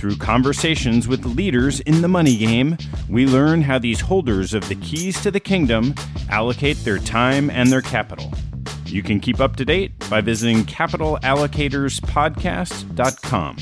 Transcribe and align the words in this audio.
Through 0.00 0.16
conversations 0.16 1.06
with 1.06 1.24
leaders 1.26 1.78
in 1.80 2.00
the 2.00 2.08
money 2.08 2.34
game, 2.34 2.78
we 3.10 3.26
learn 3.26 3.60
how 3.60 3.78
these 3.78 4.00
holders 4.00 4.54
of 4.54 4.66
the 4.66 4.76
keys 4.76 5.20
to 5.20 5.30
the 5.30 5.38
kingdom 5.38 5.94
allocate 6.30 6.78
their 6.84 6.96
time 6.96 7.50
and 7.50 7.70
their 7.70 7.82
capital. 7.82 8.32
You 8.86 9.02
can 9.02 9.20
keep 9.20 9.40
up 9.40 9.56
to 9.56 9.64
date 9.66 9.92
by 10.08 10.22
visiting 10.22 10.64
capitalallocatorspodcast.com. 10.64 13.56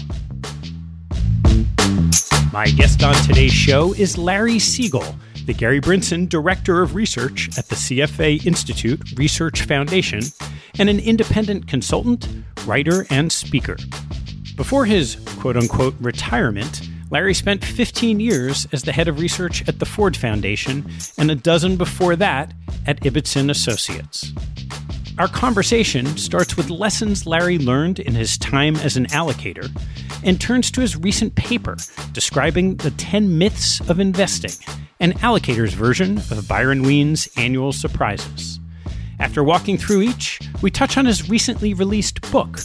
My 2.53 2.67
guest 2.67 3.03
on 3.03 3.15
today's 3.25 3.53
show 3.53 3.93
is 3.95 4.17
Larry 4.17 4.61
Siegel, 4.61 5.17
the 5.47 5.55
Gary 5.55 5.81
Brinson 5.81 6.29
Director 6.29 6.83
of 6.83 6.95
Research 6.95 7.49
at 7.59 7.67
the 7.67 7.75
CFA 7.75 8.47
Institute 8.47 9.19
Research 9.19 9.63
Foundation, 9.63 10.21
and 10.79 10.89
an 10.89 11.01
independent 11.01 11.67
consultant, 11.67 12.29
writer, 12.65 13.07
and 13.11 13.33
speaker. 13.33 13.77
Before 14.59 14.85
his 14.85 15.17
quote 15.39 15.57
unquote 15.57 15.95
retirement, 16.01 16.83
Larry 17.13 17.33
spent 17.33 17.65
15 17.65 18.19
years 18.19 18.67
as 18.73 18.83
the 18.83 18.91
head 18.91 19.07
of 19.07 19.21
research 19.21 19.67
at 19.69 19.79
the 19.79 19.87
Ford 19.87 20.17
Foundation 20.17 20.85
and 21.17 21.31
a 21.31 21.37
dozen 21.37 21.77
before 21.77 22.17
that 22.17 22.53
at 22.85 23.01
Ibbotson 23.03 23.51
Associates. 23.51 24.33
Our 25.17 25.29
conversation 25.29 26.07
starts 26.17 26.57
with 26.57 26.71
lessons 26.71 27.25
Larry 27.25 27.57
learned 27.57 28.01
in 28.01 28.17
his 28.17 28.37
time 28.37 28.75
as 28.79 28.97
an 28.97 29.07
allocator 29.07 29.71
and 30.25 30.41
turns 30.41 30.73
to 30.73 30.81
his 30.81 30.97
recent 30.97 31.37
paper 31.37 31.77
describing 32.11 32.79
the 32.79 32.91
10 32.91 33.39
myths 33.39 33.81
of 33.89 34.01
investing, 34.01 34.53
an 34.99 35.13
allocator's 35.21 35.75
version 35.75 36.19
of 36.19 36.49
Byron 36.49 36.83
Wien's 36.83 37.29
annual 37.37 37.73
surprises. 37.73 38.59
After 39.21 39.45
walking 39.45 39.79
through 39.79 40.03
each, 40.03 40.41
we 40.63 40.71
touch 40.73 40.97
on 40.97 41.07
his 41.07 41.31
recently 41.31 41.75
released 41.75 42.21
book, 42.33 42.59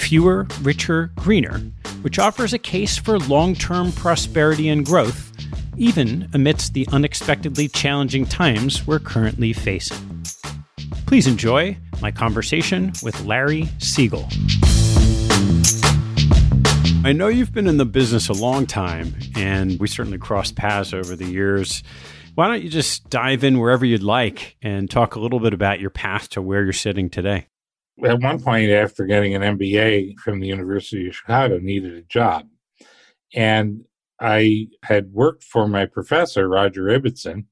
Fewer, 0.00 0.48
Richer, 0.62 1.12
Greener, 1.16 1.58
which 2.02 2.18
offers 2.18 2.52
a 2.52 2.58
case 2.58 2.96
for 2.96 3.18
long 3.18 3.54
term 3.54 3.92
prosperity 3.92 4.68
and 4.68 4.84
growth, 4.84 5.30
even 5.76 6.28
amidst 6.32 6.74
the 6.74 6.88
unexpectedly 6.90 7.68
challenging 7.68 8.26
times 8.26 8.86
we're 8.86 8.98
currently 8.98 9.52
facing. 9.52 10.24
Please 11.06 11.26
enjoy 11.26 11.76
my 12.00 12.10
conversation 12.10 12.92
with 13.02 13.24
Larry 13.24 13.68
Siegel. 13.78 14.26
I 17.04 17.12
know 17.14 17.28
you've 17.28 17.52
been 17.52 17.68
in 17.68 17.76
the 17.76 17.86
business 17.86 18.28
a 18.28 18.32
long 18.32 18.66
time, 18.66 19.14
and 19.36 19.78
we 19.78 19.86
certainly 19.86 20.18
crossed 20.18 20.56
paths 20.56 20.92
over 20.92 21.14
the 21.14 21.26
years. 21.26 21.82
Why 22.34 22.48
don't 22.48 22.62
you 22.62 22.68
just 22.68 23.08
dive 23.10 23.44
in 23.44 23.60
wherever 23.60 23.84
you'd 23.84 24.02
like 24.02 24.56
and 24.62 24.90
talk 24.90 25.14
a 25.14 25.20
little 25.20 25.40
bit 25.40 25.54
about 25.54 25.78
your 25.78 25.90
path 25.90 26.30
to 26.30 26.42
where 26.42 26.64
you're 26.64 26.72
sitting 26.72 27.10
today? 27.10 27.46
At 28.04 28.20
one 28.20 28.40
point, 28.40 28.70
after 28.70 29.04
getting 29.04 29.34
an 29.34 29.58
MBA 29.58 30.18
from 30.18 30.40
the 30.40 30.46
University 30.46 31.08
of 31.08 31.14
Chicago, 31.14 31.58
needed 31.58 31.94
a 31.94 32.02
job. 32.02 32.46
And 33.34 33.84
I 34.20 34.68
had 34.82 35.12
worked 35.12 35.44
for 35.44 35.68
my 35.68 35.86
professor, 35.86 36.48
Roger 36.48 36.84
Ibbotson, 36.84 37.44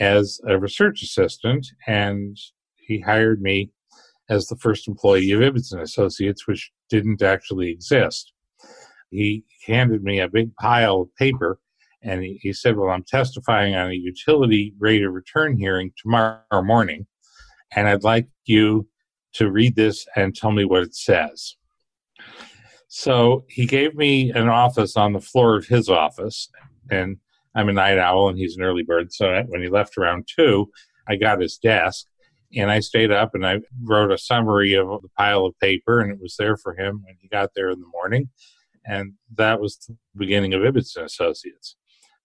as 0.00 0.40
a 0.46 0.58
research 0.58 1.02
assistant, 1.02 1.66
and 1.86 2.36
he 2.76 3.00
hired 3.00 3.40
me 3.40 3.70
as 4.28 4.46
the 4.46 4.56
first 4.56 4.88
employee 4.88 5.30
of 5.30 5.40
Ibbotson 5.40 5.80
Associates, 5.80 6.46
which 6.46 6.70
didn't 6.90 7.22
actually 7.22 7.70
exist. 7.70 8.32
He 9.10 9.44
handed 9.66 10.02
me 10.02 10.20
a 10.20 10.28
big 10.28 10.54
pile 10.56 11.02
of 11.02 11.14
paper 11.16 11.58
and 12.02 12.22
he, 12.22 12.38
he 12.42 12.52
said, 12.52 12.76
Well, 12.76 12.90
I'm 12.90 13.04
testifying 13.04 13.74
on 13.74 13.90
a 13.90 13.94
utility 13.94 14.74
rate 14.78 15.04
of 15.04 15.12
return 15.12 15.56
hearing 15.56 15.92
tomorrow 16.00 16.42
morning, 16.62 17.06
and 17.74 17.88
I'd 17.88 18.04
like 18.04 18.28
you 18.44 18.88
to 19.34 19.50
read 19.50 19.76
this 19.76 20.06
and 20.16 20.34
tell 20.34 20.52
me 20.52 20.64
what 20.64 20.82
it 20.82 20.94
says. 20.94 21.56
So 22.88 23.44
he 23.48 23.66
gave 23.66 23.94
me 23.94 24.30
an 24.30 24.48
office 24.48 24.96
on 24.96 25.12
the 25.12 25.20
floor 25.20 25.56
of 25.56 25.66
his 25.66 25.88
office, 25.88 26.48
and 26.90 27.18
I'm 27.54 27.68
a 27.68 27.72
night 27.72 27.98
owl 27.98 28.28
and 28.28 28.38
he's 28.38 28.56
an 28.56 28.62
early 28.62 28.82
bird. 28.82 29.12
So 29.12 29.42
when 29.48 29.62
he 29.62 29.68
left 29.68 29.98
around 29.98 30.28
two, 30.34 30.70
I 31.08 31.16
got 31.16 31.40
his 31.40 31.58
desk 31.58 32.06
and 32.54 32.70
I 32.70 32.80
stayed 32.80 33.10
up 33.10 33.34
and 33.34 33.46
I 33.46 33.60
wrote 33.82 34.10
a 34.10 34.18
summary 34.18 34.74
of 34.74 34.88
the 35.02 35.08
pile 35.16 35.44
of 35.44 35.58
paper, 35.58 36.00
and 36.00 36.10
it 36.10 36.18
was 36.20 36.36
there 36.38 36.56
for 36.56 36.74
him 36.74 37.02
when 37.04 37.16
he 37.20 37.28
got 37.28 37.50
there 37.54 37.70
in 37.70 37.80
the 37.80 37.86
morning. 37.92 38.30
And 38.86 39.14
that 39.36 39.60
was 39.60 39.76
the 39.76 39.96
beginning 40.16 40.54
of 40.54 40.62
Ibbotson 40.62 41.04
Associates. 41.04 41.76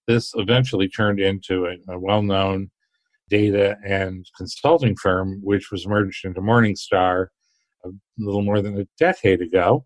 This 0.08 0.32
eventually 0.36 0.88
turned 0.88 1.20
into 1.20 1.66
a, 1.66 1.94
a 1.94 2.00
well 2.00 2.22
known 2.22 2.72
data 3.34 3.78
and 3.84 4.28
consulting 4.38 4.96
firm, 4.96 5.40
which 5.42 5.72
was 5.72 5.88
merged 5.88 6.24
into 6.24 6.40
Morningstar 6.40 7.28
a 7.84 7.90
little 8.20 8.44
more 8.44 8.62
than 8.62 8.80
a 8.80 8.88
decade 9.00 9.42
ago. 9.42 9.86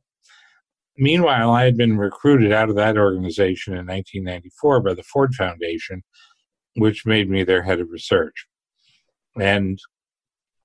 Meanwhile, 0.98 1.52
I 1.52 1.64
had 1.64 1.78
been 1.78 1.98
recruited 1.98 2.52
out 2.52 2.70
of 2.70 2.76
that 2.76 2.98
organization 2.98 3.72
in 3.74 3.86
1994 3.86 4.82
by 4.82 4.94
the 4.94 5.04
Ford 5.04 5.34
Foundation, 5.34 6.04
which 6.76 7.06
made 7.06 7.30
me 7.30 7.44
their 7.44 7.64
head 7.64 7.80
of 7.80 7.88
research. 7.90 8.48
And 9.40 9.80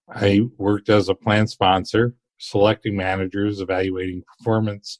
I 0.08 0.40
worked 0.58 0.88
as 0.88 1.08
a 1.08 1.14
plan 1.14 1.46
sponsor, 1.46 2.17
selecting 2.38 2.96
managers, 2.96 3.61
evaluating 3.61 4.25
performance, 4.38 4.99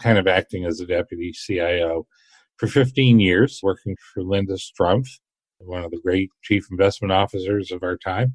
kind 0.00 0.16
of 0.16 0.26
acting 0.26 0.64
as 0.64 0.80
a 0.80 0.86
deputy 0.86 1.32
CIO 1.32 2.06
for 2.56 2.68
15 2.68 3.20
years, 3.20 3.60
working 3.62 3.96
for 4.14 4.22
Linda 4.22 4.54
Strumpf, 4.54 5.08
one 5.58 5.84
of 5.84 5.90
the 5.90 6.00
great 6.00 6.30
chief 6.42 6.66
investment 6.70 7.12
officers 7.12 7.70
of 7.70 7.82
our 7.82 7.96
time. 7.96 8.34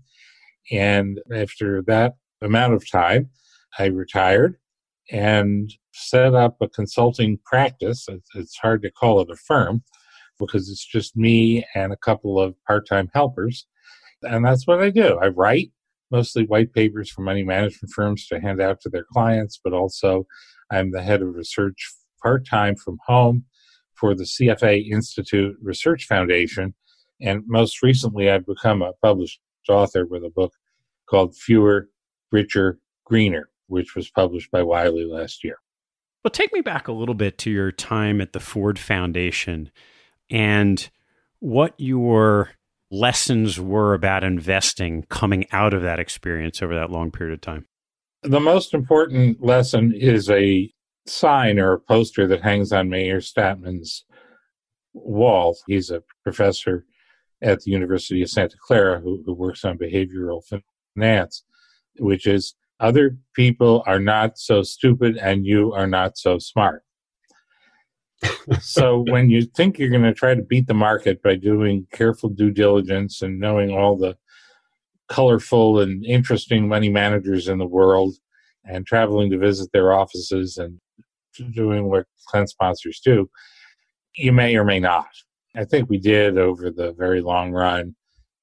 And 0.72 1.20
after 1.34 1.81
that 1.84 2.16
amount 2.42 2.74
of 2.74 2.90
time, 2.90 3.30
I 3.78 3.86
retired 3.86 4.58
and 5.12 5.74
set 5.94 6.34
up 6.34 6.58
a 6.62 6.68
consulting 6.68 7.40
practice. 7.46 8.08
It's 8.36 8.58
hard 8.58 8.81
to 8.84 8.92
call 8.92 9.22
it 9.22 9.30
a 9.30 9.36
firm 9.36 9.84
because 10.40 10.70
it's 10.70 10.86
just 10.86 11.16
me 11.16 11.66
and 11.75 11.92
a 11.94 11.98
couple 11.98 12.40
of 12.40 12.56
part 12.68 12.88
time 12.88 13.10
helpers. 13.14 13.66
And 14.24 14.46
that's 14.46 14.66
what 14.66 14.81
I 14.81 14.90
do. 14.90 15.19
I 15.22 15.28
write 15.28 15.72
mostly 16.12 16.46
white 16.46 16.74
papers 16.74 17.10
for 17.10 17.22
money 17.22 17.44
management 17.44 17.92
firms 17.92 18.28
to 18.28 18.40
hand 18.40 18.62
out 18.62 18.80
to 18.81 18.90
their 18.90 19.06
clients, 19.12 19.60
but 19.64 19.74
also 19.74 20.26
I'm 20.72 20.92
the 20.92 21.04
head 21.04 21.22
of 21.22 21.36
research 21.36 21.94
part 22.22 22.48
time 22.48 22.76
from 22.76 22.98
home 23.06 23.46
for 23.96 24.16
the 24.16 24.24
CFA 24.24 24.90
Institute 24.90 25.56
Research 25.62 26.06
Foundation. 26.06 26.74
And 27.24 27.44
most 27.48 27.81
recently, 27.81 28.30
I've 28.30 28.46
become 28.46 28.81
a 28.81 28.92
published 29.02 29.40
author 29.70 30.06
with 30.06 30.24
a 30.25 30.30
book 30.30 30.54
called 31.10 31.36
Fewer, 31.36 31.88
Richer, 32.31 32.80
Greener, 33.06 33.50
which 33.68 33.96
was 33.96 34.12
published 34.12 34.52
by 34.52 34.62
Wiley 34.62 35.06
last 35.06 35.44
year. 35.44 35.56
Well, 36.24 36.31
take 36.31 36.54
me 36.54 36.62
back 36.62 36.88
a 36.88 36.94
little 36.94 37.16
bit 37.16 37.38
to 37.40 37.52
your 37.52 37.72
time 37.72 38.20
at 38.20 38.34
the 38.34 38.40
Ford 38.40 38.78
Foundation 38.78 39.72
and 40.30 40.90
what 41.40 41.74
your 41.78 42.52
lessons 42.92 43.60
were 43.60 43.94
about 43.94 44.24
investing 44.24 45.04
coming 45.10 45.46
out 45.52 45.74
of 45.74 45.81
that 45.81 46.00
experience 46.00 46.62
over 46.62 46.76
that 46.76 46.92
long 46.92 47.10
period 47.10 47.34
of 47.34 47.42
time. 47.42 47.66
The 48.22 48.40
most 48.40 48.74
important 48.74 49.44
lesson 49.44 49.94
is 49.96 50.30
a 50.30 50.72
sign 51.06 51.60
or 51.60 51.74
a 51.74 51.80
poster 51.80 52.28
that 52.28 52.42
hangs 52.42 52.72
on 52.72 52.90
Meir 52.90 53.18
Statman's 53.18 54.06
wall. 54.94 55.58
He's 55.68 55.90
a 55.90 56.04
professor 56.24 56.86
at 57.44 57.62
the 57.62 57.72
University 57.72 58.22
of 58.22 58.30
Santa 58.30 58.56
Clara 58.60 59.00
who, 59.00 59.22
who 59.25 59.34
works 59.34 59.66
on 59.66 59.78
behavioral 59.78 60.42
finance, 60.95 61.44
which 62.00 62.25
is 62.25 62.56
other 62.80 63.18
people 63.36 63.84
are 63.86 64.00
not 64.00 64.38
so 64.38 64.63
stupid 64.63 65.18
and 65.18 65.45
you 65.45 65.74
are 65.74 65.88
not 65.88 66.18
so 66.18 66.40
smart. 66.40 66.84
so 68.60 69.04
when 69.10 69.30
you 69.30 69.45
think 69.45 69.78
you're 69.78 69.90
going 69.90 70.01
to 70.01 70.13
try 70.13 70.34
to 70.34 70.42
beat 70.42 70.68
the 70.68 70.74
market 70.74 71.22
by 71.22 71.36
doing 71.36 71.86
careful 71.92 72.30
due 72.30 72.51
diligence 72.51 73.22
and 73.22 73.40
knowing 73.40 73.72
all 73.72 73.98
the 73.98 74.16
colorful 75.10 75.80
and 75.80 76.04
interesting 76.06 76.68
money 76.68 76.90
managers 76.90 77.48
in 77.48 77.57
the 77.57 77.68
world 77.68 78.16
and 78.66 78.86
traveling 78.86 79.30
to 79.30 79.38
visit 79.38 79.69
their 79.74 79.94
offices 79.94 80.57
and 80.57 80.80
doing 81.51 81.90
what 81.90 82.06
plan 82.30 82.48
sponsors 82.48 83.01
do, 83.04 83.30
you 84.16 84.31
may 84.31 84.56
or 84.56 84.63
may 84.63 84.80
not. 84.80 85.07
I 85.56 85.66
think 85.66 85.90
we 85.90 86.00
did 86.00 86.38
over 86.38 86.72
the 86.72 86.94
very 86.94 87.22
long 87.22 87.52
run, 87.52 87.96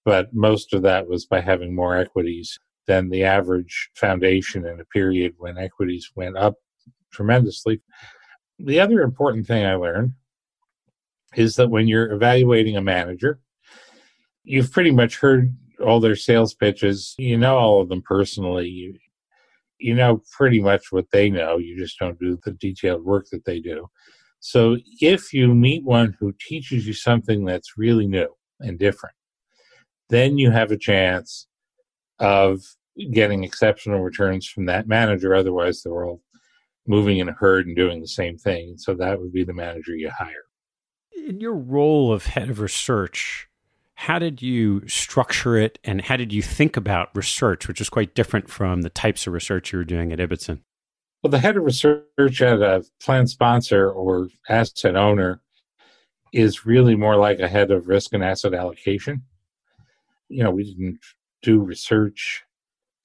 but 0.05 0.33
most 0.33 0.73
of 0.73 0.83
that 0.83 1.09
was 1.09 1.27
by 1.27 1.41
having 1.41 1.75
more 1.75 1.97
equities 1.97 2.59
than 2.87 3.09
the 3.09 3.25
average 3.25 3.91
foundation 3.95 4.67
in 4.67 4.81
a 4.81 4.85
period 4.87 5.35
when 5.39 5.59
equities 5.59 6.11
went 6.15 6.37
up 6.37 6.55
tremendously. 7.13 7.81
The 8.59 8.81
other 8.81 9.03
important 9.03 9.47
thing 9.47 9.65
I 9.65 9.75
learned 9.75 10.13
is 11.35 11.57
that 11.57 11.71
when 11.71 11.89
you're 11.89 12.13
evaluating 12.13 12.77
a 12.77 12.83
manager, 12.83 13.41
you've 14.45 14.73
pretty 14.73 14.91
much 14.91 15.19
heard 15.19 15.55
all 15.85 16.01
their 16.01 16.17
sales 16.17 16.55
pitches. 16.55 17.15
You 17.19 17.39
know 17.39 17.57
all 17.57 17.81
of 17.81 17.89
them 17.89 18.03
personally. 18.03 18.69
You, 18.69 18.99
you 19.79 19.95
know 19.95 20.23
pretty 20.37 20.61
much 20.61 20.91
what 20.91 21.11
they 21.11 21.31
know. 21.31 21.59
You 21.59 21.77
just 21.79 21.99
don't 21.99 22.19
do 22.19 22.39
the 22.45 22.53
detailed 22.53 23.05
work 23.05 23.27
that 23.33 23.45
they 23.45 23.61
do. 23.61 23.89
So 24.41 24.79
if 25.01 25.33
you 25.33 25.55
meet 25.55 25.85
one 25.85 26.17
who 26.19 26.35
teaches 26.41 26.87
you 26.87 26.95
something 26.95 27.45
that's 27.45 27.77
really 27.77 28.07
new 28.07 28.29
and 28.59 28.79
different, 28.79 29.15
then 30.09 30.39
you 30.39 30.51
have 30.51 30.73
a 30.73 30.79
chance 30.79 31.47
of 32.19 32.63
getting 33.13 33.45
exceptional 33.45 34.01
returns 34.01 34.47
from 34.47 34.67
that 34.67 34.89
manager. 34.89 35.35
Otherwise, 35.35 35.83
they're 35.83 36.05
all 36.05 36.23
moving 36.87 37.19
in 37.19 37.29
a 37.29 37.33
herd 37.33 37.67
and 37.67 37.77
doing 37.77 38.01
the 38.01 38.09
same 38.09 38.37
thing. 38.37 38.75
So 38.77 38.95
that 38.95 39.21
would 39.21 39.33
be 39.33 39.45
the 39.45 39.53
manager 39.53 39.95
you 39.95 40.11
hire. 40.11 40.45
In 41.27 41.41
your 41.41 41.55
role 41.55 42.13
of 42.13 42.27
head 42.27 42.51
of 42.51 42.61
research, 42.61 43.49
how 43.95 44.19
did 44.19 44.41
you 44.41 44.89
structure 44.89 45.57
it 45.57 45.79
and 45.85 46.01
how 46.01 46.17
did 46.17 46.33
you 46.33 46.41
think 46.41 46.77
about 46.77 47.15
research, 47.15 47.69
which 47.69 47.81
is 47.81 47.91
quite 47.91 48.15
different 48.15 48.49
from 48.49 48.81
the 48.81 48.91
types 48.91 49.27
of 49.27 49.35
research 49.35 49.73
you 49.73 49.79
were 49.79 49.85
doing 49.85 50.13
at 50.13 50.19
Ibbotson? 50.19 50.61
Well, 51.23 51.31
the 51.31 51.39
head 51.39 51.59
of 51.59 51.65
research 51.65 52.41
at 52.41 52.63
a 52.63 52.83
plan 52.99 53.27
sponsor 53.27 53.91
or 53.91 54.29
asset 54.49 54.97
owner 54.97 55.43
is 56.33 56.65
really 56.65 56.97
more 56.97 57.17
like 57.17 57.41
a 57.41 57.49
head 57.49 57.71
of 57.71 57.89
risk 57.89 58.15
and 58.15 58.25
asset 58.25 58.55
allocation. 58.55 59.23
You 60.29 60.45
know, 60.45 60.51
we 60.51 60.65
didn't 60.65 61.01
do 61.43 61.61
research 61.61 62.45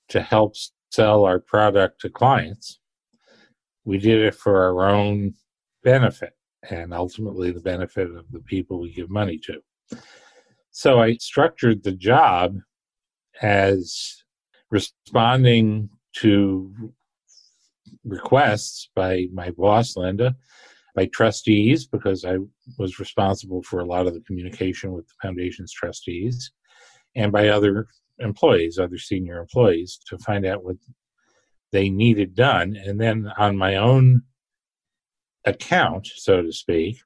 to 0.09 0.21
help 0.21 0.56
sell 0.91 1.25
our 1.25 1.39
product 1.39 2.01
to 2.01 2.09
clients. 2.09 2.79
We 3.83 3.97
did 3.97 4.21
it 4.21 4.35
for 4.35 4.63
our 4.63 4.87
own 4.90 5.33
benefit 5.83 6.33
and 6.69 6.94
ultimately 6.94 7.51
the 7.51 7.59
benefit 7.59 8.09
of 8.16 8.31
the 8.31 8.40
people 8.40 8.80
we 8.80 8.94
give 8.94 9.09
money 9.09 9.37
to. 9.40 9.61
So 10.71 11.01
I 11.01 11.18
structured 11.18 11.83
the 11.83 11.92
job 11.92 12.59
as 13.42 14.23
responding 14.71 15.90
to 16.18 16.94
requests 18.06 18.90
by 18.95 19.26
my 19.33 19.50
boss, 19.52 19.97
Linda, 19.97 20.35
by 20.95 21.07
trustees, 21.07 21.85
because 21.85 22.24
I 22.24 22.38
was 22.78 23.00
responsible 23.00 23.62
for 23.64 23.80
a 23.80 23.85
lot 23.85 24.07
of 24.07 24.14
the 24.14 24.21
communication 24.21 24.94
with 24.94 25.07
the 25.07 25.14
foundation's 25.21 25.74
trustees, 25.74 26.52
and 27.16 27.31
by 27.31 27.50
other 27.50 27.88
employees, 28.19 28.80
other 28.80 28.97
senior 28.97 29.40
employees, 29.40 30.00
to 30.07 30.18
find 30.19 30.45
out 30.45 30.64
what 30.64 30.78
they 31.71 31.90
needed 31.90 32.35
done. 32.35 32.76
And 32.76 33.00
then 33.00 33.30
on 33.38 33.57
my 33.57 33.76
own 33.76 34.21
account, 35.44 36.07
so 36.16 36.42
to 36.42 36.52
speak, 36.54 36.97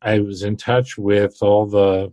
I 0.00 0.18
was 0.18 0.42
in 0.42 0.56
touch 0.56 0.98
with 0.98 1.36
all 1.42 1.66
the 1.66 2.12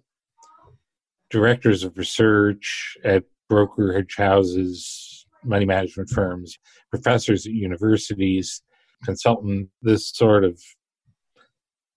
directors 1.32 1.84
of 1.84 1.98
research 1.98 2.98
at 3.04 3.24
brokerage 3.50 4.16
houses, 4.16 5.09
money 5.44 5.66
management 5.66 6.10
firms, 6.10 6.58
professors 6.90 7.46
at 7.46 7.54
universities, 7.54 8.62
consultant, 9.04 9.70
this 9.82 10.10
sort 10.10 10.44
of 10.44 10.60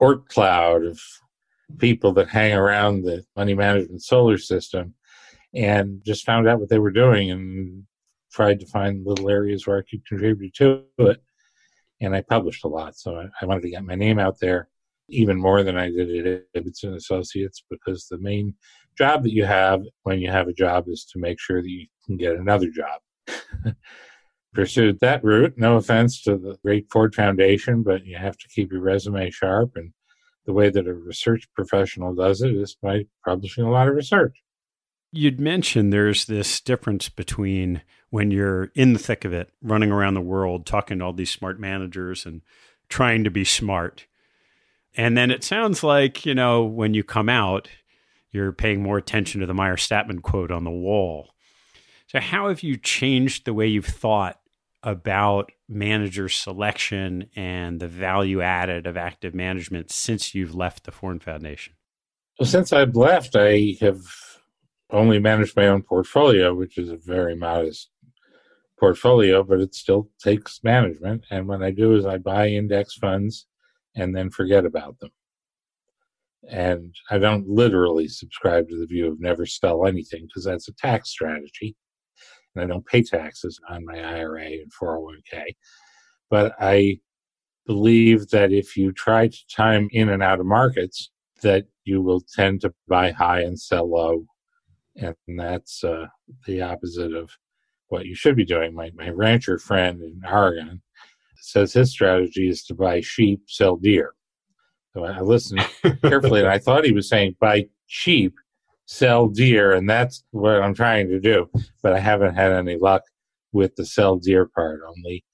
Oort 0.00 0.26
cloud 0.28 0.84
of 0.84 1.00
people 1.78 2.12
that 2.12 2.28
hang 2.28 2.52
around 2.52 3.02
the 3.02 3.25
money 3.37 3.54
management 3.54 4.02
solar 4.02 4.38
system 4.38 4.94
and 5.54 6.02
just 6.04 6.25
found 6.25 6.49
out 6.49 6.61
what 6.61 6.68
they 6.68 6.78
were 6.78 6.90
doing 6.90 7.30
and 7.30 7.84
tried 8.32 8.58
to 8.61 8.66
find 8.66 9.06
little 9.06 9.28
areas 9.28 9.66
where 9.66 9.78
I 9.78 9.82
could 9.88 10.06
contribute 10.06 10.54
to 10.54 10.84
it. 10.99 11.22
And 12.00 12.16
I 12.16 12.22
published 12.22 12.64
a 12.64 12.68
lot. 12.68 12.96
So 12.96 13.16
I, 13.16 13.26
I 13.40 13.46
wanted 13.46 13.62
to 13.62 13.70
get 13.70 13.84
my 13.84 13.94
name 13.94 14.18
out 14.18 14.40
there 14.40 14.68
even 15.08 15.40
more 15.40 15.62
than 15.62 15.76
I 15.76 15.90
did 15.90 16.26
at 16.26 16.42
Ibbotson 16.56 16.94
Associates 16.96 17.62
because 17.70 18.06
the 18.06 18.18
main 18.18 18.54
job 18.96 19.22
that 19.22 19.32
you 19.32 19.44
have 19.44 19.82
when 20.02 20.18
you 20.18 20.30
have 20.30 20.49
a 20.49 20.52
job 20.52 20.88
is 20.88 21.04
to 21.12 21.18
make 21.18 21.38
sure 21.38 21.62
that 21.62 21.68
you 21.68 21.87
can 22.06 22.16
get 22.16 22.37
another 22.37 22.70
job. 22.70 23.00
Pursued 24.55 24.99
that 25.00 25.25
route. 25.25 25.55
No 25.57 25.76
offense 25.76 26.23
to 26.23 26.37
the 26.37 26.57
great 26.62 26.91
Ford 26.91 27.14
Foundation, 27.14 27.83
but 27.83 28.05
you 28.05 28.17
have 28.17 28.37
to 28.38 28.49
keep 28.49 28.71
your 28.71 28.83
resume 28.83 29.31
sharp. 29.31 29.73
And 29.76 29.93
the 30.45 30.52
way 30.52 30.71
that 30.71 30.87
a 30.87 30.93
research 30.93 31.49
professional 31.55 32.14
does 32.14 32.43
it 32.43 32.52
is 32.55 32.76
by 32.81 33.07
publishing 33.25 33.64
a 33.64 33.71
lot 33.71 33.88
of 33.88 33.95
research. 33.95 34.43
You'd 35.11 35.41
mentioned 35.41 35.93
there's 35.93 36.25
this 36.25 36.61
difference 36.61 37.09
between 37.09 37.83
when 38.11 38.31
you're 38.31 38.71
in 38.75 38.93
the 38.93 38.99
thick 38.99 39.25
of 39.25 39.33
it, 39.33 39.50
running 39.62 39.91
around 39.91 40.14
the 40.14 40.21
world, 40.21 40.67
talking 40.67 40.99
to 40.99 41.05
all 41.05 41.12
these 41.12 41.31
smart 41.31 41.59
managers 41.59 42.26
and 42.26 42.43
trying 42.88 43.25
to 43.25 43.31
be 43.31 43.45
smart. 43.45 44.07
And 44.95 45.17
then 45.17 45.31
it 45.31 45.45
sounds 45.45 45.83
like, 45.83 46.26
you 46.26 46.35
know, 46.35 46.62
when 46.64 46.93
you 46.93 47.05
come 47.05 47.29
out, 47.29 47.69
you're 48.31 48.52
paying 48.52 48.83
more 48.83 48.99
attention 48.99 49.41
to 49.41 49.47
the 49.47 49.55
Meir 49.55 49.76
Statman 49.76 50.23
quote 50.23 50.50
on 50.50 50.64
the 50.64 50.71
wall. 50.71 51.32
So, 52.12 52.21
how 52.21 52.49
have 52.49 52.62
you 52.62 52.76
changed 52.76 53.47
the 53.47 53.54
way 53.54 53.66
you've 53.66 53.87
thought 53.87 54.38
about 54.83 55.50
manager 55.66 56.28
selection 56.28 57.31
and 57.35 57.81
the 57.81 57.88
value 57.88 58.42
added 58.42 58.87
of 58.87 58.99
active 58.99 59.35
management 59.35 59.90
since 59.90 60.35
you've 60.35 60.54
left 60.54 60.85
the 60.85 60.92
Ford 60.92 61.23
Foundation? 61.23 61.73
Well, 62.38 62.47
since 62.47 62.71
I've 62.71 62.97
left, 62.97 63.35
I 63.35 63.76
have 63.81 64.02
only 64.90 65.21
managed 65.21 65.57
my 65.57 65.69
own 65.69 65.81
portfolio, 65.81 66.54
which 66.54 66.76
is 66.76 66.90
a 66.90 66.99
very 66.99 67.35
modest 67.35 67.88
portfolio, 68.78 69.42
but 69.42 69.61
it 69.61 69.75
still 69.75 70.11
takes 70.23 70.62
management. 70.62 71.25
And 71.31 71.49
what 71.49 71.62
I 71.62 71.71
do 71.71 71.95
is 71.95 72.04
I 72.04 72.19
buy 72.19 72.49
index 72.49 72.92
funds 72.92 73.47
and 73.97 74.14
then 74.14 74.28
forget 74.28 74.66
about 74.66 74.99
them. 74.99 75.12
And 76.47 76.95
I 77.11 77.16
don't 77.16 77.49
literally 77.49 78.09
subscribe 78.09 78.69
to 78.69 78.78
the 78.78 78.87
view 78.87 79.11
of 79.11 79.19
never 79.19 79.47
sell 79.47 79.87
anything 79.87 80.26
because 80.26 80.45
that's 80.45 80.69
a 80.69 80.75
tax 80.75 81.09
strategy. 81.09 81.75
And 82.54 82.64
I 82.64 82.66
don't 82.66 82.87
pay 82.87 83.02
taxes 83.02 83.59
on 83.68 83.85
my 83.85 83.99
IRA 83.99 84.44
and 84.44 84.73
401k. 84.80 85.56
But 86.30 86.54
I 86.61 87.00
believe 87.66 88.28
that 88.30 88.52
if 88.52 88.76
you 88.76 88.92
try 88.92 89.28
to 89.28 89.47
time 89.54 89.88
in 89.92 90.09
and 90.09 90.23
out 90.23 90.40
of 90.40 90.47
markets, 90.47 91.11
that 91.42 91.66
you 91.85 92.02
will 92.02 92.21
tend 92.35 92.61
to 92.62 92.73
buy 92.88 93.11
high 93.11 93.40
and 93.40 93.59
sell 93.59 93.90
low. 93.90 94.25
And 94.97 95.14
that's 95.28 95.82
uh, 95.82 96.06
the 96.47 96.62
opposite 96.62 97.14
of 97.14 97.30
what 97.88 98.06
you 98.06 98.14
should 98.14 98.37
be 98.37 98.44
doing. 98.44 98.75
My, 98.75 98.90
my 98.94 99.11
rancher 99.11 99.59
friend 99.59 100.00
in 100.02 100.21
Oregon 100.30 100.82
says 101.37 101.73
his 101.73 101.90
strategy 101.90 102.49
is 102.49 102.64
to 102.64 102.75
buy 102.75 103.00
sheep, 103.00 103.42
sell 103.47 103.76
deer. 103.76 104.14
So 104.94 105.04
I 105.04 105.21
listened 105.21 105.66
carefully, 106.02 106.40
and 106.40 106.49
I 106.49 106.59
thought 106.59 106.85
he 106.85 106.92
was 106.92 107.09
saying 107.09 107.37
buy 107.40 107.66
sheep, 107.87 108.35
sell 108.87 109.29
deer, 109.29 109.73
and 109.73 109.89
that's 109.89 110.25
what 110.31 110.62
I'm 110.62 110.75
trying 110.75 111.09
to 111.09 111.21
do. 111.21 111.49
But 111.83 111.93
I 111.93 111.99
haven't 111.99 112.35
had 112.35 112.53
any 112.53 112.77
luck 112.77 113.03
with 113.53 113.77
the 113.77 113.85
sell 113.85 114.17
deer 114.17 114.47
part. 114.47 114.81
Only 114.87 115.25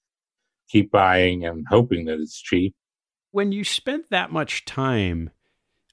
keep 0.69 0.91
buying 0.91 1.45
and 1.45 1.65
hoping 1.69 2.05
that 2.05 2.19
it's 2.19 2.39
cheap. 2.39 2.73
When 3.31 3.51
you 3.51 3.63
spent 3.63 4.09
that 4.09 4.31
much 4.31 4.65
time 4.65 5.29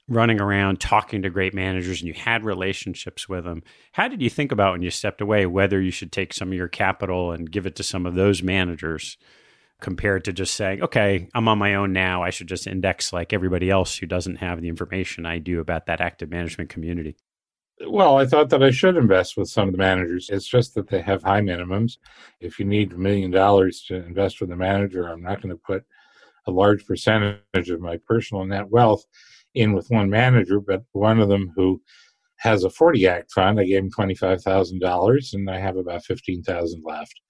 running 0.07 0.39
around 0.39 0.79
talking 0.79 1.21
to 1.21 1.29
great 1.29 1.53
managers 1.53 1.99
and 1.99 2.07
you 2.07 2.13
had 2.13 2.45
relationships 2.45 3.27
with 3.27 3.43
them, 3.43 3.61
how 3.91 4.07
did 4.07 4.21
you 4.21 4.29
think 4.29 4.51
about 4.51 4.73
when 4.73 4.81
you 4.81 4.89
stepped 4.89 5.21
away 5.21 5.45
whether 5.45 5.81
you 5.81 5.91
should 5.91 6.11
take 6.11 6.33
some 6.33 6.49
of 6.49 6.53
your 6.53 6.69
capital 6.69 7.31
and 7.31 7.51
give 7.51 7.65
it 7.65 7.75
to 7.75 7.83
some 7.83 8.05
of 8.05 8.15
those 8.15 8.41
managers? 8.41 9.17
compared 9.79 10.25
to 10.25 10.33
just 10.33 10.55
saying, 10.55 10.81
okay, 10.81 11.29
I'm 11.33 11.47
on 11.47 11.59
my 11.59 11.75
own 11.75 11.93
now. 11.93 12.23
I 12.23 12.31
should 12.31 12.47
just 12.47 12.67
index 12.67 13.13
like 13.13 13.31
everybody 13.31 13.69
else 13.69 13.97
who 13.97 14.07
doesn't 14.07 14.37
have 14.37 14.61
the 14.61 14.69
information 14.69 15.25
I 15.25 15.37
do 15.37 15.59
about 15.59 15.85
that 15.85 16.01
active 16.01 16.29
management 16.29 16.69
community? 16.69 17.15
Well, 17.85 18.17
I 18.17 18.25
thought 18.25 18.49
that 18.49 18.63
I 18.63 18.71
should 18.71 18.97
invest 18.97 19.37
with 19.37 19.49
some 19.49 19.67
of 19.67 19.71
the 19.73 19.77
managers. 19.77 20.29
It's 20.31 20.47
just 20.47 20.73
that 20.73 20.89
they 20.89 21.01
have 21.01 21.21
high 21.21 21.41
minimums. 21.41 21.97
If 22.39 22.57
you 22.57 22.65
need 22.65 22.93
a 22.93 22.97
million 22.97 23.29
dollars 23.29 23.83
to 23.87 23.95
invest 23.95 24.41
with 24.41 24.51
a 24.51 24.55
manager, 24.55 25.07
I'm 25.07 25.21
not 25.21 25.41
going 25.41 25.55
to 25.55 25.61
put 25.63 25.83
a 26.47 26.51
large 26.51 26.87
percentage 26.87 27.69
of 27.69 27.79
my 27.79 27.97
personal 28.07 28.45
net 28.45 28.69
wealth 28.69 29.05
in 29.53 29.73
with 29.73 29.89
one 29.89 30.09
manager, 30.09 30.59
but 30.59 30.83
one 30.93 31.19
of 31.19 31.29
them 31.29 31.51
who 31.55 31.79
has 32.37 32.63
a 32.63 32.69
40 32.69 33.07
Act 33.07 33.31
fund, 33.31 33.59
I 33.59 33.65
gave 33.65 33.83
him 33.83 33.91
$25,000 33.91 35.33
and 35.33 35.49
I 35.49 35.59
have 35.59 35.77
about 35.77 36.03
15,000 36.03 36.83
left. 36.83 37.21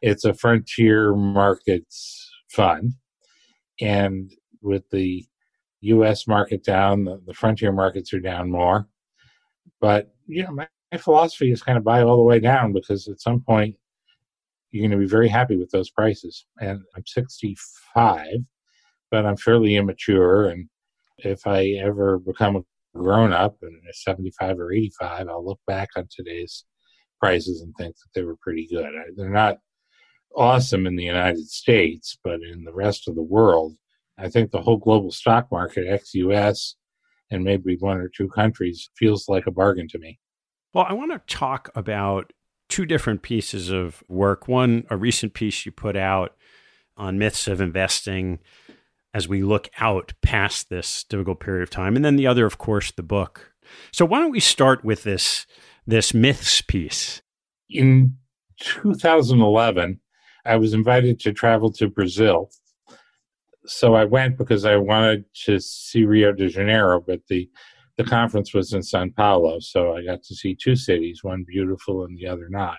It's 0.00 0.24
a 0.24 0.32
frontier 0.32 1.14
markets 1.14 2.30
fund. 2.48 2.94
And 3.80 4.30
with 4.62 4.88
the 4.90 5.26
US 5.82 6.26
market 6.26 6.64
down, 6.64 7.04
the, 7.04 7.20
the 7.26 7.34
frontier 7.34 7.72
markets 7.72 8.14
are 8.14 8.20
down 8.20 8.50
more. 8.50 8.88
But, 9.80 10.12
you 10.26 10.44
know, 10.44 10.52
my, 10.52 10.68
my 10.92 10.98
philosophy 10.98 11.50
is 11.50 11.62
kind 11.62 11.78
of 11.78 11.84
buy 11.84 12.02
all 12.02 12.16
the 12.16 12.22
way 12.22 12.40
down 12.40 12.72
because 12.72 13.08
at 13.08 13.20
some 13.20 13.40
point 13.40 13.76
you're 14.70 14.82
going 14.82 14.98
to 14.98 15.04
be 15.04 15.10
very 15.10 15.28
happy 15.28 15.56
with 15.56 15.70
those 15.70 15.90
prices. 15.90 16.46
And 16.60 16.80
I'm 16.94 17.06
65, 17.06 18.26
but 19.10 19.26
I'm 19.26 19.36
fairly 19.36 19.76
immature. 19.76 20.48
And 20.48 20.68
if 21.18 21.46
I 21.46 21.70
ever 21.82 22.18
become 22.18 22.56
a 22.56 22.62
grown 22.94 23.32
up 23.32 23.56
and 23.62 23.80
75 23.92 24.58
or 24.58 24.72
85, 24.72 25.28
I'll 25.28 25.44
look 25.44 25.60
back 25.66 25.90
on 25.96 26.08
today's 26.10 26.64
prices 27.20 27.60
and 27.60 27.74
think 27.76 27.94
that 27.94 28.08
they 28.14 28.24
were 28.24 28.36
pretty 28.36 28.66
good. 28.66 28.92
They're 29.16 29.28
not 29.28 29.58
awesome 30.36 30.86
in 30.86 30.96
the 30.96 31.04
United 31.04 31.48
States, 31.48 32.18
but 32.22 32.40
in 32.42 32.64
the 32.64 32.72
rest 32.72 33.08
of 33.08 33.14
the 33.14 33.22
world, 33.22 33.76
I 34.18 34.28
think 34.28 34.50
the 34.50 34.62
whole 34.62 34.76
global 34.76 35.10
stock 35.10 35.50
market, 35.50 35.86
ex 35.88 36.14
US, 36.14 36.76
and 37.30 37.44
maybe 37.44 37.76
one 37.78 37.98
or 37.98 38.08
two 38.08 38.28
countries, 38.28 38.90
feels 38.96 39.28
like 39.28 39.46
a 39.46 39.50
bargain 39.50 39.88
to 39.88 39.98
me. 39.98 40.18
Well, 40.72 40.86
I 40.88 40.92
want 40.92 41.12
to 41.12 41.34
talk 41.34 41.70
about 41.74 42.32
two 42.68 42.86
different 42.86 43.22
pieces 43.22 43.70
of 43.70 44.02
work. 44.08 44.48
One, 44.48 44.84
a 44.90 44.96
recent 44.96 45.34
piece 45.34 45.66
you 45.66 45.72
put 45.72 45.96
out 45.96 46.36
on 46.96 47.18
myths 47.18 47.48
of 47.48 47.60
investing 47.60 48.38
as 49.12 49.28
we 49.28 49.42
look 49.42 49.68
out 49.78 50.12
past 50.22 50.70
this 50.70 51.04
difficult 51.04 51.40
period 51.40 51.62
of 51.62 51.70
time. 51.70 51.96
And 51.96 52.04
then 52.04 52.16
the 52.16 52.26
other, 52.26 52.46
of 52.46 52.58
course, 52.58 52.92
the 52.92 53.02
book. 53.02 53.52
So 53.92 54.04
why 54.04 54.20
don't 54.20 54.30
we 54.30 54.40
start 54.40 54.84
with 54.84 55.02
this 55.02 55.46
this 55.86 56.14
myths 56.14 56.60
piece? 56.60 57.22
In 57.68 58.16
2011, 58.60 60.00
I 60.44 60.56
was 60.56 60.74
invited 60.74 61.18
to 61.20 61.32
travel 61.32 61.72
to 61.72 61.88
Brazil. 61.88 62.50
So 63.66 63.94
I 63.94 64.04
went 64.04 64.38
because 64.38 64.64
I 64.64 64.76
wanted 64.76 65.24
to 65.44 65.60
see 65.60 66.04
Rio 66.04 66.32
de 66.32 66.48
Janeiro, 66.48 67.00
but 67.00 67.20
the 67.28 67.48
the 67.96 68.04
conference 68.04 68.54
was 68.54 68.72
in 68.72 68.82
Sao 68.82 69.06
Paulo, 69.14 69.58
so 69.60 69.94
I 69.94 70.02
got 70.02 70.22
to 70.22 70.34
see 70.34 70.54
two 70.54 70.74
cities, 70.74 71.22
one 71.22 71.44
beautiful 71.46 72.04
and 72.04 72.16
the 72.16 72.26
other 72.28 72.48
not. 72.48 72.78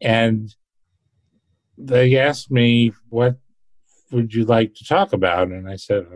And 0.00 0.54
they 1.76 2.16
asked 2.16 2.50
me, 2.50 2.92
"What 3.08 3.36
would 4.12 4.32
you 4.32 4.44
like 4.44 4.74
to 4.74 4.84
talk 4.84 5.12
about?" 5.12 5.48
And 5.48 5.68
I 5.68 5.76
said, 5.76 6.06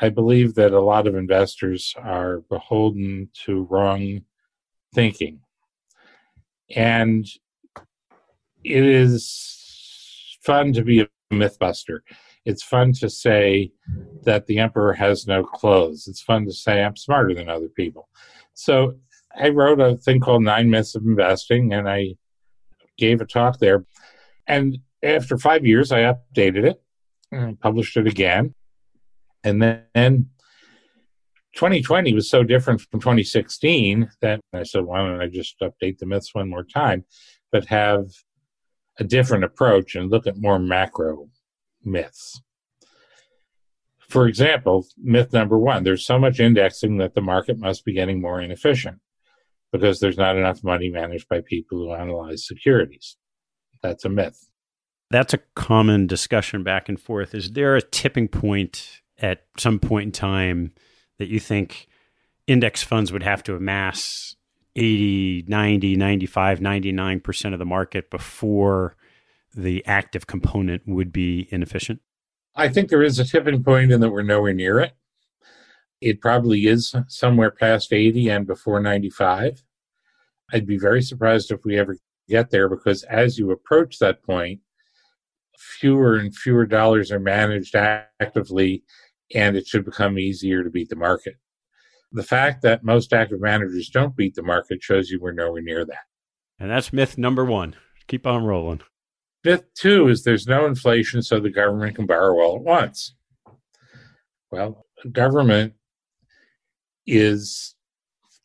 "I 0.00 0.08
believe 0.08 0.54
that 0.54 0.72
a 0.72 0.80
lot 0.80 1.06
of 1.06 1.14
investors 1.14 1.94
are 1.98 2.40
beholden 2.48 3.28
to 3.44 3.64
wrong 3.64 4.24
thinking." 4.94 5.40
And 6.74 7.26
it 8.64 8.84
is 8.84 10.38
fun 10.42 10.72
to 10.72 10.82
be 10.82 11.00
a 11.00 11.08
mythbuster. 11.34 12.00
It's 12.44 12.62
fun 12.62 12.92
to 12.94 13.08
say 13.08 13.72
that 14.22 14.46
the 14.46 14.58
emperor 14.58 14.92
has 14.92 15.26
no 15.26 15.44
clothes. 15.44 16.06
It's 16.08 16.22
fun 16.22 16.44
to 16.46 16.52
say 16.52 16.82
I'm 16.82 16.96
smarter 16.96 17.34
than 17.34 17.48
other 17.48 17.68
people. 17.68 18.08
So 18.52 18.96
I 19.36 19.48
wrote 19.48 19.80
a 19.80 19.96
thing 19.96 20.20
called 20.20 20.42
Nine 20.42 20.70
Myths 20.70 20.94
of 20.94 21.02
Investing, 21.04 21.72
and 21.72 21.88
I 21.88 22.16
gave 22.98 23.20
a 23.20 23.26
talk 23.26 23.58
there. 23.58 23.84
And 24.46 24.78
after 25.02 25.38
five 25.38 25.66
years, 25.66 25.90
I 25.90 26.00
updated 26.00 26.64
it 26.70 26.82
and 27.32 27.58
published 27.58 27.96
it 27.96 28.06
again. 28.06 28.54
And 29.42 29.62
then 29.62 30.28
2020 31.56 32.14
was 32.14 32.28
so 32.28 32.42
different 32.42 32.80
from 32.82 33.00
2016 33.00 34.10
that 34.20 34.40
I 34.52 34.62
said, 34.62 34.84
why 34.84 34.98
don't 34.98 35.20
I 35.20 35.28
just 35.28 35.58
update 35.60 35.98
the 35.98 36.06
myths 36.06 36.34
one 36.34 36.48
more 36.48 36.64
time, 36.64 37.04
but 37.52 37.66
have 37.66 38.06
a 38.98 39.04
different 39.04 39.44
approach 39.44 39.94
and 39.94 40.10
look 40.10 40.26
at 40.26 40.36
more 40.36 40.58
macro 40.58 41.28
myths. 41.84 42.40
For 44.08 44.28
example, 44.28 44.86
myth 44.96 45.32
number 45.32 45.58
one 45.58 45.84
there's 45.84 46.06
so 46.06 46.18
much 46.18 46.40
indexing 46.40 46.98
that 46.98 47.14
the 47.14 47.20
market 47.20 47.58
must 47.58 47.84
be 47.84 47.94
getting 47.94 48.20
more 48.20 48.40
inefficient 48.40 48.98
because 49.72 49.98
there's 49.98 50.18
not 50.18 50.36
enough 50.36 50.62
money 50.62 50.88
managed 50.88 51.28
by 51.28 51.40
people 51.40 51.78
who 51.78 51.94
analyze 51.94 52.46
securities. 52.46 53.16
That's 53.82 54.04
a 54.04 54.08
myth. 54.08 54.48
That's 55.10 55.34
a 55.34 55.40
common 55.56 56.06
discussion 56.06 56.62
back 56.62 56.88
and 56.88 57.00
forth. 57.00 57.34
Is 57.34 57.52
there 57.52 57.76
a 57.76 57.82
tipping 57.82 58.28
point 58.28 59.02
at 59.18 59.44
some 59.58 59.78
point 59.78 60.06
in 60.06 60.12
time 60.12 60.72
that 61.18 61.28
you 61.28 61.40
think 61.40 61.88
index 62.46 62.82
funds 62.82 63.12
would 63.12 63.22
have 63.22 63.42
to 63.44 63.56
amass 63.56 64.33
80, 64.76 65.44
90, 65.46 65.96
95, 65.96 66.60
99% 66.60 67.52
of 67.52 67.58
the 67.58 67.64
market 67.64 68.10
before 68.10 68.96
the 69.54 69.84
active 69.86 70.26
component 70.26 70.82
would 70.86 71.12
be 71.12 71.48
inefficient? 71.50 72.00
I 72.56 72.68
think 72.68 72.88
there 72.88 73.02
is 73.02 73.18
a 73.18 73.24
tipping 73.24 73.62
point 73.62 73.92
and 73.92 74.02
that 74.02 74.10
we're 74.10 74.22
nowhere 74.22 74.54
near 74.54 74.80
it. 74.80 74.92
It 76.00 76.20
probably 76.20 76.66
is 76.66 76.94
somewhere 77.08 77.50
past 77.50 77.92
80 77.92 78.28
and 78.28 78.46
before 78.46 78.80
95. 78.80 79.62
I'd 80.52 80.66
be 80.66 80.78
very 80.78 81.02
surprised 81.02 81.50
if 81.50 81.64
we 81.64 81.78
ever 81.78 81.96
get 82.28 82.50
there 82.50 82.68
because 82.68 83.02
as 83.04 83.38
you 83.38 83.50
approach 83.50 83.98
that 83.98 84.22
point, 84.22 84.60
fewer 85.56 86.16
and 86.16 86.34
fewer 86.34 86.66
dollars 86.66 87.10
are 87.10 87.20
managed 87.20 87.74
actively 87.74 88.84
and 89.34 89.56
it 89.56 89.66
should 89.66 89.84
become 89.84 90.18
easier 90.18 90.62
to 90.62 90.70
beat 90.70 90.88
the 90.88 90.96
market 90.96 91.36
The 92.14 92.22
fact 92.22 92.62
that 92.62 92.84
most 92.84 93.12
active 93.12 93.40
managers 93.40 93.90
don't 93.90 94.16
beat 94.16 94.36
the 94.36 94.42
market 94.42 94.82
shows 94.82 95.10
you 95.10 95.20
we're 95.20 95.32
nowhere 95.32 95.60
near 95.60 95.84
that. 95.84 96.04
And 96.60 96.70
that's 96.70 96.92
myth 96.92 97.18
number 97.18 97.44
one. 97.44 97.74
Keep 98.06 98.26
on 98.26 98.44
rolling. 98.44 98.80
Myth 99.44 99.64
two 99.74 100.08
is 100.08 100.22
there's 100.22 100.46
no 100.46 100.64
inflation, 100.64 101.22
so 101.22 101.40
the 101.40 101.50
government 101.50 101.96
can 101.96 102.06
borrow 102.06 102.40
all 102.40 102.56
at 102.56 102.62
once. 102.62 103.14
Well, 104.50 104.86
government 105.10 105.74
is 107.06 107.74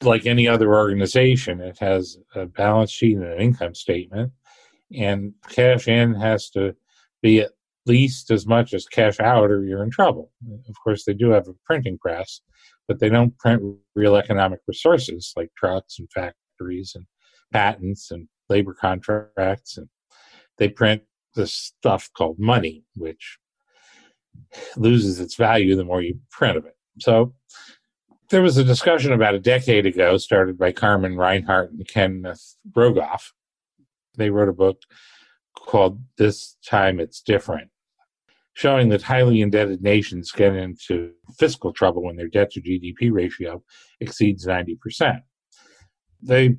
like 0.02 0.26
any 0.26 0.48
other 0.48 0.74
organization, 0.74 1.62
it 1.62 1.78
has 1.78 2.18
a 2.34 2.48
balance 2.48 2.90
sheet 2.92 3.18
and 3.18 3.26
an 3.26 3.40
income 3.40 3.76
statement, 3.76 4.32
and 4.98 5.34
cash 5.50 5.88
in 5.88 6.16
has 6.16 6.50
to 6.52 6.76
be 7.22 7.42
at 7.42 7.52
least 7.90 8.32
as 8.32 8.48
much 8.48 8.74
as 8.74 8.86
cash 8.86 9.20
out, 9.20 9.52
or 9.52 9.66
you're 9.66 9.84
in 9.84 9.92
trouble. 9.92 10.32
Of 10.70 10.76
course, 10.82 11.04
they 11.04 11.14
do 11.14 11.32
have 11.32 11.48
a 11.48 11.54
printing 11.66 11.98
press, 11.98 12.40
but 12.88 13.00
they 13.00 13.10
don't 13.10 13.38
print 13.38 13.62
real 13.96 14.16
economic 14.16 14.62
resources 14.68 15.34
like 15.36 15.50
trucks 15.58 16.00
and 16.00 16.10
factories 16.12 16.94
and 16.96 17.06
patents 17.52 18.12
and 18.12 18.28
labor 18.48 18.74
contracts, 18.74 19.78
and 19.78 19.90
they 20.58 20.70
print 20.70 21.02
this 21.36 21.54
stuff 21.54 22.10
called 22.16 22.38
money, 22.40 22.84
which 22.96 23.38
loses 24.78 25.20
its 25.20 25.36
value 25.36 25.76
the 25.76 25.84
more 25.84 26.02
you 26.02 26.20
print 26.32 26.58
of 26.58 26.66
it. 26.66 26.76
So 27.00 27.34
there 28.30 28.42
was 28.42 28.58
a 28.58 28.64
discussion 28.64 29.12
about 29.12 29.36
a 29.36 29.40
decade 29.40 29.86
ago, 29.86 30.18
started 30.18 30.58
by 30.58 30.72
Carmen 30.72 31.18
Reinhart 31.18 31.72
and 31.72 31.88
Kenneth 31.88 32.56
Rogoff. 32.72 33.32
They 34.16 34.30
wrote 34.30 34.50
a 34.50 34.54
book 34.54 34.82
called 35.56 36.02
This 36.18 36.58
Time 36.66 37.00
It's 37.00 37.22
Different, 37.22 37.70
showing 38.54 38.90
that 38.90 39.02
highly 39.02 39.42
indebted 39.42 39.82
nations 39.82 40.32
get 40.32 40.56
into 40.56 41.12
fiscal 41.38 41.72
trouble 41.72 42.04
when 42.04 42.16
their 42.16 42.28
debt 42.28 42.52
to 42.52 42.62
GDP 42.62 43.12
ratio 43.12 43.64
exceeds 44.00 44.46
90%. 44.46 45.22
They, 46.22 46.58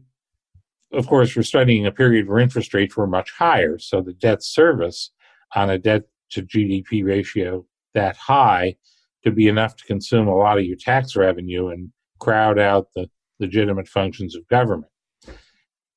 of 0.93 1.07
course, 1.07 1.37
were 1.37 1.43
studying 1.43 1.87
a 1.87 1.93
period 1.93 2.29
where 2.29 2.39
interest 2.39 2.73
rates 2.73 2.97
were 2.97 3.07
much 3.07 3.31
higher, 3.33 3.79
so 3.79 4.01
the 4.01 4.15
debt 4.15 4.43
service 4.43 5.11
on 5.55 5.69
a 5.69 5.79
debt 5.79 6.05
to 6.31 6.43
GDP 6.43 7.05
ratio 7.05 7.67
that 7.95 8.17
high 8.17 8.77
could 9.23 9.35
be 9.35 9.49
enough 9.49 9.77
to 9.77 9.85
consume 9.85 10.29
a 10.29 10.37
lot 10.37 10.59
of 10.59 10.65
your 10.65 10.77
tax 10.77 11.17
revenue 11.17 11.69
and 11.69 11.91
crowd 12.21 12.59
out 12.59 12.89
the 12.95 13.09
legitimate 13.39 13.89
functions 13.89 14.37
of 14.37 14.47
government. 14.49 14.91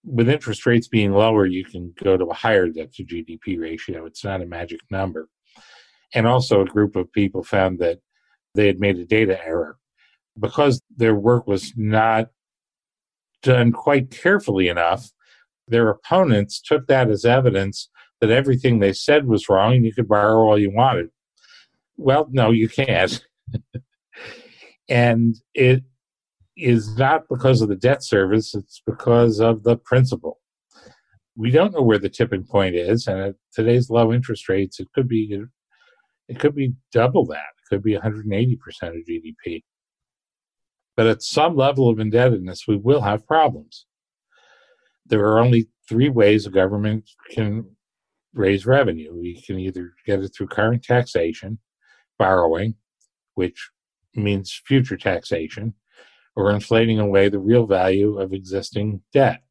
With 0.05 0.27
interest 0.27 0.65
rates 0.65 0.87
being 0.87 1.13
lower, 1.13 1.45
you 1.45 1.63
can 1.63 1.93
go 2.03 2.17
to 2.17 2.25
a 2.25 2.33
higher 2.33 2.67
debt 2.67 2.93
to 2.95 3.05
GDP 3.05 3.59
ratio. 3.59 4.05
It's 4.05 4.23
not 4.23 4.41
a 4.41 4.45
magic 4.45 4.81
number. 4.91 5.29
And 6.13 6.27
also, 6.27 6.61
a 6.61 6.65
group 6.65 6.95
of 6.95 7.11
people 7.11 7.43
found 7.43 7.79
that 7.79 7.99
they 8.55 8.67
had 8.67 8.79
made 8.79 8.97
a 8.97 9.05
data 9.05 9.43
error 9.43 9.77
because 10.39 10.81
their 10.95 11.15
work 11.15 11.47
was 11.47 11.73
not 11.75 12.29
done 13.41 13.71
quite 13.71 14.11
carefully 14.11 14.67
enough. 14.67 15.11
Their 15.67 15.89
opponents 15.89 16.61
took 16.61 16.87
that 16.87 17.09
as 17.09 17.25
evidence 17.25 17.89
that 18.21 18.29
everything 18.29 18.79
they 18.79 18.93
said 18.93 19.27
was 19.27 19.49
wrong 19.49 19.75
and 19.75 19.85
you 19.85 19.93
could 19.93 20.07
borrow 20.07 20.39
all 20.39 20.57
you 20.57 20.71
wanted. 20.71 21.09
Well, 21.97 22.27
no, 22.31 22.51
you 22.51 22.69
can't. 22.69 23.23
and 24.89 25.35
it 25.53 25.83
is 26.55 26.95
not 26.97 27.23
because 27.29 27.61
of 27.61 27.69
the 27.69 27.75
debt 27.75 28.03
service, 28.03 28.55
it's 28.55 28.81
because 28.85 29.39
of 29.39 29.63
the 29.63 29.75
principal. 29.75 30.39
We 31.35 31.51
don't 31.51 31.73
know 31.73 31.81
where 31.81 31.97
the 31.97 32.09
tipping 32.09 32.43
point 32.43 32.75
is, 32.75 33.07
and 33.07 33.19
at 33.19 33.35
today's 33.51 33.89
low 33.89 34.13
interest 34.13 34.47
rates, 34.47 34.79
it 34.79 34.87
could 34.93 35.07
be 35.07 35.45
it 36.27 36.39
could 36.39 36.55
be 36.55 36.73
double 36.91 37.25
that. 37.27 37.37
It 37.37 37.69
could 37.69 37.83
be 37.83 37.95
180% 37.95 38.57
of 38.83 39.05
GDP. 39.09 39.63
But 40.95 41.07
at 41.07 41.23
some 41.23 41.55
level 41.55 41.89
of 41.89 41.99
indebtedness, 41.99 42.67
we 42.67 42.75
will 42.75 43.01
have 43.01 43.27
problems. 43.27 43.85
There 45.05 45.25
are 45.25 45.39
only 45.39 45.69
three 45.89 46.09
ways 46.09 46.45
a 46.45 46.51
government 46.51 47.09
can 47.31 47.65
raise 48.33 48.65
revenue. 48.65 49.13
We 49.13 49.41
can 49.41 49.59
either 49.59 49.93
get 50.05 50.19
it 50.19 50.29
through 50.29 50.47
current 50.47 50.83
taxation, 50.83 51.59
borrowing, 52.17 52.75
which 53.35 53.69
means 54.15 54.61
future 54.65 54.97
taxation, 54.97 55.73
or 56.35 56.51
inflating 56.51 56.99
away 56.99 57.29
the 57.29 57.39
real 57.39 57.65
value 57.65 58.19
of 58.19 58.33
existing 58.33 59.01
debt, 59.13 59.43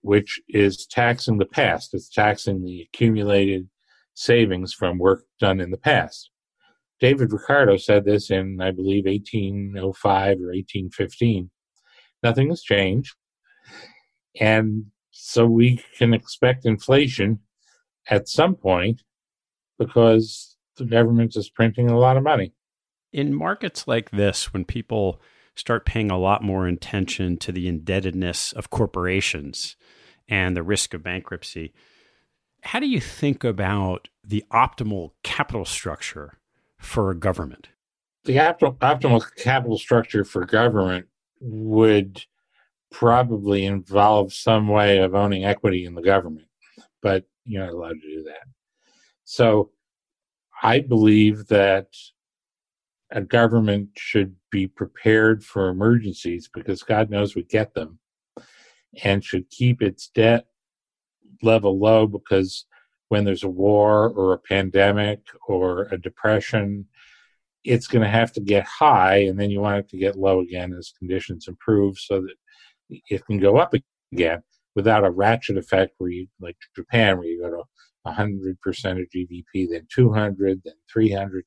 which 0.00 0.40
is 0.48 0.86
taxing 0.86 1.38
the 1.38 1.46
past. 1.46 1.94
It's 1.94 2.08
taxing 2.08 2.64
the 2.64 2.82
accumulated 2.82 3.68
savings 4.14 4.72
from 4.72 4.98
work 4.98 5.24
done 5.38 5.60
in 5.60 5.70
the 5.70 5.76
past. 5.76 6.30
David 7.00 7.32
Ricardo 7.32 7.76
said 7.76 8.04
this 8.04 8.30
in, 8.30 8.60
I 8.60 8.70
believe, 8.70 9.04
1805 9.04 10.38
or 10.38 10.52
1815. 10.52 11.50
Nothing 12.22 12.48
has 12.48 12.62
changed. 12.62 13.14
And 14.40 14.86
so 15.10 15.46
we 15.46 15.82
can 15.98 16.14
expect 16.14 16.64
inflation 16.64 17.40
at 18.08 18.28
some 18.28 18.54
point 18.54 19.02
because 19.78 20.56
the 20.76 20.84
government 20.84 21.36
is 21.36 21.50
printing 21.50 21.90
a 21.90 21.98
lot 21.98 22.16
of 22.16 22.22
money. 22.22 22.52
In 23.12 23.34
markets 23.34 23.86
like 23.86 24.10
this, 24.10 24.52
when 24.52 24.64
people 24.64 25.20
start 25.54 25.86
paying 25.86 26.10
a 26.10 26.18
lot 26.18 26.42
more 26.42 26.66
attention 26.66 27.36
to 27.38 27.52
the 27.52 27.68
indebtedness 27.68 28.52
of 28.52 28.70
corporations 28.70 29.76
and 30.28 30.56
the 30.56 30.62
risk 30.62 30.94
of 30.94 31.02
bankruptcy, 31.02 31.72
how 32.64 32.80
do 32.80 32.86
you 32.86 33.00
think 33.00 33.44
about 33.44 34.08
the 34.24 34.44
optimal 34.50 35.10
capital 35.22 35.64
structure 35.64 36.38
for 36.78 37.10
a 37.10 37.16
government? 37.16 37.68
The 38.24 38.36
optimal, 38.36 38.78
optimal 38.78 39.24
capital 39.36 39.78
structure 39.78 40.24
for 40.24 40.46
government 40.46 41.06
would 41.40 42.24
probably 42.90 43.66
involve 43.66 44.32
some 44.32 44.66
way 44.68 44.98
of 44.98 45.14
owning 45.14 45.44
equity 45.44 45.84
in 45.84 45.94
the 45.94 46.02
government, 46.02 46.46
but 47.02 47.24
you're 47.44 47.64
not 47.64 47.74
allowed 47.74 48.00
to 48.00 48.16
do 48.16 48.22
that. 48.22 48.46
So 49.24 49.70
I 50.62 50.80
believe 50.80 51.46
that 51.48 51.88
a 53.10 53.20
government 53.20 53.90
should 53.96 54.34
be 54.50 54.66
prepared 54.66 55.44
for 55.44 55.68
emergencies 55.68 56.48
because 56.52 56.82
God 56.82 57.10
knows 57.10 57.34
we 57.34 57.44
get 57.44 57.74
them 57.74 57.98
and 59.02 59.22
should 59.22 59.50
keep 59.50 59.82
its 59.82 60.08
debt 60.08 60.46
level 61.42 61.78
low 61.78 62.06
because 62.06 62.66
when 63.08 63.24
there's 63.24 63.42
a 63.42 63.48
war 63.48 64.08
or 64.10 64.32
a 64.32 64.38
pandemic 64.38 65.20
or 65.46 65.82
a 65.90 65.98
depression, 65.98 66.86
it's 67.64 67.86
going 67.86 68.02
to 68.02 68.08
have 68.08 68.32
to 68.32 68.40
get 68.40 68.64
high 68.64 69.16
and 69.16 69.38
then 69.38 69.50
you 69.50 69.60
want 69.60 69.78
it 69.78 69.88
to 69.88 69.96
get 69.96 70.16
low 70.16 70.40
again 70.40 70.72
as 70.72 70.92
conditions 70.98 71.48
improve 71.48 71.98
so 71.98 72.20
that 72.20 72.34
it 73.08 73.24
can 73.26 73.38
go 73.38 73.56
up 73.56 73.72
again 74.12 74.42
without 74.74 75.04
a 75.04 75.10
ratchet 75.10 75.56
effect 75.56 75.94
where 75.98 76.10
you, 76.10 76.26
like 76.40 76.56
Japan, 76.74 77.16
where 77.16 77.26
you 77.26 77.40
go 77.40 77.50
to 77.50 77.62
100% 78.06 78.56
of 79.00 79.08
GDP, 79.14 79.68
then 79.70 79.86
200, 79.94 80.62
then 80.64 80.74
300. 80.92 81.44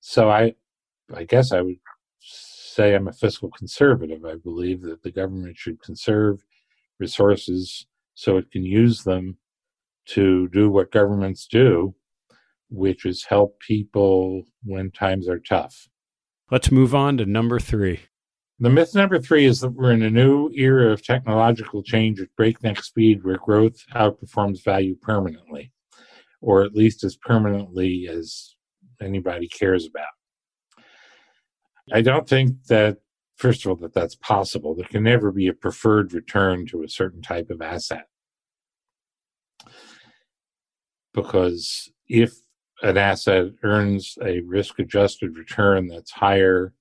So 0.00 0.30
I, 0.30 0.54
I 1.14 1.24
guess 1.24 1.52
I 1.52 1.60
would 1.60 1.78
say 2.20 2.94
I'm 2.94 3.08
a 3.08 3.12
fiscal 3.12 3.50
conservative. 3.50 4.24
I 4.24 4.36
believe 4.36 4.82
that 4.82 5.02
the 5.02 5.12
government 5.12 5.56
should 5.56 5.82
conserve 5.82 6.44
resources 6.98 7.86
so 8.16 8.38
it 8.38 8.50
can 8.50 8.64
use 8.64 9.04
them 9.04 9.36
to 10.06 10.48
do 10.48 10.70
what 10.70 10.90
governments 10.90 11.46
do, 11.46 11.94
which 12.70 13.04
is 13.04 13.24
help 13.24 13.60
people 13.60 14.42
when 14.64 14.90
times 14.90 15.28
are 15.28 15.38
tough. 15.38 15.86
Let's 16.50 16.72
move 16.72 16.94
on 16.94 17.18
to 17.18 17.26
number 17.26 17.60
three. 17.60 18.00
The 18.58 18.70
myth 18.70 18.94
number 18.94 19.18
three 19.20 19.44
is 19.44 19.60
that 19.60 19.74
we're 19.74 19.92
in 19.92 20.02
a 20.02 20.10
new 20.10 20.50
era 20.54 20.90
of 20.90 21.04
technological 21.04 21.82
change 21.82 22.20
at 22.20 22.34
breakneck 22.36 22.82
speed 22.82 23.22
where 23.22 23.36
growth 23.36 23.84
outperforms 23.94 24.64
value 24.64 24.96
permanently, 24.96 25.72
or 26.40 26.62
at 26.62 26.72
least 26.72 27.04
as 27.04 27.16
permanently 27.16 28.08
as 28.08 28.54
anybody 29.02 29.46
cares 29.46 29.86
about. 29.86 30.84
I 31.92 32.00
don't 32.00 32.26
think 32.26 32.64
that, 32.68 32.96
first 33.36 33.64
of 33.64 33.70
all, 33.70 33.76
that 33.76 33.94
that's 33.94 34.16
possible. 34.16 34.74
There 34.74 34.86
can 34.86 35.04
never 35.04 35.30
be 35.30 35.48
a 35.48 35.52
preferred 35.52 36.12
return 36.12 36.66
to 36.66 36.82
a 36.82 36.88
certain 36.88 37.22
type 37.22 37.50
of 37.50 37.62
asset. 37.62 38.08
Because 41.12 41.90
if 42.08 42.34
an 42.82 42.98
asset 42.98 43.46
earns 43.62 44.18
a 44.22 44.40
risk 44.40 44.78
adjusted 44.78 45.36
return 45.36 45.86
that's 45.86 46.10
higher 46.10 46.74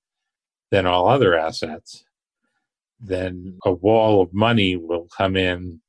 than 0.72 0.86
all 0.86 1.08
other 1.08 1.38
assets, 1.38 2.04
then 3.00 3.58
a 3.66 3.74
wall 3.74 4.22
of 4.22 4.34
money 4.34 4.76
will 4.76 5.08
come 5.16 5.36
in 5.36 5.80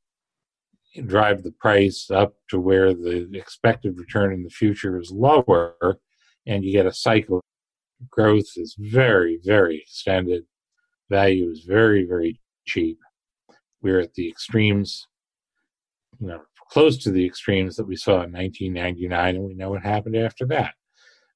and 0.94 1.08
drive 1.08 1.42
the 1.42 1.52
price 1.52 2.10
up 2.10 2.34
to 2.50 2.58
where 2.58 2.94
the 2.94 3.28
expected 3.34 3.98
return 3.98 4.32
in 4.32 4.42
the 4.42 4.50
future 4.50 4.98
is 4.98 5.10
lower, 5.10 5.98
and 6.46 6.64
you 6.64 6.72
get 6.72 6.86
a 6.86 6.92
cycle. 6.92 7.40
Growth 8.10 8.56
is 8.56 8.76
very, 8.78 9.40
very 9.44 9.78
extended. 9.78 10.44
Value 11.10 11.50
is 11.50 11.60
very, 11.60 12.04
very 12.04 12.40
cheap. 12.66 12.98
We're 13.82 14.00
at 14.00 14.14
the 14.14 14.28
extremes, 14.28 15.06
you 16.18 16.28
know, 16.28 16.42
close 16.70 16.98
to 16.98 17.10
the 17.10 17.24
extremes 17.24 17.76
that 17.76 17.86
we 17.86 17.96
saw 17.96 18.22
in 18.22 18.32
1999, 18.32 19.36
and 19.36 19.44
we 19.44 19.54
know 19.54 19.70
what 19.70 19.82
happened 19.82 20.16
after 20.16 20.46
that. 20.46 20.74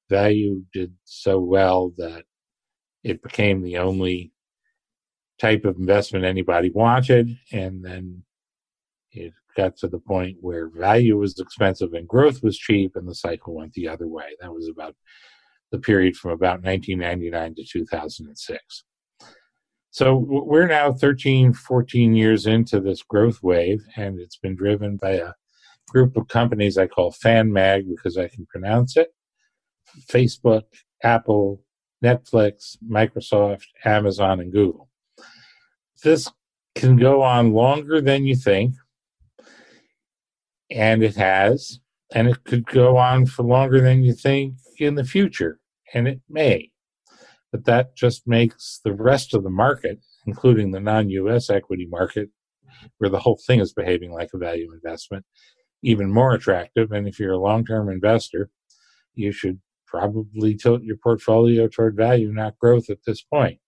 Value 0.09 0.63
did 0.73 0.93
so 1.05 1.39
well 1.39 1.93
that 1.97 2.25
It 3.03 3.23
became 3.23 3.61
the 3.61 3.77
only 3.77 4.31
type 5.39 5.65
of 5.65 5.77
investment 5.77 6.25
anybody 6.25 6.69
wanted. 6.69 7.35
And 7.51 7.83
then 7.83 8.23
it 9.11 9.33
got 9.57 9.75
to 9.77 9.87
the 9.87 9.99
point 9.99 10.37
where 10.39 10.69
value 10.69 11.17
was 11.17 11.39
expensive 11.39 11.93
and 11.93 12.07
growth 12.07 12.43
was 12.43 12.57
cheap, 12.57 12.95
and 12.95 13.07
the 13.07 13.15
cycle 13.15 13.55
went 13.55 13.73
the 13.73 13.87
other 13.87 14.07
way. 14.07 14.35
That 14.39 14.53
was 14.53 14.69
about 14.69 14.95
the 15.71 15.79
period 15.79 16.15
from 16.15 16.31
about 16.31 16.61
1999 16.63 17.55
to 17.55 17.63
2006. 17.65 18.83
So 19.91 20.15
we're 20.15 20.67
now 20.67 20.93
13, 20.93 21.51
14 21.53 22.15
years 22.15 22.45
into 22.45 22.79
this 22.79 23.03
growth 23.03 23.43
wave, 23.43 23.83
and 23.97 24.19
it's 24.19 24.37
been 24.37 24.55
driven 24.55 24.95
by 24.95 25.11
a 25.11 25.33
group 25.89 26.15
of 26.15 26.29
companies 26.29 26.77
I 26.77 26.87
call 26.87 27.11
FanMag 27.11 27.89
because 27.89 28.17
I 28.17 28.29
can 28.29 28.45
pronounce 28.45 28.95
it 28.95 29.13
Facebook, 30.09 30.63
Apple, 31.03 31.61
Netflix, 32.01 32.77
Microsoft, 32.89 33.65
Amazon, 33.83 34.39
and 34.39 34.51
Google. 34.51 34.89
This 36.03 36.31
can 36.75 36.95
go 36.95 37.21
on 37.21 37.51
longer 37.51 37.99
than 37.99 38.25
you 38.25 38.37
think, 38.37 38.75
and 40.69 41.03
it 41.03 41.15
has, 41.15 41.81
and 42.13 42.29
it 42.29 42.43
could 42.45 42.65
go 42.65 42.95
on 42.95 43.25
for 43.25 43.43
longer 43.43 43.81
than 43.81 44.03
you 44.03 44.13
think 44.13 44.55
in 44.77 44.95
the 44.95 45.03
future, 45.03 45.59
and 45.93 46.07
it 46.07 46.21
may. 46.29 46.71
But 47.51 47.65
that 47.65 47.95
just 47.95 48.27
makes 48.27 48.79
the 48.83 48.93
rest 48.93 49.33
of 49.33 49.43
the 49.43 49.49
market, 49.49 49.99
including 50.25 50.71
the 50.71 50.79
non 50.79 51.09
US 51.09 51.49
equity 51.49 51.85
market, 51.89 52.29
where 52.97 53.09
the 53.09 53.19
whole 53.19 53.39
thing 53.45 53.59
is 53.59 53.73
behaving 53.73 54.11
like 54.11 54.29
a 54.33 54.37
value 54.37 54.71
investment, 54.73 55.25
even 55.83 56.11
more 56.11 56.33
attractive. 56.33 56.91
And 56.91 57.07
if 57.07 57.19
you're 57.19 57.33
a 57.33 57.37
long 57.37 57.65
term 57.65 57.89
investor, 57.89 58.49
you 59.15 59.31
should 59.31 59.59
probably 59.85 60.55
tilt 60.55 60.83
your 60.83 60.95
portfolio 60.95 61.67
toward 61.67 61.97
value, 61.97 62.31
not 62.31 62.57
growth 62.57 62.89
at 62.89 63.03
this 63.05 63.21
point. 63.21 63.59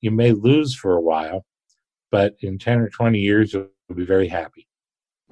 You 0.00 0.12
may 0.12 0.32
lose 0.32 0.74
for 0.74 0.92
a 0.92 1.00
while, 1.00 1.44
but 2.12 2.34
in 2.40 2.58
10 2.58 2.78
or 2.78 2.88
20 2.88 3.18
years, 3.18 3.52
you'll 3.52 3.68
be 3.94 4.04
very 4.04 4.28
happy. 4.28 4.68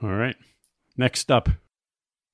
All 0.03 0.11
right. 0.11 0.37
Next 0.97 1.31
up. 1.31 1.49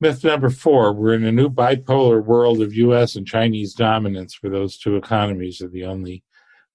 Myth 0.01 0.23
number 0.23 0.49
four 0.49 0.93
we're 0.93 1.15
in 1.15 1.25
a 1.25 1.33
new 1.33 1.51
bipolar 1.51 2.25
world 2.25 2.63
of 2.63 2.73
US 2.73 3.17
and 3.17 3.27
Chinese 3.27 3.75
dominance 3.75 4.33
for 4.33 4.49
those 4.49 4.79
two 4.79 4.97
economies 4.97 5.61
are 5.61 5.69
the 5.69 5.85
only 5.85 6.23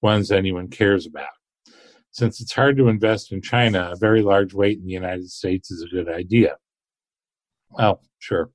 ones 0.02 0.30
anyone 0.30 0.68
cares 0.68 1.06
about. 1.06 1.30
Since 2.12 2.42
it's 2.42 2.54
hard 2.54 2.76
to 2.78 2.90
invest 2.90 3.32
in 3.32 3.42
China, 3.42 3.92
a 3.94 3.96
very 3.96 4.22
large 4.22 4.54
weight 4.54 4.78
in 4.78 4.86
the 4.86 4.92
United 4.92 5.30
States 5.32 5.72
is 5.72 5.82
a 5.82 5.88
good 5.88 6.10
idea. 6.10 6.58
Well, 7.72 8.02
sure. 8.20 8.52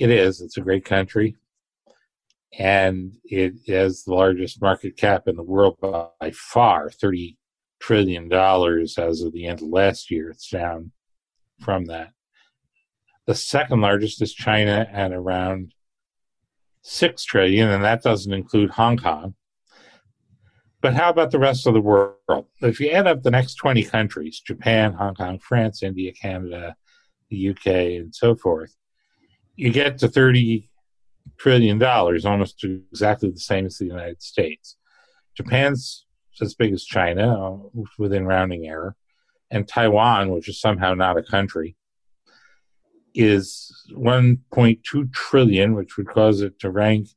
It 0.00 0.10
is. 0.10 0.40
It's 0.40 0.56
a 0.56 0.62
great 0.62 0.86
country. 0.86 1.36
And 2.58 3.12
it 3.24 3.52
has 3.68 4.04
the 4.04 4.14
largest 4.14 4.62
market 4.62 4.96
cap 4.96 5.28
in 5.28 5.36
the 5.36 5.42
world 5.42 5.76
by 5.80 6.30
far 6.32 6.88
$30 6.88 7.36
trillion 7.78 8.32
as 8.32 9.20
of 9.20 9.32
the 9.32 9.46
end 9.46 9.60
of 9.60 9.68
last 9.68 10.10
year. 10.10 10.30
It's 10.30 10.48
down 10.48 10.92
from 11.60 11.84
that. 11.86 12.13
The 13.26 13.34
second 13.34 13.80
largest 13.80 14.20
is 14.20 14.34
China 14.34 14.88
at 14.92 15.12
around 15.12 15.72
six 16.82 17.24
trillion, 17.24 17.68
and 17.68 17.84
that 17.84 18.02
doesn't 18.02 18.32
include 18.32 18.70
Hong 18.70 18.98
Kong. 18.98 19.34
But 20.82 20.94
how 20.94 21.08
about 21.08 21.30
the 21.30 21.38
rest 21.38 21.66
of 21.66 21.72
the 21.72 21.80
world? 21.80 22.46
If 22.60 22.78
you 22.78 22.90
add 22.90 23.06
up 23.06 23.22
the 23.22 23.30
next 23.30 23.54
20 23.54 23.84
countries 23.84 24.42
Japan, 24.46 24.92
Hong 24.92 25.14
Kong, 25.14 25.38
France, 25.38 25.82
India, 25.82 26.12
Canada, 26.12 26.76
the 27.30 27.50
UK, 27.50 27.66
and 27.66 28.14
so 28.14 28.34
forth 28.34 28.76
you 29.56 29.70
get 29.70 29.98
to 29.98 30.08
30 30.08 30.68
trillion 31.38 31.78
dollars, 31.78 32.24
almost 32.24 32.64
exactly 32.64 33.30
the 33.30 33.38
same 33.38 33.66
as 33.66 33.78
the 33.78 33.86
United 33.86 34.22
States. 34.22 34.76
Japan's 35.36 36.06
as 36.40 36.54
big 36.54 36.72
as 36.72 36.84
China, 36.84 37.60
within 37.98 38.26
rounding 38.26 38.66
error, 38.66 38.96
and 39.50 39.68
Taiwan, 39.68 40.30
which 40.30 40.48
is 40.48 40.60
somehow 40.60 40.94
not 40.94 41.16
a 41.16 41.22
country, 41.22 41.76
is 43.14 43.70
1.2 43.92 45.12
trillion, 45.12 45.74
which 45.74 45.96
would 45.96 46.08
cause 46.08 46.40
it 46.40 46.58
to 46.60 46.70
rank 46.70 47.08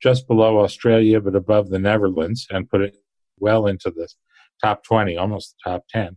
just 0.00 0.26
below 0.26 0.60
Australia 0.60 1.20
but 1.20 1.34
above 1.34 1.68
the 1.68 1.78
Netherlands 1.78 2.46
and 2.50 2.70
put 2.70 2.80
it 2.80 2.96
well 3.38 3.66
into 3.66 3.90
the 3.90 4.08
top 4.62 4.84
20, 4.84 5.16
almost 5.16 5.56
the 5.64 5.70
top 5.70 5.84
10. 5.90 6.16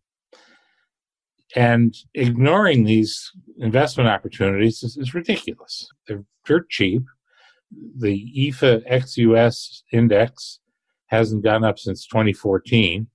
And 1.56 1.96
ignoring 2.14 2.84
these 2.84 3.32
investment 3.60 4.10
opportunities 4.10 4.82
is, 4.84 4.98
is 4.98 5.14
ridiculous. 5.14 5.88
They're 6.08 6.24
dirt 6.46 6.70
cheap. 6.70 7.04
The 8.00 8.16
EAFE 8.36 8.84
XUS 8.88 9.84
index 9.92 10.60
hasn't 11.08 11.44
gone 11.44 11.64
up 11.64 11.78
since 11.78 12.08
2014. 12.08 13.08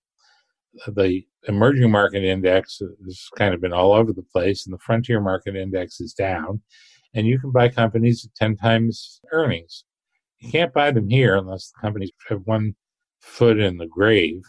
The 0.86 1.24
emerging 1.46 1.90
market 1.90 2.24
index 2.24 2.80
has 3.04 3.28
kind 3.36 3.54
of 3.54 3.60
been 3.60 3.72
all 3.72 3.92
over 3.92 4.12
the 4.12 4.22
place, 4.22 4.66
and 4.66 4.74
the 4.74 4.78
frontier 4.78 5.20
market 5.20 5.56
index 5.56 6.00
is 6.00 6.12
down. 6.12 6.60
And 7.14 7.26
you 7.26 7.38
can 7.38 7.52
buy 7.52 7.68
companies 7.68 8.24
at 8.24 8.34
10 8.34 8.56
times 8.56 9.20
earnings. 9.32 9.84
You 10.40 10.50
can't 10.50 10.72
buy 10.72 10.90
them 10.90 11.08
here 11.08 11.36
unless 11.36 11.70
the 11.70 11.80
companies 11.80 12.12
have 12.28 12.42
one 12.44 12.74
foot 13.20 13.58
in 13.58 13.76
the 13.76 13.86
grave. 13.86 14.42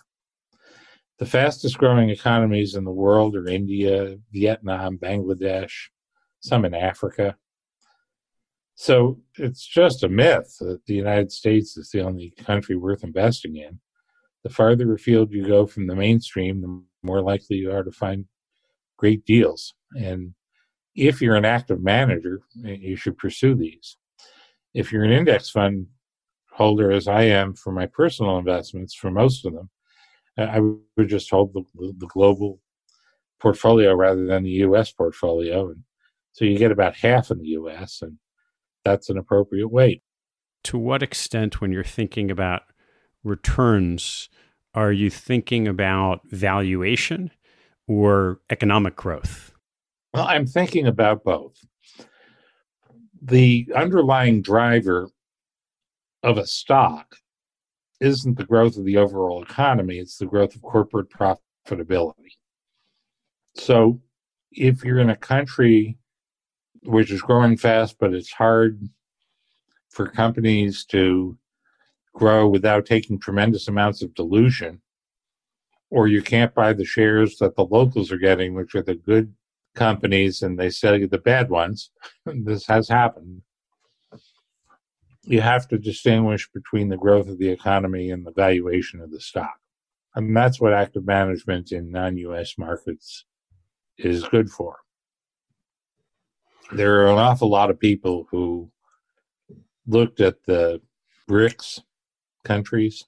The 1.18 1.26
fastest 1.26 1.78
growing 1.78 2.10
economies 2.10 2.76
in 2.76 2.86
the 2.86 2.92
world 2.92 3.36
are 3.36 3.48
India, 3.48 4.18
Vietnam, 4.32 4.98
Bangladesh, 4.98 5.74
some 6.40 6.66
in 6.66 6.74
Africa. 6.74 7.36
So 8.76 9.20
it's 9.38 9.66
just 9.66 10.04
a 10.04 10.10
myth 10.10 10.56
that 10.62 10.86
the 10.86 10.94
United 10.94 11.34
States 11.34 11.76
is 11.76 11.90
the 11.92 12.02
only 12.02 12.34
country 12.38 12.78
worth 12.78 13.04
investing 13.04 13.58
in. 13.58 13.80
The 14.44 14.50
farther 14.50 14.94
afield 14.94 15.32
you 15.32 15.48
go 15.48 15.66
from 15.66 15.88
the 15.88 15.96
mainstream, 15.96 16.62
the 16.62 16.82
more 17.04 17.22
likely 17.22 17.58
you 17.58 17.72
are 17.72 17.84
to 17.84 17.92
find 17.92 18.26
great 18.98 19.26
deals. 19.26 19.74
And 19.96 20.34
if 20.96 21.22
you're 21.22 21.36
an 21.36 21.46
active 21.46 21.82
manager, 21.82 22.42
you 22.56 22.96
should 22.96 23.18
pursue 23.18 23.56
these. 23.56 23.98
If 24.74 24.92
you're 24.92 25.04
an 25.04 25.12
index 25.12 25.50
fund 25.50 25.88
holder, 26.52 26.92
as 26.92 27.08
I 27.08 27.24
am 27.24 27.54
for 27.54 27.72
my 27.72 27.86
personal 27.86 28.38
investments, 28.38 28.94
for 28.94 29.12
most 29.12 29.46
of 29.46 29.54
them, 29.54 29.70
I 30.38 30.60
would 30.60 31.10
just 31.10 31.30
hold 31.30 31.54
the, 31.54 31.64
the 31.98 32.08
global 32.08 32.60
portfolio 33.40 33.94
rather 33.94 34.26
than 34.26 34.44
the 34.44 34.52
U.S. 34.52 34.92
portfolio, 34.92 35.70
and 35.70 35.84
so 36.34 36.46
you 36.46 36.58
get 36.58 36.72
about 36.72 36.96
half 36.96 37.32
in 37.32 37.40
the 37.40 37.48
U.S. 37.48 38.02
and 38.02 38.18
that's 38.86 39.10
an 39.10 39.18
appropriate 39.18 39.70
weight. 39.70 40.04
To 40.66 40.78
what 40.78 41.04
extent, 41.04 41.62
when 41.62 41.72
you're 41.72 41.84
thinking 41.84 42.30
about 42.30 42.64
returns, 43.24 44.30
are 44.74 44.92
you 44.92 45.10
thinking 45.10 45.68
about 45.68 46.22
valuation 46.26 47.32
or 47.88 48.40
economic 48.50 48.96
growth? 48.96 49.54
Well, 50.14 50.28
I'm 50.28 50.46
thinking 50.46 50.88
about 50.88 51.24
both. 51.24 51.58
The 53.22 53.68
underlying 53.76 54.42
driver 54.42 55.10
of 56.24 56.38
a 56.38 56.48
stock 56.48 57.16
isn't 58.00 58.38
the 58.38 58.46
growth 58.46 58.78
of 58.78 58.86
the 58.86 58.98
overall 58.98 59.44
economy, 59.44 59.98
it's 59.98 60.18
the 60.18 60.26
growth 60.26 60.56
of 60.56 60.62
corporate 60.62 61.10
profitability. 61.10 62.14
So 63.56 64.00
if 64.52 64.84
you're 64.84 65.00
in 65.00 65.10
a 65.10 65.16
country 65.16 65.98
which 66.84 67.12
is 67.12 67.22
growing 67.22 67.58
fast, 67.58 67.98
but 68.00 68.14
it's 68.14 68.32
hard 68.32 68.82
for 69.90 70.08
companies 70.08 70.86
to 70.86 71.38
grow 72.20 72.48
without 72.50 72.86
taking 72.86 73.18
tremendous 73.18 73.70
amounts 73.70 74.02
of 74.02 74.14
dilution, 74.14 74.82
or 75.90 76.08
you 76.08 76.22
can't 76.22 76.54
buy 76.54 76.74
the 76.74 76.84
shares 76.86 77.38
that 77.38 77.56
the 77.56 77.64
locals 77.64 78.12
are 78.12 78.18
getting, 78.18 78.54
which 78.54 78.76
are 78.76 78.84
the 78.84 78.96
good 78.96 79.34
companies, 79.74 80.42
and 80.42 80.60
they 80.60 80.70
sell 80.70 80.98
you 81.00 81.08
the 81.08 81.18
bad 81.18 81.50
ones. 81.50 81.92
this 82.26 82.68
has 82.68 82.90
happened. 82.90 83.42
You 85.24 85.40
have 85.42 85.68
to 85.70 85.78
distinguish 85.78 86.50
between 86.54 86.90
the 86.90 86.98
growth 86.98 87.30
of 87.30 87.40
the 87.40 87.50
economy 87.50 88.12
and 88.12 88.26
the 88.26 88.34
valuation 88.34 89.00
of 89.00 89.12
the 89.12 89.22
stock. 89.22 89.58
And 90.16 90.36
that's 90.36 90.60
what 90.60 90.74
active 90.74 91.06
management 91.06 91.72
in 91.72 91.92
non 91.92 92.18
US 92.18 92.58
markets 92.58 93.26
is 93.98 94.24
good 94.28 94.50
for. 94.50 94.78
There 96.72 97.02
are 97.02 97.08
an 97.08 97.20
awful 97.20 97.50
lot 97.50 97.70
of 97.70 97.80
people 97.80 98.28
who 98.30 98.72
looked 99.88 100.20
at 100.20 100.44
the 100.46 100.82
BRICS 101.30 101.82
countries 102.44 103.06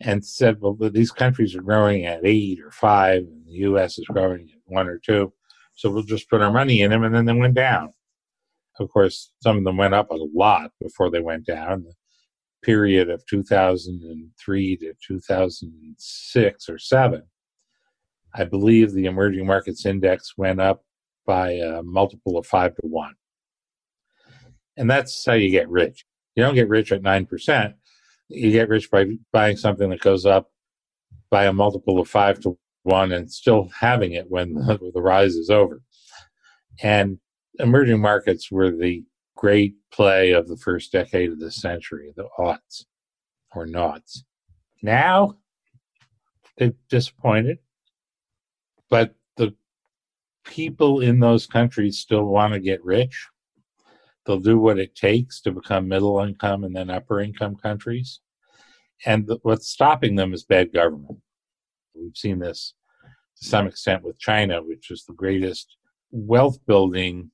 and 0.00 0.24
said, 0.24 0.60
well, 0.60 0.74
these 0.74 1.10
countries 1.10 1.54
are 1.54 1.62
growing 1.62 2.06
at 2.06 2.24
eight 2.24 2.60
or 2.60 2.70
five, 2.70 3.22
and 3.22 3.46
the 3.46 3.52
U.S. 3.52 3.98
is 3.98 4.06
growing 4.06 4.48
at 4.50 4.60
one 4.64 4.88
or 4.88 4.98
two, 4.98 5.32
so 5.74 5.90
we'll 5.90 6.02
just 6.02 6.30
put 6.30 6.40
our 6.40 6.52
money 6.52 6.80
in 6.80 6.90
them, 6.90 7.04
and 7.04 7.14
then 7.14 7.26
they 7.26 7.32
went 7.32 7.54
down. 7.54 7.92
Of 8.78 8.90
course, 8.90 9.32
some 9.42 9.58
of 9.58 9.64
them 9.64 9.76
went 9.76 9.94
up 9.94 10.10
a 10.10 10.16
lot 10.34 10.70
before 10.80 11.10
they 11.10 11.20
went 11.20 11.44
down. 11.44 11.82
The 11.82 11.92
period 12.62 13.10
of 13.10 13.24
2003 13.26 14.76
to 14.78 14.94
2006 15.06 16.68
or 16.68 16.78
seven, 16.78 17.22
I 18.34 18.44
believe 18.44 18.92
the 18.92 19.06
emerging 19.06 19.46
markets 19.46 19.84
index 19.84 20.34
went 20.38 20.60
up 20.60 20.82
by 21.26 21.52
a 21.52 21.82
multiple 21.82 22.38
of 22.38 22.46
five 22.46 22.74
to 22.76 22.82
one. 22.86 23.14
And 24.76 24.88
that's 24.90 25.24
how 25.26 25.34
you 25.34 25.50
get 25.50 25.68
rich. 25.68 26.06
You 26.34 26.42
don't 26.42 26.54
get 26.54 26.68
rich 26.68 26.90
at 26.92 27.02
9%. 27.02 27.74
You 28.30 28.52
get 28.52 28.68
rich 28.68 28.90
by 28.90 29.06
buying 29.32 29.56
something 29.56 29.90
that 29.90 30.00
goes 30.00 30.24
up 30.24 30.50
by 31.30 31.46
a 31.46 31.52
multiple 31.52 32.00
of 32.00 32.08
five 32.08 32.40
to 32.40 32.56
one 32.84 33.12
and 33.12 33.30
still 33.30 33.68
having 33.78 34.12
it 34.12 34.26
when 34.28 34.54
the, 34.54 34.90
the 34.94 35.02
rise 35.02 35.34
is 35.34 35.50
over. 35.50 35.82
And 36.82 37.18
emerging 37.58 38.00
markets 38.00 38.50
were 38.50 38.70
the 38.70 39.04
great 39.36 39.74
play 39.92 40.32
of 40.32 40.48
the 40.48 40.56
first 40.56 40.92
decade 40.92 41.32
of 41.32 41.40
the 41.40 41.50
century, 41.50 42.12
the 42.16 42.28
aughts 42.38 42.84
or 43.54 43.66
noughts. 43.66 44.24
Now, 44.82 45.38
they're 46.56 46.72
disappointed, 46.88 47.58
but 48.88 49.14
the 49.36 49.54
people 50.44 51.00
in 51.00 51.20
those 51.20 51.46
countries 51.46 51.98
still 51.98 52.24
want 52.24 52.54
to 52.54 52.60
get 52.60 52.84
rich. 52.84 53.28
They'll 54.26 54.38
do 54.38 54.58
what 54.58 54.78
it 54.78 54.94
takes 54.94 55.40
to 55.42 55.52
become 55.52 55.88
middle 55.88 56.20
income 56.20 56.64
and 56.64 56.74
then 56.74 56.90
upper 56.90 57.20
income 57.20 57.56
countries. 57.56 58.20
And 59.06 59.26
the, 59.26 59.38
what's 59.42 59.68
stopping 59.68 60.16
them 60.16 60.34
is 60.34 60.44
bad 60.44 60.72
government. 60.72 61.18
We've 61.94 62.16
seen 62.16 62.38
this 62.38 62.74
to 63.38 63.48
some 63.48 63.66
extent 63.66 64.02
with 64.02 64.18
China, 64.18 64.62
which 64.62 64.90
is 64.90 65.04
the 65.04 65.14
greatest 65.14 65.76
wealth 66.10 66.58
building 66.66 67.30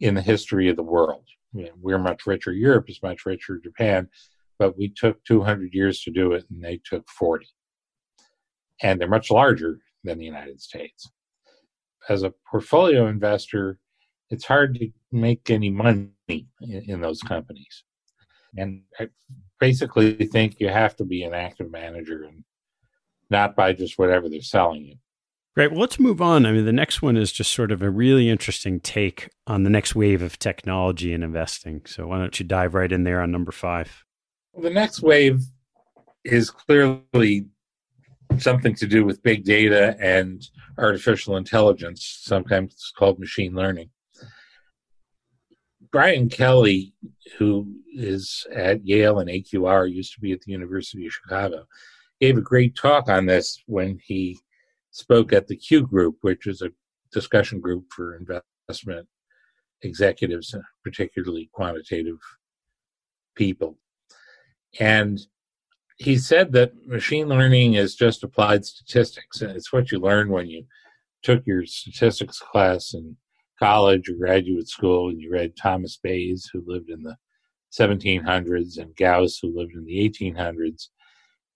in 0.00 0.14
the 0.14 0.22
history 0.22 0.68
of 0.68 0.76
the 0.76 0.82
world. 0.82 1.26
we're 1.52 1.98
much 1.98 2.26
richer. 2.26 2.52
Europe 2.52 2.88
is 2.88 3.02
much 3.02 3.26
richer. 3.26 3.58
Japan, 3.58 4.08
but 4.58 4.76
we 4.76 4.88
took 4.88 5.22
200 5.24 5.72
years 5.72 6.00
to 6.02 6.10
do 6.10 6.32
it, 6.32 6.44
and 6.50 6.62
they 6.62 6.80
took 6.84 7.08
40. 7.08 7.46
And 8.82 9.00
they're 9.00 9.08
much 9.08 9.30
larger 9.30 9.78
than 10.02 10.18
the 10.18 10.24
United 10.24 10.60
States. 10.60 11.10
As 12.08 12.22
a 12.22 12.34
portfolio 12.50 13.06
investor, 13.06 13.78
it's 14.34 14.44
hard 14.44 14.74
to 14.78 14.90
make 15.12 15.48
any 15.50 15.70
money 15.70 16.10
in, 16.28 16.82
in 16.86 17.00
those 17.00 17.22
companies. 17.22 17.84
And 18.56 18.82
I 18.98 19.08
basically 19.58 20.12
think 20.26 20.60
you 20.60 20.68
have 20.68 20.96
to 20.96 21.04
be 21.04 21.22
an 21.22 21.34
active 21.34 21.70
manager 21.70 22.24
and 22.24 22.44
not 23.30 23.56
buy 23.56 23.72
just 23.72 23.98
whatever 23.98 24.28
they're 24.28 24.42
selling 24.42 24.84
you. 24.84 24.96
Great. 25.54 25.70
Well, 25.70 25.80
let's 25.80 26.00
move 26.00 26.20
on. 26.20 26.46
I 26.46 26.52
mean, 26.52 26.64
the 26.64 26.72
next 26.72 27.00
one 27.00 27.16
is 27.16 27.30
just 27.30 27.52
sort 27.52 27.70
of 27.70 27.80
a 27.80 27.90
really 27.90 28.28
interesting 28.28 28.80
take 28.80 29.30
on 29.46 29.62
the 29.62 29.70
next 29.70 29.94
wave 29.94 30.20
of 30.20 30.38
technology 30.38 31.12
and 31.14 31.22
investing. 31.22 31.82
So, 31.86 32.08
why 32.08 32.18
don't 32.18 32.38
you 32.40 32.44
dive 32.44 32.74
right 32.74 32.90
in 32.90 33.04
there 33.04 33.20
on 33.20 33.30
number 33.30 33.52
five? 33.52 34.04
The 34.60 34.70
next 34.70 35.00
wave 35.00 35.42
is 36.24 36.50
clearly 36.50 37.46
something 38.38 38.74
to 38.76 38.86
do 38.86 39.04
with 39.04 39.22
big 39.22 39.44
data 39.44 39.96
and 40.00 40.42
artificial 40.78 41.36
intelligence, 41.36 42.20
sometimes 42.22 42.72
it's 42.72 42.92
called 42.96 43.18
machine 43.18 43.54
learning. 43.54 43.90
Bryan 45.94 46.28
Kelly, 46.28 46.92
who 47.38 47.72
is 47.94 48.48
at 48.52 48.84
Yale 48.84 49.20
and 49.20 49.30
AQR, 49.30 49.88
used 49.88 50.12
to 50.14 50.20
be 50.20 50.32
at 50.32 50.40
the 50.40 50.50
University 50.50 51.06
of 51.06 51.12
Chicago, 51.12 51.68
gave 52.20 52.36
a 52.36 52.40
great 52.40 52.74
talk 52.74 53.08
on 53.08 53.26
this 53.26 53.62
when 53.66 54.00
he 54.04 54.40
spoke 54.90 55.32
at 55.32 55.46
the 55.46 55.54
Q 55.54 55.86
Group, 55.86 56.16
which 56.22 56.48
is 56.48 56.62
a 56.62 56.72
discussion 57.12 57.60
group 57.60 57.84
for 57.92 58.16
investment 58.16 59.06
executives, 59.82 60.52
particularly 60.82 61.48
quantitative 61.52 62.18
people. 63.36 63.78
And 64.80 65.20
he 65.98 66.18
said 66.18 66.50
that 66.54 66.72
machine 66.88 67.28
learning 67.28 67.74
is 67.74 67.94
just 67.94 68.24
applied 68.24 68.64
statistics. 68.64 69.42
And 69.42 69.52
it's 69.52 69.72
what 69.72 69.92
you 69.92 70.00
learned 70.00 70.30
when 70.30 70.48
you 70.48 70.66
took 71.22 71.46
your 71.46 71.64
statistics 71.66 72.40
class 72.40 72.94
in 72.94 73.16
college 73.64 74.10
or 74.10 74.14
graduate 74.14 74.68
school 74.68 75.08
and 75.08 75.18
you 75.18 75.32
read 75.32 75.56
Thomas 75.56 75.96
Bayes, 75.96 76.50
who 76.52 76.62
lived 76.66 76.90
in 76.90 77.02
the 77.02 77.16
1700s, 77.72 78.76
and 78.76 78.94
Gauss, 78.94 79.38
who 79.40 79.56
lived 79.56 79.72
in 79.72 79.86
the 79.86 80.10
1800s. 80.10 80.88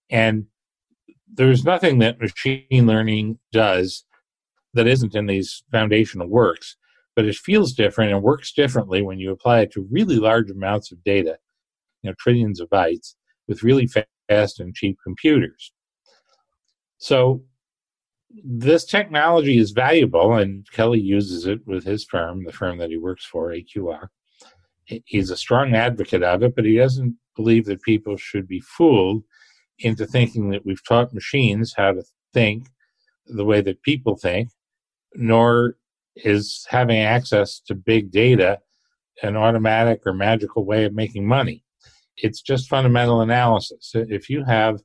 And 0.09 0.47
there's 1.31 1.63
nothing 1.63 1.99
that 1.99 2.19
machine 2.19 2.87
learning 2.87 3.37
does 3.51 4.05
that 4.73 4.87
isn't 4.87 5.13
in 5.13 5.27
these 5.27 5.63
foundational 5.71 6.27
works, 6.27 6.77
but 7.15 7.25
it 7.25 7.35
feels 7.35 7.73
different 7.73 8.11
and 8.11 8.23
works 8.23 8.53
differently 8.53 9.03
when 9.03 9.19
you 9.19 9.31
apply 9.31 9.59
it 9.61 9.71
to 9.73 9.87
really 9.91 10.15
large 10.15 10.49
amounts 10.49 10.91
of 10.91 11.03
data, 11.03 11.37
you 12.01 12.09
know, 12.09 12.15
trillions 12.17 12.59
of 12.59 12.69
bytes 12.69 13.13
with 13.47 13.61
really 13.61 13.87
fast 13.87 14.59
and 14.59 14.73
cheap 14.73 14.97
computers. 15.03 15.71
So 16.97 17.43
this 18.43 18.85
technology 18.85 19.57
is 19.57 19.71
valuable, 19.71 20.33
and 20.33 20.69
Kelly 20.71 20.99
uses 20.99 21.45
it 21.45 21.65
with 21.65 21.83
his 21.83 22.05
firm, 22.05 22.43
the 22.43 22.51
firm 22.51 22.77
that 22.77 22.89
he 22.89 22.97
works 22.97 23.25
for, 23.25 23.51
AQR. 23.51 24.07
He's 24.85 25.29
a 25.29 25.37
strong 25.37 25.75
advocate 25.75 26.23
of 26.23 26.43
it, 26.43 26.55
but 26.55 26.65
he 26.65 26.77
doesn't 26.77 27.15
believe 27.35 27.65
that 27.65 27.81
people 27.81 28.17
should 28.17 28.47
be 28.47 28.59
fooled 28.59 29.23
into 29.79 30.05
thinking 30.05 30.49
that 30.49 30.65
we've 30.65 30.83
taught 30.83 31.13
machines 31.13 31.73
how 31.75 31.91
to 31.93 32.03
think 32.33 32.67
the 33.27 33.45
way 33.45 33.61
that 33.61 33.81
people 33.83 34.15
think, 34.15 34.49
nor 35.15 35.77
is 36.15 36.65
having 36.69 36.99
access 36.99 37.59
to 37.59 37.75
big 37.75 38.11
data 38.11 38.59
an 39.21 39.35
automatic 39.35 40.01
or 40.05 40.13
magical 40.13 40.65
way 40.65 40.85
of 40.85 40.93
making 40.93 41.27
money. 41.27 41.63
It's 42.17 42.41
just 42.41 42.69
fundamental 42.69 43.21
analysis. 43.21 43.91
If 43.93 44.29
you 44.29 44.43
have 44.45 44.81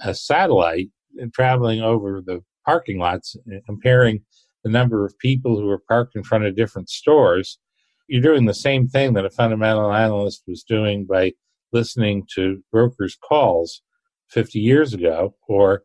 a 0.00 0.14
satellite 0.14 0.88
traveling 1.32 1.80
over 1.80 2.20
the 2.20 2.42
parking 2.64 2.98
lots, 2.98 3.36
uh, 3.52 3.58
comparing 3.66 4.22
the 4.62 4.70
number 4.70 5.04
of 5.04 5.18
people 5.18 5.58
who 5.58 5.68
are 5.68 5.82
parked 5.88 6.16
in 6.16 6.22
front 6.22 6.44
of 6.44 6.56
different 6.56 6.88
stores, 6.88 7.58
you're 8.08 8.22
doing 8.22 8.46
the 8.46 8.54
same 8.54 8.88
thing 8.88 9.14
that 9.14 9.24
a 9.24 9.30
fundamental 9.30 9.92
analyst 9.92 10.42
was 10.46 10.62
doing 10.62 11.06
by 11.06 11.32
listening 11.72 12.26
to 12.34 12.62
brokers' 12.70 13.16
calls 13.16 13.82
50 14.30 14.58
years 14.58 14.94
ago, 14.94 15.34
or 15.48 15.82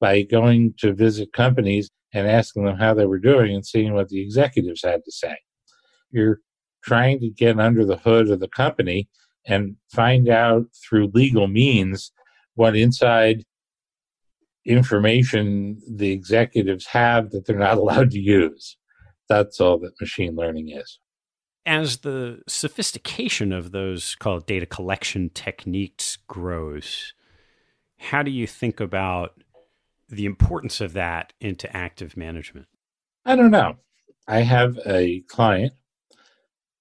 by 0.00 0.22
going 0.22 0.74
to 0.78 0.92
visit 0.92 1.32
companies 1.32 1.90
and 2.12 2.26
asking 2.26 2.64
them 2.64 2.76
how 2.76 2.94
they 2.94 3.06
were 3.06 3.18
doing 3.18 3.54
and 3.54 3.64
seeing 3.64 3.94
what 3.94 4.08
the 4.08 4.20
executives 4.20 4.82
had 4.82 5.00
to 5.04 5.12
say. 5.12 5.36
You're 6.10 6.40
trying 6.82 7.20
to 7.20 7.30
get 7.30 7.58
under 7.58 7.84
the 7.84 7.96
hood 7.96 8.30
of 8.30 8.40
the 8.40 8.48
company 8.48 9.08
and 9.46 9.76
find 9.90 10.28
out 10.28 10.64
through 10.88 11.10
legal 11.14 11.48
means 11.48 12.12
what 12.54 12.76
inside 12.76 13.44
information 14.64 15.80
the 15.88 16.12
executives 16.12 16.86
have 16.86 17.30
that 17.30 17.46
they're 17.46 17.58
not 17.58 17.78
allowed 17.78 18.10
to 18.12 18.20
use. 18.20 18.76
That's 19.28 19.60
all 19.60 19.78
that 19.78 20.00
machine 20.00 20.34
learning 20.34 20.70
is. 20.70 20.98
As 21.64 21.98
the 21.98 22.42
sophistication 22.48 23.52
of 23.52 23.70
those 23.70 24.16
called 24.16 24.46
data 24.46 24.66
collection 24.66 25.30
techniques 25.32 26.18
grows, 26.26 27.14
how 27.98 28.22
do 28.22 28.32
you 28.32 28.48
think 28.48 28.80
about 28.80 29.40
the 30.08 30.26
importance 30.26 30.80
of 30.80 30.92
that 30.92 31.32
into 31.40 31.74
active 31.74 32.16
management? 32.16 32.66
I 33.24 33.36
don't 33.36 33.52
know. 33.52 33.76
I 34.26 34.40
have 34.40 34.78
a 34.84 35.20
client, 35.28 35.72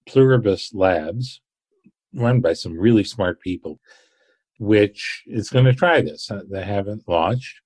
Pluribus 0.07 0.73
Labs, 0.73 1.41
run 2.13 2.41
by 2.41 2.53
some 2.53 2.77
really 2.77 3.03
smart 3.03 3.39
people, 3.39 3.79
which 4.59 5.23
is 5.27 5.49
going 5.49 5.65
to 5.65 5.73
try 5.73 6.01
this. 6.01 6.29
Uh, 6.29 6.41
they 6.49 6.63
haven't 6.63 7.07
launched. 7.07 7.61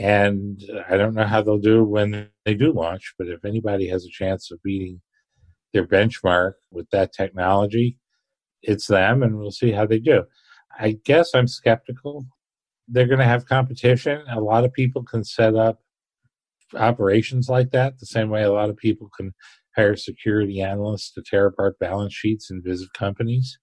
And 0.00 0.62
I 0.88 0.96
don't 0.96 1.14
know 1.14 1.26
how 1.26 1.42
they'll 1.42 1.58
do 1.58 1.84
when 1.84 2.28
they 2.44 2.54
do 2.54 2.72
launch, 2.72 3.14
but 3.18 3.28
if 3.28 3.44
anybody 3.44 3.88
has 3.88 4.04
a 4.04 4.10
chance 4.10 4.50
of 4.50 4.62
beating 4.62 5.00
their 5.72 5.86
benchmark 5.86 6.54
with 6.70 6.88
that 6.90 7.12
technology, 7.12 7.98
it's 8.62 8.86
them, 8.86 9.22
and 9.22 9.38
we'll 9.38 9.50
see 9.50 9.72
how 9.72 9.86
they 9.86 9.98
do. 9.98 10.24
I 10.78 10.98
guess 11.04 11.34
I'm 11.34 11.46
skeptical 11.46 12.26
they're 12.88 13.06
going 13.06 13.18
to 13.18 13.24
have 13.24 13.46
competition. 13.46 14.22
A 14.30 14.40
lot 14.40 14.64
of 14.64 14.72
people 14.72 15.02
can 15.02 15.24
set 15.24 15.54
up 15.54 15.80
operations 16.74 17.48
like 17.48 17.70
that 17.70 17.98
the 17.98 18.06
same 18.06 18.30
way 18.30 18.42
a 18.42 18.52
lot 18.52 18.70
of 18.70 18.76
people 18.76 19.08
can 19.16 19.32
hire 19.76 19.96
security 19.96 20.60
analysts 20.60 21.12
to 21.12 21.22
tear 21.22 21.46
apart 21.46 21.78
balance 21.78 22.14
sheets 22.14 22.50
and 22.50 22.64
visit 22.64 22.92
companies. 22.94 23.58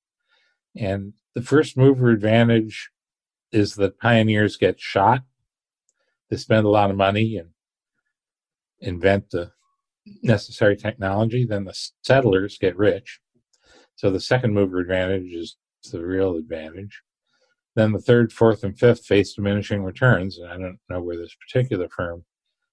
And 0.75 1.13
the 1.35 1.41
first 1.41 1.77
mover 1.77 2.09
advantage 2.09 2.89
is 3.51 3.75
that 3.75 3.99
pioneers 3.99 4.57
get 4.57 4.79
shot. 4.79 5.21
They 6.31 6.37
spend 6.37 6.65
a 6.65 6.69
lot 6.69 6.89
of 6.89 6.95
money 6.95 7.35
and 7.35 7.49
invent 8.79 9.29
the 9.29 9.51
necessary 10.23 10.77
technology. 10.77 11.45
Then 11.45 11.65
the 11.65 11.77
settlers 12.01 12.57
get 12.57 12.77
rich. 12.77 13.19
So 13.97 14.09
the 14.09 14.21
second 14.21 14.53
mover 14.53 14.79
advantage 14.79 15.33
is 15.33 15.57
the 15.91 16.03
real 16.03 16.37
advantage. 16.37 17.01
Then 17.75 17.91
the 17.91 17.99
third, 17.99 18.31
fourth, 18.31 18.63
and 18.63 18.79
fifth 18.79 19.05
face 19.05 19.33
diminishing 19.33 19.83
returns. 19.83 20.37
And 20.37 20.49
I 20.49 20.57
don't 20.57 20.79
know 20.89 21.01
where 21.01 21.17
this 21.17 21.35
particular 21.35 21.89
firm 21.89 22.23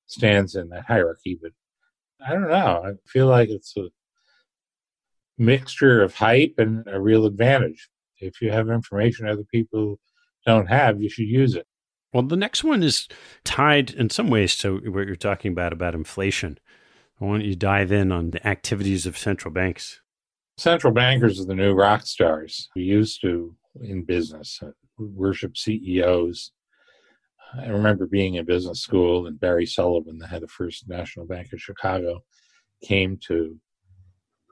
stands 0.07 0.55
in 0.55 0.69
that 0.69 0.85
hierarchy, 0.87 1.37
but 1.43 1.51
I 2.25 2.35
don't 2.35 2.49
know. 2.49 2.85
I 2.85 2.93
feel 3.07 3.27
like 3.27 3.49
it's 3.49 3.77
a 3.77 3.89
mixture 5.37 6.01
of 6.01 6.15
hype 6.15 6.55
and 6.59 6.87
a 6.87 7.01
real 7.01 7.27
advantage. 7.27 7.89
If 8.21 8.41
you 8.41 8.53
have 8.53 8.69
information 8.69 9.29
other 9.29 9.45
people 9.45 9.99
don't 10.47 10.67
have, 10.67 11.03
you 11.03 11.11
should 11.11 11.27
use 11.27 11.57
it. 11.57 11.67
Well, 12.13 12.23
the 12.23 12.37
next 12.37 12.65
one 12.65 12.83
is 12.83 13.07
tied 13.45 13.91
in 13.91 14.09
some 14.09 14.29
ways 14.29 14.57
to 14.59 14.77
what 14.91 15.07
you're 15.07 15.17
talking 15.17 15.53
about 15.53 15.73
about 15.73 15.95
inflation. 15.95 16.59
I 17.21 17.25
want 17.25 17.45
you 17.45 17.55
dive 17.55 17.93
in 17.93 18.13
on 18.13 18.31
the 18.31 18.47
activities 18.47 19.05
of 19.05 19.19
central 19.19 19.53
banks. 19.53 20.01
Central 20.57 20.93
bankers 20.93 21.41
are 21.41 21.45
the 21.45 21.55
new 21.55 21.75
rock 21.75 22.07
stars. 22.07 22.69
We 22.75 22.83
used 22.83 23.21
to 23.23 23.55
in 23.81 24.05
business, 24.05 24.59
uh, 24.63 24.71
worship 24.99 25.57
CEOs. 25.57 26.53
I 27.57 27.67
remember 27.67 28.07
being 28.07 28.35
in 28.35 28.45
business 28.45 28.81
school, 28.81 29.27
and 29.27 29.39
Barry 29.39 29.67
Sullivan, 29.67 30.19
the 30.19 30.27
head 30.27 30.43
of 30.43 30.51
First 30.51 30.89
National 30.89 31.27
Bank 31.27 31.53
of 31.53 31.61
Chicago, 31.61 32.25
came 32.83 33.19
to 33.27 33.57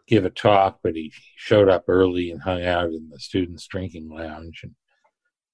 give 0.06 0.24
a 0.24 0.30
talk, 0.30 0.78
but 0.82 0.94
he 0.94 1.12
showed 1.36 1.68
up 1.68 1.84
early 1.88 2.30
and 2.30 2.40
hung 2.40 2.64
out 2.64 2.90
in 2.90 3.08
the 3.10 3.18
students' 3.18 3.66
drinking 3.66 4.08
lounge, 4.08 4.60
and 4.62 4.74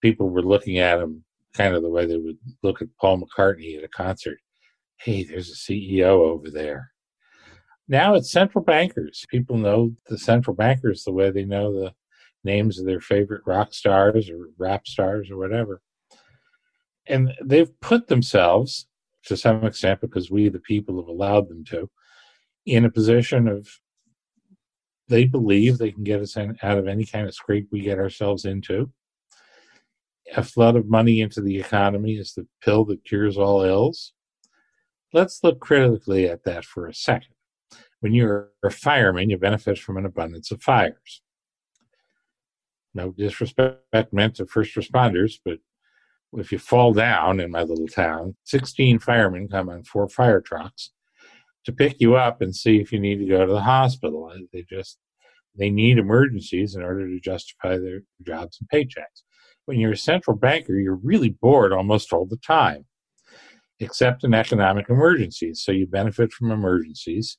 people 0.00 0.28
were 0.28 0.42
looking 0.42 0.78
at 0.78 1.00
him 1.00 1.24
kind 1.54 1.74
of 1.74 1.82
the 1.82 1.90
way 1.90 2.06
they 2.06 2.16
would 2.16 2.38
look 2.62 2.82
at 2.82 2.88
Paul 3.00 3.22
McCartney 3.22 3.76
at 3.76 3.84
a 3.84 3.88
concert. 3.88 4.38
Hey, 4.96 5.24
there's 5.24 5.50
a 5.50 5.72
CEO 5.72 6.04
over 6.04 6.50
there. 6.50 6.92
Now 7.88 8.14
it's 8.14 8.30
central 8.30 8.64
bankers. 8.64 9.26
People 9.28 9.56
know 9.56 9.92
the 10.08 10.18
central 10.18 10.54
bankers 10.54 11.04
the 11.04 11.12
way 11.12 11.30
they 11.30 11.44
know 11.44 11.72
the 11.72 11.92
names 12.44 12.78
of 12.78 12.86
their 12.86 13.00
favorite 13.00 13.42
rock 13.46 13.74
stars 13.74 14.30
or 14.30 14.48
rap 14.58 14.86
stars 14.86 15.30
or 15.30 15.36
whatever. 15.36 15.80
And 17.06 17.32
they've 17.42 17.80
put 17.80 18.08
themselves, 18.08 18.86
to 19.26 19.36
some 19.36 19.64
extent, 19.64 20.00
because 20.00 20.30
we, 20.30 20.48
the 20.48 20.60
people, 20.60 21.00
have 21.00 21.08
allowed 21.08 21.48
them 21.48 21.64
to, 21.66 21.90
in 22.64 22.84
a 22.84 22.90
position 22.90 23.48
of 23.48 23.68
they 25.08 25.24
believe 25.24 25.78
they 25.78 25.90
can 25.90 26.04
get 26.04 26.22
us 26.22 26.36
in, 26.36 26.56
out 26.62 26.78
of 26.78 26.86
any 26.86 27.04
kind 27.04 27.26
of 27.26 27.34
scrape 27.34 27.68
we 27.70 27.80
get 27.80 27.98
ourselves 27.98 28.44
into. 28.44 28.90
A 30.36 30.42
flood 30.42 30.76
of 30.76 30.88
money 30.88 31.20
into 31.20 31.40
the 31.40 31.58
economy 31.58 32.14
is 32.16 32.32
the 32.34 32.46
pill 32.62 32.84
that 32.86 33.04
cures 33.04 33.36
all 33.36 33.62
ills. 33.62 34.12
Let's 35.12 35.40
look 35.42 35.60
critically 35.60 36.28
at 36.28 36.44
that 36.44 36.64
for 36.64 36.86
a 36.86 36.94
second. 36.94 37.34
When 38.00 38.14
you're 38.14 38.50
a 38.64 38.70
fireman, 38.70 39.30
you 39.30 39.38
benefit 39.38 39.78
from 39.78 39.96
an 39.96 40.06
abundance 40.06 40.50
of 40.50 40.62
fires. 40.62 41.22
No 42.94 43.12
disrespect 43.12 44.12
meant 44.12 44.36
to 44.36 44.46
first 44.46 44.74
responders, 44.74 45.38
but 45.44 45.58
if 46.34 46.50
you 46.50 46.58
fall 46.58 46.92
down 46.92 47.40
in 47.40 47.50
my 47.50 47.62
little 47.62 47.88
town, 47.88 48.36
16 48.44 48.98
firemen 48.98 49.48
come 49.48 49.68
on 49.68 49.84
four 49.84 50.08
fire 50.08 50.40
trucks 50.40 50.90
to 51.64 51.72
pick 51.72 52.00
you 52.00 52.16
up 52.16 52.40
and 52.40 52.54
see 52.54 52.80
if 52.80 52.92
you 52.92 52.98
need 52.98 53.18
to 53.18 53.26
go 53.26 53.46
to 53.46 53.52
the 53.52 53.60
hospital. 53.60 54.32
They 54.52 54.64
just 54.68 54.98
they 55.56 55.70
need 55.70 55.98
emergencies 55.98 56.74
in 56.74 56.82
order 56.82 57.06
to 57.06 57.20
justify 57.20 57.76
their 57.76 58.00
jobs 58.22 58.58
and 58.60 58.68
paychecks. 58.70 59.22
When 59.66 59.78
you're 59.78 59.92
a 59.92 59.96
central 59.96 60.36
banker, 60.36 60.78
you're 60.78 60.96
really 61.02 61.30
bored 61.30 61.72
almost 61.72 62.12
all 62.12 62.26
the 62.26 62.36
time, 62.38 62.84
except 63.80 64.24
in 64.24 64.34
economic 64.34 64.88
emergencies. 64.88 65.62
So 65.62 65.72
you 65.72 65.86
benefit 65.86 66.32
from 66.32 66.50
emergencies. 66.50 67.38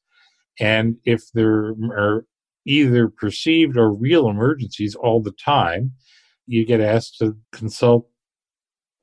And 0.59 0.97
if 1.03 1.23
there 1.33 1.73
are 1.91 2.25
either 2.65 3.09
perceived 3.09 3.77
or 3.77 3.91
real 3.91 4.29
emergencies 4.29 4.95
all 4.95 5.21
the 5.21 5.33
time, 5.33 5.93
you 6.45 6.65
get 6.65 6.81
asked 6.81 7.17
to 7.19 7.37
consult 7.51 8.07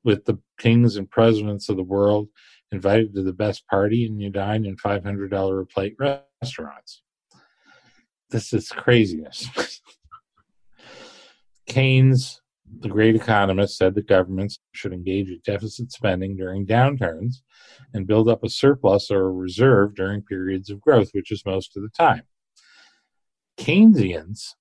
with 0.03 0.25
the 0.25 0.39
kings 0.57 0.95
and 0.95 1.09
presidents 1.09 1.69
of 1.69 1.77
the 1.77 1.83
world, 1.83 2.27
invited 2.71 3.13
to 3.13 3.21
the 3.21 3.33
best 3.33 3.67
party, 3.67 4.05
and 4.05 4.21
you 4.21 4.29
dine 4.29 4.65
in 4.65 4.75
$500 4.77 5.61
a 5.61 5.65
plate 5.65 5.95
restaurants. 5.99 7.03
This 8.29 8.53
is 8.53 8.69
craziness. 8.69 9.49
Keynes, 11.67 12.41
the 12.79 12.89
great 12.89 13.15
economist, 13.15 13.77
said 13.77 13.95
that 13.95 14.07
governments 14.07 14.59
should 14.73 14.93
engage 14.93 15.27
in 15.27 15.39
deficit 15.43 15.91
spending 15.91 16.35
during 16.35 16.65
downturns 16.65 17.35
and 17.93 18.07
build 18.07 18.29
up 18.29 18.43
a 18.43 18.49
surplus 18.49 19.11
or 19.11 19.27
a 19.27 19.31
reserve 19.31 19.95
during 19.95 20.21
periods 20.21 20.69
of 20.69 20.81
growth, 20.81 21.09
which 21.13 21.31
is 21.31 21.45
most 21.45 21.75
of 21.75 21.83
the 21.83 21.89
time. 21.89 22.23
Keynesians 23.57 24.53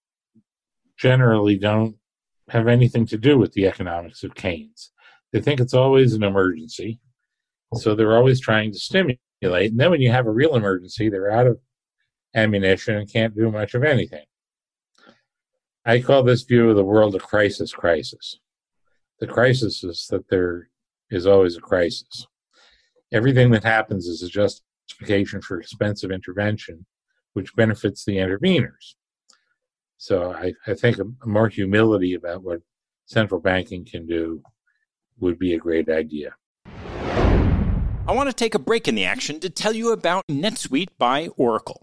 generally 0.98 1.56
don't 1.56 1.96
have 2.50 2.66
anything 2.66 3.06
to 3.06 3.16
do 3.16 3.38
with 3.38 3.52
the 3.52 3.66
economics 3.66 4.22
of 4.22 4.34
Keynes. 4.34 4.92
They 5.32 5.40
think 5.40 5.60
it's 5.60 5.74
always 5.74 6.12
an 6.14 6.24
emergency. 6.24 7.00
So 7.74 7.94
they're 7.94 8.16
always 8.16 8.40
trying 8.40 8.72
to 8.72 8.78
stimulate. 8.78 9.18
And 9.42 9.78
then 9.78 9.90
when 9.90 10.00
you 10.00 10.10
have 10.10 10.26
a 10.26 10.32
real 10.32 10.56
emergency, 10.56 11.08
they're 11.08 11.30
out 11.30 11.46
of 11.46 11.60
ammunition 12.34 12.96
and 12.96 13.10
can't 13.10 13.36
do 13.36 13.50
much 13.50 13.74
of 13.74 13.84
anything. 13.84 14.24
I 15.90 16.00
call 16.00 16.22
this 16.22 16.42
view 16.42 16.70
of 16.70 16.76
the 16.76 16.84
world 16.84 17.16
a 17.16 17.18
crisis 17.18 17.72
crisis. 17.72 18.38
The 19.18 19.26
crisis 19.26 19.82
is 19.82 20.06
that 20.10 20.28
there 20.28 20.68
is 21.10 21.26
always 21.26 21.56
a 21.56 21.60
crisis. 21.60 22.28
Everything 23.10 23.50
that 23.50 23.64
happens 23.64 24.06
is 24.06 24.22
a 24.22 24.28
justification 24.28 25.42
for 25.42 25.58
expensive 25.58 26.12
intervention, 26.12 26.86
which 27.32 27.56
benefits 27.56 28.04
the 28.04 28.18
interveners. 28.18 28.94
So 29.98 30.32
I, 30.32 30.52
I 30.64 30.74
think 30.74 30.98
more 31.26 31.48
humility 31.48 32.14
about 32.14 32.44
what 32.44 32.60
central 33.06 33.40
banking 33.40 33.84
can 33.84 34.06
do 34.06 34.44
would 35.18 35.40
be 35.40 35.54
a 35.54 35.58
great 35.58 35.88
idea. 35.88 36.36
I 38.06 38.12
want 38.12 38.28
to 38.28 38.32
take 38.32 38.54
a 38.54 38.60
break 38.60 38.86
in 38.86 38.94
the 38.94 39.06
action 39.06 39.40
to 39.40 39.50
tell 39.50 39.72
you 39.72 39.90
about 39.90 40.22
NetSuite 40.28 40.90
by 40.98 41.26
Oracle, 41.36 41.82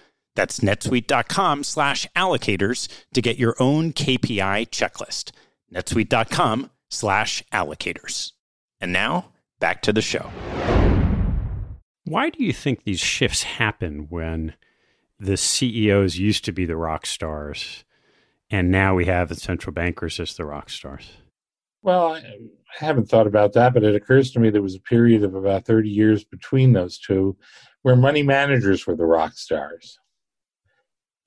That's 0.35 0.59
netsuite.com 0.59 1.63
slash 1.63 2.07
allocators 2.15 2.87
to 3.13 3.21
get 3.21 3.37
your 3.37 3.55
own 3.59 3.93
KPI 3.93 4.69
checklist. 4.69 5.31
netsuite.com 5.73 6.71
slash 6.89 7.43
allocators. 7.51 8.31
And 8.79 8.93
now, 8.93 9.31
back 9.59 9.81
to 9.83 9.93
the 9.93 10.01
show. 10.01 10.29
Why 12.05 12.29
do 12.29 12.43
you 12.43 12.53
think 12.53 12.83
these 12.83 12.99
shifts 12.99 13.43
happen 13.43 14.07
when 14.09 14.55
the 15.19 15.37
CEOs 15.37 16.17
used 16.17 16.43
to 16.45 16.51
be 16.51 16.65
the 16.65 16.75
rock 16.75 17.05
stars 17.05 17.83
and 18.49 18.69
now 18.69 18.93
we 18.95 19.05
have 19.05 19.29
the 19.29 19.35
central 19.35 19.73
bankers 19.73 20.19
as 20.19 20.35
the 20.35 20.45
rock 20.45 20.69
stars? 20.69 21.09
Well, 21.83 22.13
I 22.15 22.23
haven't 22.77 23.09
thought 23.09 23.27
about 23.27 23.53
that, 23.53 23.73
but 23.73 23.83
it 23.83 23.95
occurs 23.95 24.31
to 24.31 24.39
me 24.39 24.49
there 24.49 24.61
was 24.61 24.75
a 24.75 24.81
period 24.81 25.23
of 25.23 25.35
about 25.35 25.65
30 25.65 25.89
years 25.89 26.23
between 26.23 26.73
those 26.73 26.99
two 26.99 27.37
where 27.83 27.95
money 27.95 28.21
managers 28.21 28.85
were 28.85 28.95
the 28.95 29.05
rock 29.05 29.33
stars. 29.33 29.97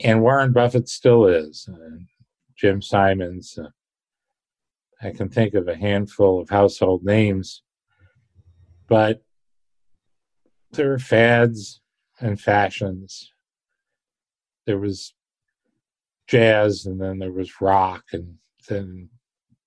And 0.00 0.22
Warren 0.22 0.52
Buffett 0.52 0.88
still 0.88 1.26
is. 1.26 1.68
Jim 2.57 2.80
Simons. 2.80 3.59
Uh, 3.59 3.68
I 5.02 5.11
can 5.11 5.28
think 5.28 5.54
of 5.54 5.68
a 5.68 5.76
handful 5.76 6.40
of 6.40 6.48
household 6.48 7.04
names, 7.04 7.62
but 8.88 9.22
there 10.72 10.92
are 10.92 10.98
fads 10.98 11.81
and 12.21 12.40
fashions. 12.40 13.33
There 14.66 14.79
was 14.79 15.14
jazz, 16.27 16.87
and 16.87 17.00
then 17.00 17.19
there 17.19 17.33
was 17.33 17.60
rock, 17.60 18.04
and 18.12 18.37
then 18.69 19.10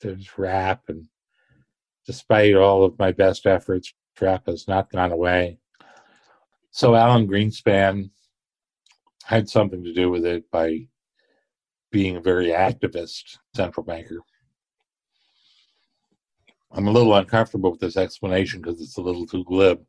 there's 0.02 0.38
rap, 0.38 0.84
and 0.88 1.08
despite 2.06 2.56
all 2.56 2.84
of 2.84 2.98
my 2.98 3.12
best 3.12 3.46
efforts, 3.46 3.94
rap 4.20 4.48
has 4.48 4.68
not 4.68 4.90
gone 4.90 5.12
away. 5.12 5.60
So 6.72 6.96
Alan 6.96 7.28
Greenspan 7.28 8.10
had 9.28 9.50
something 9.50 9.84
to 9.84 9.94
do 9.94 10.10
with 10.10 10.26
it 10.26 10.50
by 10.52 10.88
being 11.92 12.16
a 12.16 12.22
very 12.22 12.48
activist 12.48 13.38
central 13.54 13.86
banker. 13.86 14.20
I'm 16.72 16.88
a 16.88 16.92
little 16.92 17.14
uncomfortable 17.14 17.72
with 17.72 17.82
this 17.82 17.98
explanation 17.98 18.62
because 18.62 18.80
it's 18.80 18.98
a 18.98 19.02
little 19.02 19.28
too 19.28 19.44
glib. 19.44 19.82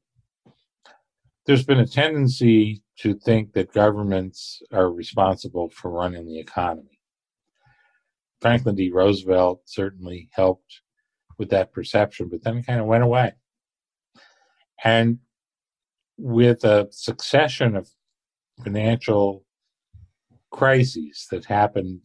There's 1.47 1.65
been 1.65 1.79
a 1.79 1.87
tendency 1.87 2.83
to 2.99 3.15
think 3.15 3.53
that 3.53 3.73
governments 3.73 4.61
are 4.73 4.91
responsible 4.91 5.71
for 5.71 5.93
running 5.93 6.27
the 6.27 6.41
economy. 6.41 6.99
Franklin 8.41 8.75
D. 8.75 8.91
Roosevelt 8.91 9.63
certainly 9.67 10.29
helped 10.33 10.81
with 11.39 11.51
that 11.51 11.73
perception, 11.73 12.29
but 12.29 12.43
then 12.43 12.59
it 12.59 12.67
kind 12.67 12.81
of 12.81 12.87
went 12.87 13.05
away. 13.05 13.35
And 14.83 15.21
with 16.17 16.65
a 16.65 16.89
succession 16.91 17.77
of 17.77 17.89
financial 18.63 19.45
crises 20.51 21.27
that 21.31 21.45
happened 21.45 22.03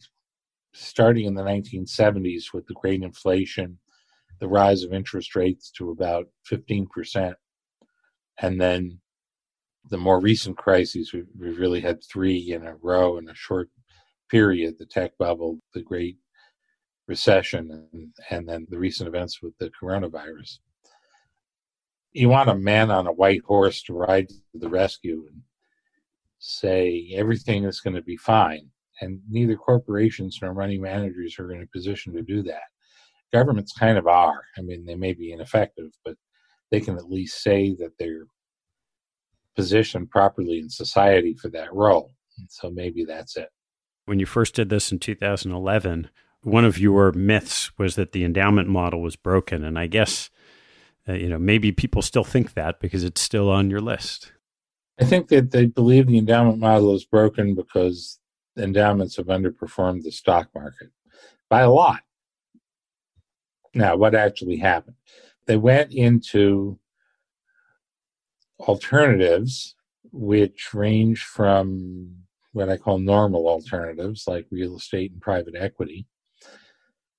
starting 0.72 1.26
in 1.26 1.34
the 1.34 1.42
1970s 1.42 2.52
with 2.52 2.66
the 2.66 2.74
great 2.74 3.02
inflation, 3.02 3.78
the 4.40 4.48
rise 4.48 4.82
of 4.82 4.92
interest 4.92 5.36
rates 5.36 5.70
to 5.70 5.90
about 5.90 6.26
15%, 6.50 7.34
and 8.40 8.60
then 8.60 9.00
the 9.90 9.98
more 9.98 10.20
recent 10.20 10.56
crises, 10.56 11.12
we've, 11.12 11.28
we've 11.38 11.58
really 11.58 11.80
had 11.80 12.02
three 12.02 12.52
in 12.52 12.66
a 12.66 12.74
row 12.76 13.18
in 13.18 13.28
a 13.28 13.34
short 13.34 13.68
period 14.30 14.76
the 14.78 14.86
tech 14.86 15.16
bubble, 15.18 15.58
the 15.74 15.82
great 15.82 16.16
recession, 17.06 17.88
and, 17.92 18.12
and 18.30 18.48
then 18.48 18.66
the 18.70 18.78
recent 18.78 19.06
events 19.06 19.42
with 19.42 19.56
the 19.58 19.70
coronavirus. 19.80 20.58
You 22.12 22.28
want 22.28 22.48
a 22.48 22.54
man 22.54 22.90
on 22.90 23.06
a 23.06 23.12
white 23.12 23.42
horse 23.42 23.82
to 23.84 23.92
ride 23.92 24.28
to 24.28 24.36
the 24.54 24.68
rescue 24.68 25.26
and 25.30 25.42
say 26.44 27.10
everything 27.14 27.64
is 27.64 27.80
going 27.80 27.96
to 27.96 28.02
be 28.02 28.16
fine. 28.16 28.68
And 29.00 29.20
neither 29.30 29.56
corporations 29.56 30.38
nor 30.40 30.54
money 30.54 30.78
managers 30.78 31.38
are 31.38 31.50
in 31.52 31.62
a 31.62 31.66
position 31.66 32.12
to 32.14 32.22
do 32.22 32.42
that. 32.42 32.62
Governments 33.32 33.72
kind 33.72 33.98
of 33.98 34.06
are. 34.06 34.42
I 34.58 34.60
mean, 34.60 34.84
they 34.84 34.94
may 34.94 35.14
be 35.14 35.32
ineffective, 35.32 35.90
but 36.04 36.16
they 36.70 36.80
can 36.80 36.96
at 36.96 37.10
least 37.10 37.42
say 37.42 37.74
that 37.78 37.92
they're 37.98 38.26
positioned 39.56 40.10
properly 40.10 40.58
in 40.58 40.68
society 40.68 41.34
for 41.34 41.48
that 41.48 41.72
role. 41.72 42.12
So 42.50 42.70
maybe 42.70 43.04
that's 43.04 43.36
it. 43.36 43.48
When 44.04 44.18
you 44.18 44.26
first 44.26 44.54
did 44.54 44.68
this 44.68 44.92
in 44.92 44.98
2011, 44.98 46.10
one 46.42 46.64
of 46.64 46.78
your 46.78 47.10
myths 47.12 47.76
was 47.78 47.94
that 47.96 48.12
the 48.12 48.22
endowment 48.22 48.68
model 48.68 49.00
was 49.00 49.16
broken. 49.16 49.64
And 49.64 49.78
I 49.78 49.86
guess, 49.86 50.30
uh, 51.08 51.14
you 51.14 51.28
know, 51.28 51.38
maybe 51.38 51.72
people 51.72 52.02
still 52.02 52.24
think 52.24 52.52
that 52.52 52.80
because 52.80 53.02
it's 53.02 53.20
still 53.20 53.50
on 53.50 53.70
your 53.70 53.80
list. 53.80 54.33
I 55.00 55.04
think 55.04 55.28
that 55.28 55.50
they 55.50 55.66
believe 55.66 56.06
the 56.06 56.18
endowment 56.18 56.58
model 56.58 56.94
is 56.94 57.04
broken 57.04 57.54
because 57.54 58.20
endowments 58.56 59.16
have 59.16 59.26
underperformed 59.26 60.02
the 60.02 60.12
stock 60.12 60.48
market 60.54 60.90
by 61.50 61.62
a 61.62 61.70
lot. 61.70 62.00
Now, 63.74 63.96
what 63.96 64.14
actually 64.14 64.56
happened? 64.56 64.96
They 65.46 65.56
went 65.56 65.92
into 65.92 66.78
alternatives, 68.60 69.74
which 70.12 70.72
range 70.72 71.24
from 71.24 72.14
what 72.52 72.68
I 72.68 72.76
call 72.76 72.98
normal 72.98 73.48
alternatives, 73.48 74.28
like 74.28 74.46
real 74.52 74.76
estate 74.76 75.10
and 75.10 75.20
private 75.20 75.56
equity, 75.58 76.06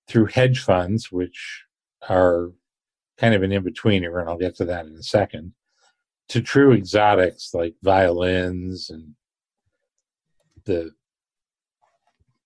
through 0.08 0.28
hedge 0.28 0.62
funds, 0.62 1.12
which 1.12 1.66
are 2.08 2.52
kind 3.18 3.34
of 3.34 3.44
an 3.44 3.52
in 3.52 3.64
betweener, 3.64 4.22
and 4.22 4.30
I'll 4.30 4.38
get 4.38 4.56
to 4.58 4.66
that 4.66 4.86
in 4.86 4.94
a 4.96 5.04
second, 5.04 5.52
to 6.30 6.42
true 6.42 6.74
exotics 6.74 7.54
like 7.54 7.76
violins 7.84 8.90
and 8.90 9.14
the 10.66 10.92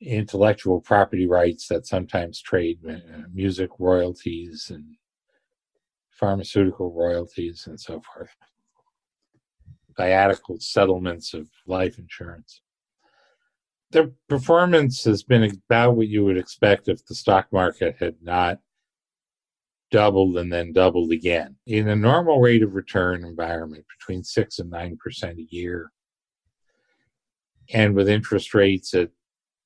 intellectual 0.02 0.80
property 0.80 1.28
rights 1.28 1.68
that 1.68 1.86
sometimes 1.86 2.42
trade 2.42 2.80
uh, 2.90 3.24
music 3.34 3.70
royalties 3.80 4.72
and 4.74 4.96
pharmaceutical 6.12 6.92
royalties 6.94 7.66
and 7.68 7.80
so 7.80 8.02
forth 8.02 8.36
viatical 10.00 10.62
settlements 10.62 11.34
of 11.34 11.50
life 11.68 12.00
insurance. 12.00 12.62
Their 13.92 14.12
performance 14.28 15.04
has 15.04 15.24
been 15.24 15.44
about 15.44 15.96
what 15.96 16.08
you 16.08 16.24
would 16.24 16.38
expect 16.38 16.88
if 16.88 17.06
the 17.06 17.16
stock 17.16 17.48
market 17.52 17.98
had 18.00 18.16
not 18.22 18.60
doubled 19.92 20.38
and 20.38 20.52
then 20.52 20.74
doubled 20.74 21.12
again. 21.12 21.56
In 21.66 21.88
a 21.90 21.96
normal 21.96 22.40
rate 22.40 22.64
of 22.64 22.76
return 22.76 23.24
environment, 23.24 23.86
between 24.00 24.24
6 24.24 24.60
and 24.60 24.72
9% 24.72 25.38
a 25.38 25.48
year, 25.50 25.92
and 27.74 27.96
with 27.96 28.10
interest 28.10 28.54
rates 28.54 28.94
at, 28.94 29.10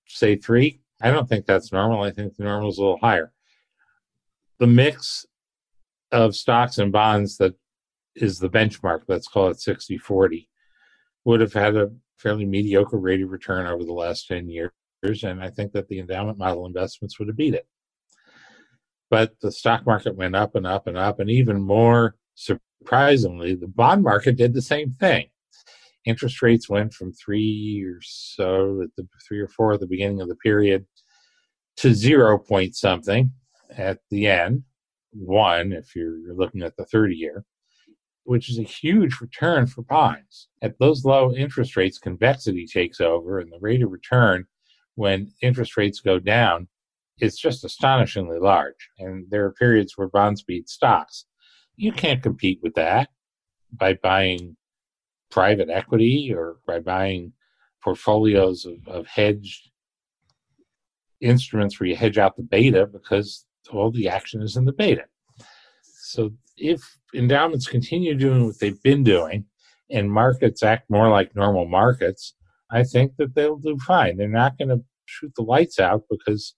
say, 0.07 0.35
3, 0.35 0.79
I 1.01 1.11
don't 1.11 1.27
think 1.27 1.45
that's 1.45 1.71
normal. 1.71 2.03
I 2.03 2.11
think 2.11 2.35
the 2.35 2.43
normal 2.43 2.69
is 2.69 2.77
a 2.77 2.81
little 2.81 2.99
higher. 2.99 3.31
The 4.59 4.67
mix 4.67 5.25
of 6.11 6.35
stocks 6.35 6.77
and 6.77 6.91
bonds 6.91 7.37
that 7.37 7.55
is 8.15 8.39
the 8.39 8.49
benchmark, 8.49 9.01
let's 9.07 9.27
call 9.27 9.49
it 9.49 9.59
60 9.59 9.97
40, 9.97 10.49
would 11.25 11.41
have 11.41 11.53
had 11.53 11.75
a 11.75 11.91
fairly 12.17 12.45
mediocre 12.45 12.97
rate 12.97 13.21
of 13.21 13.31
return 13.31 13.65
over 13.67 13.83
the 13.83 13.93
last 13.93 14.27
10 14.27 14.49
years. 14.49 14.71
And 15.23 15.43
I 15.43 15.49
think 15.49 15.73
that 15.73 15.87
the 15.89 15.99
endowment 15.99 16.37
model 16.37 16.65
investments 16.65 17.19
would 17.19 17.27
have 17.27 17.37
beat 17.37 17.53
it. 17.53 17.67
But 19.13 19.39
the 19.41 19.51
stock 19.51 19.85
market 19.85 20.15
went 20.15 20.35
up 20.35 20.55
and 20.55 20.65
up 20.65 20.87
and 20.87 20.97
up. 20.97 21.19
And 21.19 21.29
even 21.29 21.61
more 21.61 22.15
surprisingly, 22.33 23.53
the 23.53 23.67
bond 23.67 24.01
market 24.01 24.37
did 24.37 24.55
the 24.55 24.61
same 24.63 24.89
thing. 24.89 25.27
Interest 26.03 26.41
rates 26.41 26.67
went 26.67 26.95
from 26.95 27.13
three 27.13 27.85
or 27.87 27.99
so 28.01 28.81
at 28.81 28.89
the 28.97 29.07
three 29.27 29.39
or 29.39 29.47
four 29.47 29.73
at 29.73 29.81
the 29.81 29.85
beginning 29.85 30.19
of 30.19 30.29
the 30.29 30.35
period 30.37 30.87
to 31.77 31.93
zero 31.93 32.39
point 32.39 32.75
something 32.75 33.29
at 33.77 33.99
the 34.09 34.25
end, 34.25 34.63
one 35.11 35.73
if 35.73 35.95
you're 35.95 36.33
looking 36.33 36.63
at 36.63 36.75
the 36.75 36.85
30 36.85 37.15
year 37.15 37.45
which 38.23 38.49
is 38.49 38.57
a 38.57 38.63
huge 38.63 39.19
return 39.19 39.67
for 39.67 39.81
bonds. 39.83 40.47
At 40.61 40.79
those 40.79 41.03
low 41.03 41.33
interest 41.33 41.75
rates, 41.75 41.99
convexity 41.99 42.65
takes 42.65 43.01
over, 43.01 43.39
and 43.39 43.51
the 43.51 43.59
rate 43.59 43.83
of 43.83 43.91
return 43.91 44.45
when 44.95 45.33
interest 45.41 45.75
rates 45.75 45.99
go 45.99 46.19
down 46.19 46.69
is 47.19 47.37
just 47.37 47.63
astonishingly 47.63 48.39
large. 48.39 48.89
And 48.99 49.25
there 49.29 49.45
are 49.45 49.53
periods 49.53 49.93
where 49.95 50.07
bonds 50.07 50.43
beat 50.43 50.69
stocks. 50.69 51.25
You 51.75 51.91
can't 51.91 52.23
compete 52.23 52.59
with 52.61 52.75
that 52.75 53.09
by 53.71 53.93
buying 53.93 54.55
private 55.31 55.69
equity 55.69 56.33
or 56.35 56.57
by 56.67 56.79
buying 56.79 57.33
portfolios 57.83 58.65
of, 58.65 58.87
of 58.87 59.07
hedged 59.07 59.71
instruments 61.21 61.79
where 61.79 61.87
you 61.87 61.95
hedge 61.95 62.17
out 62.17 62.35
the 62.35 62.43
beta 62.43 62.85
because 62.85 63.45
all 63.71 63.91
the 63.91 64.07
action 64.07 64.41
is 64.41 64.57
in 64.57 64.65
the 64.65 64.73
beta. 64.73 65.05
So 65.83 66.31
if 66.57 66.81
endowments 67.13 67.67
continue 67.67 68.13
doing 68.15 68.45
what 68.45 68.59
they've 68.59 68.81
been 68.83 69.03
doing 69.03 69.45
and 69.89 70.11
markets 70.11 70.63
act 70.63 70.89
more 70.89 71.09
like 71.09 71.35
normal 71.35 71.65
markets, 71.65 72.35
I 72.71 72.83
think 72.83 73.13
that 73.17 73.35
they'll 73.35 73.57
do 73.57 73.77
fine. 73.77 74.17
They're 74.17 74.27
not 74.27 74.57
going 74.57 74.69
to 74.69 74.83
shoot 75.05 75.31
the 75.35 75.43
lights 75.43 75.79
out 75.79 76.03
because 76.09 76.55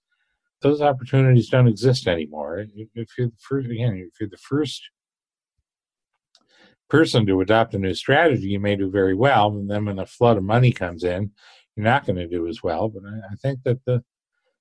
those 0.62 0.80
opportunities 0.80 1.48
don't 1.48 1.68
exist 1.68 2.06
anymore. 2.06 2.66
If 2.94 3.08
you're 3.18 3.28
the 3.28 3.32
first, 3.38 3.68
again, 3.68 4.08
if 4.10 4.20
you're 4.20 4.28
the 4.28 4.36
first 4.36 4.82
person 6.88 7.26
to 7.26 7.40
adopt 7.40 7.74
a 7.74 7.78
new 7.78 7.94
strategy, 7.94 8.48
you 8.48 8.60
may 8.60 8.76
do 8.76 8.90
very 8.90 9.14
well. 9.14 9.48
And 9.48 9.70
then 9.70 9.84
when 9.86 9.98
a 9.98 10.06
flood 10.06 10.36
of 10.36 10.44
money 10.44 10.72
comes 10.72 11.04
in, 11.04 11.32
you're 11.74 11.84
not 11.84 12.06
going 12.06 12.16
to 12.16 12.28
do 12.28 12.48
as 12.48 12.62
well. 12.62 12.88
But 12.88 13.02
I, 13.04 13.32
I 13.32 13.34
think 13.36 13.62
that 13.64 13.84
the 13.84 14.02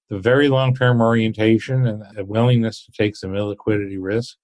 the 0.10 0.20
very 0.20 0.50
long 0.50 0.76
term 0.76 1.02
orientation 1.02 1.88
and 1.88 2.04
a 2.18 2.24
willingness 2.24 2.86
to 2.86 2.91
take 2.91 3.16
some 3.16 3.32
illiquidity 3.32 3.98
risk 4.00 4.38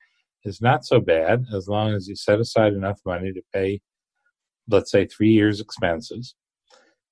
is 0.44 0.62
not 0.62 0.86
so 0.86 1.00
bad 1.00 1.46
as 1.54 1.68
long 1.68 1.94
as 1.94 2.08
you 2.08 2.16
set 2.16 2.40
aside 2.40 2.74
enough 2.74 3.00
money 3.06 3.32
to 3.32 3.42
pay, 3.54 3.80
let's 4.68 4.92
say, 4.92 5.06
three 5.06 5.30
years' 5.30 5.62
expenses 5.62 6.36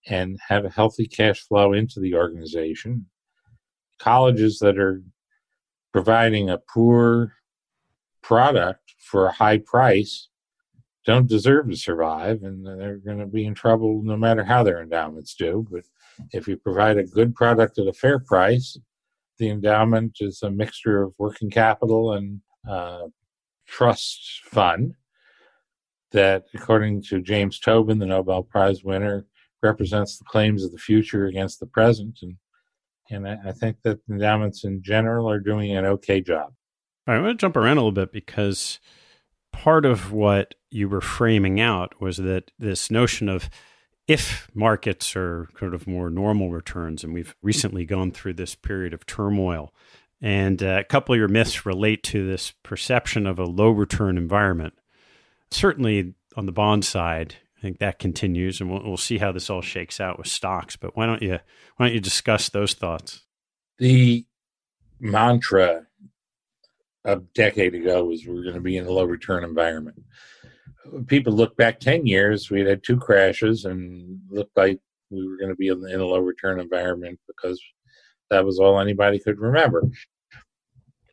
and 0.08 0.40
have 0.48 0.66
a 0.66 0.70
healthy 0.70 1.06
cash 1.06 1.42
flow 1.42 1.74
into 1.74 2.00
the 2.00 2.16
organization. 2.16 3.06
Colleges 4.00 4.60
that 4.60 4.78
are 4.78 5.02
providing 5.91 6.50
a 6.50 6.60
poor 6.74 7.34
product 8.22 8.93
for 9.00 9.28
a 9.28 9.32
high 9.32 9.58
price 9.58 10.30
don't 11.06 11.28
deserve 11.28 11.70
to 11.70 11.76
survive 11.76 12.43
and 12.43 12.66
they're 12.66 12.97
going 12.97 13.18
to 13.18 13.26
be 13.26 13.45
in 13.45 13.56
trouble 13.56 14.02
no 14.04 14.16
matter 14.16 14.43
how 14.43 14.62
their 14.64 14.82
endowments 14.82 15.34
do. 15.34 15.66
But 15.72 15.84
if 16.32 16.47
you 16.47 16.58
provide 16.58 16.97
a 16.97 17.04
good 17.04 17.34
product 17.34 17.80
at 17.80 17.88
a 17.88 17.93
fair 17.93 18.20
price, 18.20 18.78
the 19.39 19.50
endowment 19.50 20.18
is 20.20 20.43
a 20.43 20.52
mixture 20.52 21.02
of 21.02 21.14
working 21.18 21.50
capital 21.50 22.14
and 22.14 22.41
uh, 22.70 23.08
trust 23.66 24.41
fund 24.43 24.93
that, 26.12 26.45
according 26.54 27.02
to 27.04 27.22
James 27.22 27.60
Tobin, 27.60 28.00
the 28.00 28.06
Nobel 28.06 28.43
Prize 28.43 28.84
winner, 28.84 29.26
represents 29.62 30.18
the 30.18 30.26
claims 30.26 30.64
of 30.64 30.72
the 30.72 30.78
future 30.78 31.26
against 31.26 31.60
the 31.60 31.68
present. 31.68 32.20
And, 32.22 32.36
and 33.10 33.28
I, 33.28 33.38
I 33.45 33.51
think 33.51 33.78
that 33.84 33.99
endowments 34.10 34.64
in 34.64 34.82
general 34.82 35.30
are 35.30 35.39
doing 35.39 35.76
an 35.76 35.86
okay 35.86 36.22
job. 36.22 36.53
All 37.07 37.14
right, 37.14 37.18
I'm 37.18 37.24
going 37.24 37.38
to 37.38 37.41
jump 37.41 37.57
around 37.57 37.78
a 37.78 37.82
little 37.82 37.91
bit 37.91 38.12
because 38.12 38.80
part 39.51 39.86
of 39.86 40.12
what 40.12 40.55
you 40.70 40.88
were 40.88 41.01
framing 41.01 41.60
out 41.60 41.99
was 41.99 42.18
that 42.18 42.51
this 42.60 42.91
notion 42.91 43.30
of 43.30 43.49
if 44.07 44.49
markets 44.53 45.16
are 45.16 45.47
kind 45.53 45.74
of 45.74 45.88
more 45.88 46.10
normal 46.10 46.51
returns, 46.51 47.03
and 47.03 47.14
we've 47.14 47.36
recently 47.41 47.86
gone 47.86 48.12
through 48.12 48.34
this 48.34 48.55
period 48.55 48.93
of 48.93 49.05
turmoil 49.05 49.74
and 50.22 50.62
uh, 50.62 50.78
a 50.80 50.84
couple 50.84 51.14
of 51.14 51.20
your 51.20 51.28
myths 51.28 51.66
relate 51.66 52.03
to 52.03 52.28
this 52.28 52.53
perception 52.64 53.26
of 53.26 53.39
a 53.39 53.45
low 53.45 53.70
return 53.70 54.18
environment. 54.18 54.74
Certainly 55.51 56.14
on 56.36 56.45
the 56.45 56.51
bond 56.51 56.86
side, 56.86 57.36
I 57.60 57.62
think 57.62 57.80
that 57.80 57.99
continues, 57.99 58.62
and 58.62 58.72
we'll, 58.72 58.82
we'll 58.84 58.97
see 58.97 59.18
how 59.18 59.34
this 59.34 59.49
all 59.49 59.62
shakes 59.62 59.99
out 59.99 60.18
with 60.18 60.28
stocks. 60.28 60.78
But 60.78 60.95
why 60.95 61.05
don't 61.05 61.22
you 61.22 61.39
why 61.76 61.88
don't 61.88 61.93
you 61.93 61.99
discuss 61.99 62.47
those 62.47 62.74
thoughts? 62.74 63.26
The 63.80 64.26
mantra 65.01 65.88
a 67.03 67.18
decade 67.18 67.76
ago 67.76 68.05
was 68.05 68.26
we're 68.26 68.43
going 68.43 68.55
to 68.55 68.62
be 68.62 68.78
in 68.78 68.86
a 68.86 68.91
low 68.91 69.03
return 69.03 69.43
environment. 69.43 70.01
People 71.07 71.34
look 71.34 71.55
back 71.57 71.80
10 71.80 72.05
years, 72.05 72.49
we 72.49 72.62
had 72.62 72.84
two 72.84 72.97
crashes 72.97 73.66
and 73.66 74.20
looked 74.30 74.55
like 74.55 74.80
we 75.10 75.28
were 75.28 75.38
going 75.38 75.49
to 75.49 75.55
be 75.55 75.68
in 75.68 75.99
a 75.99 76.05
low 76.05 76.20
return 76.20 76.60
environment 76.60 77.20
because 77.28 77.62
that 78.30 78.45
was 78.45 78.60
all 78.60 78.80
anybody 78.80 79.20
could 79.20 79.39
remember. 79.39 79.84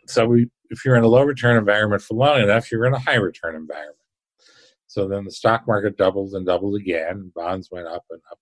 So 0.06 0.26
we, 0.26 0.48
if 0.70 0.84
you're 0.84 0.96
in 0.96 1.04
a 1.04 1.08
low 1.08 1.22
return 1.22 1.56
environment 1.56 2.02
for 2.02 2.14
long 2.14 2.40
enough, 2.40 2.70
you're 2.70 2.86
in 2.86 2.94
a 2.94 2.98
high 2.98 3.16
return 3.16 3.56
environment. 3.56 3.98
So 4.96 5.06
then 5.06 5.26
the 5.26 5.30
stock 5.30 5.66
market 5.66 5.98
doubled 5.98 6.32
and 6.32 6.46
doubled 6.46 6.80
again, 6.80 7.30
bonds 7.34 7.68
went 7.70 7.86
up 7.86 8.06
and 8.08 8.22
up. 8.32 8.38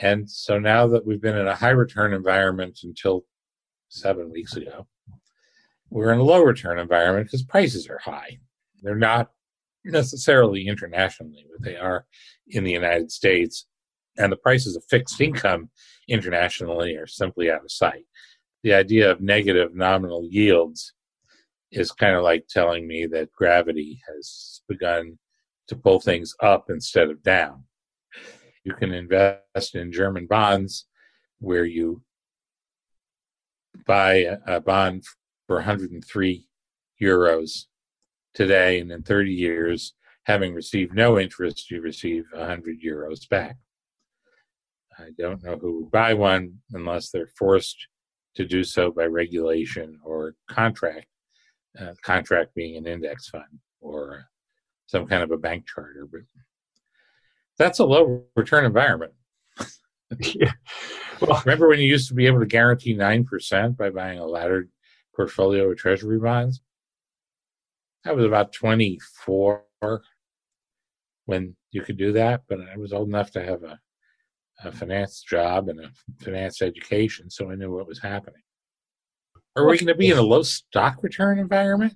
And 0.00 0.30
so 0.30 0.60
now 0.60 0.86
that 0.86 1.04
we've 1.04 1.20
been 1.20 1.36
in 1.36 1.48
a 1.48 1.54
high 1.56 1.70
return 1.70 2.12
environment 2.12 2.78
until 2.84 3.24
seven 3.88 4.30
weeks 4.30 4.54
ago, 4.54 4.86
we're 5.90 6.12
in 6.12 6.20
a 6.20 6.22
low 6.22 6.42
return 6.42 6.78
environment 6.78 7.26
because 7.26 7.42
prices 7.42 7.88
are 7.88 7.98
high. 7.98 8.38
They're 8.82 8.94
not 8.94 9.32
necessarily 9.84 10.68
internationally, 10.68 11.44
but 11.50 11.64
they 11.64 11.76
are 11.76 12.06
in 12.46 12.62
the 12.62 12.70
United 12.70 13.10
States. 13.10 13.66
And 14.16 14.30
the 14.30 14.36
prices 14.36 14.76
of 14.76 14.84
fixed 14.88 15.20
income 15.20 15.70
internationally 16.08 16.94
are 16.94 17.08
simply 17.08 17.50
out 17.50 17.64
of 17.64 17.72
sight. 17.72 18.04
The 18.62 18.74
idea 18.74 19.10
of 19.10 19.20
negative 19.20 19.74
nominal 19.74 20.24
yields 20.30 20.92
is 21.76 21.92
kind 21.92 22.16
of 22.16 22.22
like 22.22 22.46
telling 22.48 22.86
me 22.86 23.06
that 23.06 23.32
gravity 23.32 24.00
has 24.08 24.62
begun 24.68 25.18
to 25.68 25.76
pull 25.76 26.00
things 26.00 26.34
up 26.40 26.66
instead 26.70 27.10
of 27.10 27.22
down. 27.22 27.64
You 28.64 28.74
can 28.74 28.92
invest 28.92 29.74
in 29.74 29.92
German 29.92 30.26
bonds 30.26 30.86
where 31.38 31.64
you 31.64 32.02
buy 33.86 34.36
a 34.46 34.60
bond 34.60 35.04
for 35.46 35.56
103 35.56 36.48
euros 37.00 37.66
today, 38.34 38.80
and 38.80 38.90
in 38.90 39.02
30 39.02 39.32
years, 39.32 39.94
having 40.24 40.54
received 40.54 40.94
no 40.94 41.18
interest, 41.18 41.70
you 41.70 41.80
receive 41.80 42.24
100 42.32 42.78
euros 42.84 43.28
back. 43.28 43.56
I 44.98 45.10
don't 45.18 45.42
know 45.44 45.56
who 45.56 45.82
would 45.82 45.90
buy 45.90 46.14
one 46.14 46.58
unless 46.72 47.10
they're 47.10 47.30
forced 47.38 47.76
to 48.34 48.46
do 48.46 48.64
so 48.64 48.90
by 48.90 49.04
regulation 49.04 49.98
or 50.02 50.34
contract, 50.48 51.06
uh, 51.78 51.94
contract 52.02 52.54
being 52.54 52.76
an 52.76 52.86
index 52.86 53.28
fund 53.28 53.44
or 53.80 54.24
some 54.86 55.06
kind 55.06 55.22
of 55.22 55.30
a 55.30 55.36
bank 55.36 55.66
charter. 55.66 56.06
But 56.10 56.22
that's 57.58 57.78
a 57.78 57.84
low 57.84 58.24
return 58.34 58.64
environment. 58.64 59.12
yeah. 60.20 60.52
Well, 61.20 61.42
remember 61.44 61.68
when 61.68 61.80
you 61.80 61.86
used 61.86 62.08
to 62.08 62.14
be 62.14 62.26
able 62.26 62.40
to 62.40 62.46
guarantee 62.46 62.94
9% 62.94 63.76
by 63.76 63.90
buying 63.90 64.18
a 64.18 64.26
laddered 64.26 64.70
portfolio 65.14 65.70
of 65.70 65.78
treasury 65.78 66.18
bonds? 66.18 66.60
I 68.04 68.12
was 68.12 68.24
about 68.24 68.52
24 68.52 69.64
when 71.24 71.56
you 71.72 71.82
could 71.82 71.96
do 71.96 72.12
that, 72.12 72.42
but 72.48 72.60
I 72.60 72.76
was 72.76 72.92
old 72.92 73.08
enough 73.08 73.32
to 73.32 73.42
have 73.42 73.62
a 73.64 73.80
a 74.64 74.72
finance 74.72 75.22
job 75.22 75.68
and 75.68 75.80
a 75.80 75.90
finance 76.22 76.62
education, 76.62 77.30
so 77.30 77.50
I 77.50 77.56
knew 77.56 77.74
what 77.74 77.86
was 77.86 78.00
happening. 78.00 78.42
Are 79.56 79.66
we 79.66 79.78
going 79.78 79.86
to 79.86 79.94
be 79.94 80.10
in 80.10 80.18
a 80.18 80.22
low 80.22 80.42
stock 80.42 81.02
return 81.02 81.38
environment? 81.38 81.94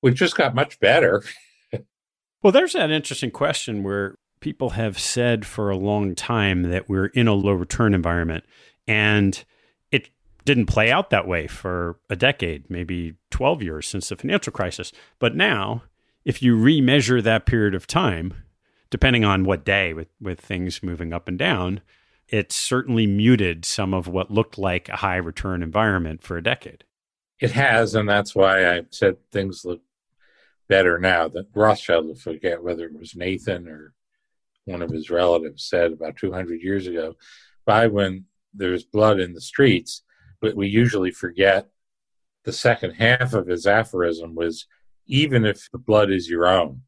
Which 0.00 0.14
just 0.14 0.36
got 0.36 0.54
much 0.54 0.78
better. 0.78 1.24
well, 2.42 2.52
there's 2.52 2.74
that 2.74 2.90
interesting 2.90 3.30
question 3.30 3.82
where 3.82 4.18
people 4.40 4.70
have 4.70 4.98
said 4.98 5.44
for 5.44 5.70
a 5.70 5.76
long 5.76 6.14
time 6.14 6.62
that 6.62 6.88
we're 6.88 7.06
in 7.06 7.26
a 7.26 7.34
low 7.34 7.52
return 7.52 7.94
environment, 7.94 8.44
and 8.86 9.44
it 9.90 10.10
didn't 10.44 10.66
play 10.66 10.90
out 10.90 11.10
that 11.10 11.26
way 11.26 11.48
for 11.48 11.98
a 12.08 12.14
decade, 12.14 12.70
maybe 12.70 13.14
12 13.30 13.62
years 13.62 13.86
since 13.88 14.08
the 14.08 14.16
financial 14.16 14.52
crisis. 14.52 14.92
But 15.18 15.34
now, 15.34 15.82
if 16.24 16.42
you 16.42 16.56
remeasure 16.56 17.22
that 17.22 17.46
period 17.46 17.74
of 17.74 17.86
time, 17.86 18.34
depending 18.90 19.24
on 19.24 19.44
what 19.44 19.64
day 19.64 19.92
with, 19.92 20.08
with 20.20 20.38
things 20.38 20.82
moving 20.82 21.12
up 21.12 21.26
and 21.26 21.38
down, 21.38 21.80
it 22.28 22.52
certainly 22.52 23.06
muted 23.06 23.64
some 23.64 23.94
of 23.94 24.08
what 24.08 24.30
looked 24.30 24.58
like 24.58 24.88
a 24.88 24.96
high 24.96 25.16
return 25.16 25.62
environment 25.62 26.22
for 26.22 26.36
a 26.36 26.42
decade. 26.42 26.84
It 27.40 27.52
has, 27.52 27.94
and 27.94 28.08
that's 28.08 28.34
why 28.34 28.76
I 28.76 28.82
said 28.90 29.16
things 29.30 29.64
look 29.64 29.82
better 30.68 30.98
now. 30.98 31.28
That 31.28 31.46
Rothschild, 31.54 32.10
I 32.10 32.18
forget 32.18 32.62
whether 32.62 32.86
it 32.86 32.98
was 32.98 33.14
Nathan 33.14 33.68
or 33.68 33.92
one 34.64 34.82
of 34.82 34.90
his 34.90 35.10
relatives, 35.10 35.64
said 35.64 35.92
about 35.92 36.16
200 36.16 36.60
years 36.60 36.86
ago, 36.86 37.14
buy 37.64 37.86
when 37.86 38.24
there's 38.54 38.84
blood 38.84 39.20
in 39.20 39.34
the 39.34 39.40
streets, 39.40 40.02
but 40.40 40.56
we 40.56 40.66
usually 40.66 41.10
forget 41.10 41.68
the 42.44 42.52
second 42.52 42.92
half 42.92 43.34
of 43.34 43.46
his 43.46 43.66
aphorism 43.66 44.34
was 44.34 44.66
even 45.06 45.44
if 45.44 45.68
the 45.70 45.78
blood 45.78 46.10
is 46.10 46.28
your 46.28 46.48
own. 46.48 46.82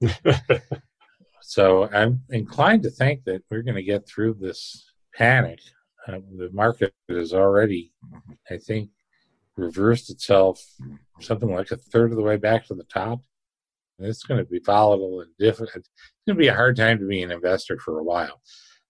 So 1.46 1.90
I'm 1.92 2.22
inclined 2.30 2.84
to 2.84 2.90
think 2.90 3.24
that 3.24 3.42
we're 3.50 3.62
going 3.62 3.76
to 3.76 3.82
get 3.82 4.08
through 4.08 4.38
this 4.40 4.90
panic. 5.14 5.60
Uh, 6.08 6.20
the 6.38 6.48
market 6.52 6.94
has 7.10 7.34
already, 7.34 7.92
I 8.50 8.56
think, 8.56 8.88
reversed 9.54 10.08
itself 10.08 10.64
something 11.20 11.54
like 11.54 11.70
a 11.70 11.76
third 11.76 12.10
of 12.10 12.16
the 12.16 12.22
way 12.22 12.38
back 12.38 12.66
to 12.66 12.74
the 12.74 12.84
top. 12.84 13.20
And 13.98 14.08
it's 14.08 14.24
going 14.24 14.42
to 14.42 14.50
be 14.50 14.58
volatile 14.58 15.20
and 15.20 15.30
difficult. 15.38 15.76
It's 15.76 15.90
going 16.26 16.36
to 16.36 16.42
be 16.42 16.48
a 16.48 16.54
hard 16.54 16.76
time 16.76 16.98
to 16.98 17.06
be 17.06 17.22
an 17.22 17.30
investor 17.30 17.78
for 17.78 17.98
a 17.98 18.04
while. 18.04 18.40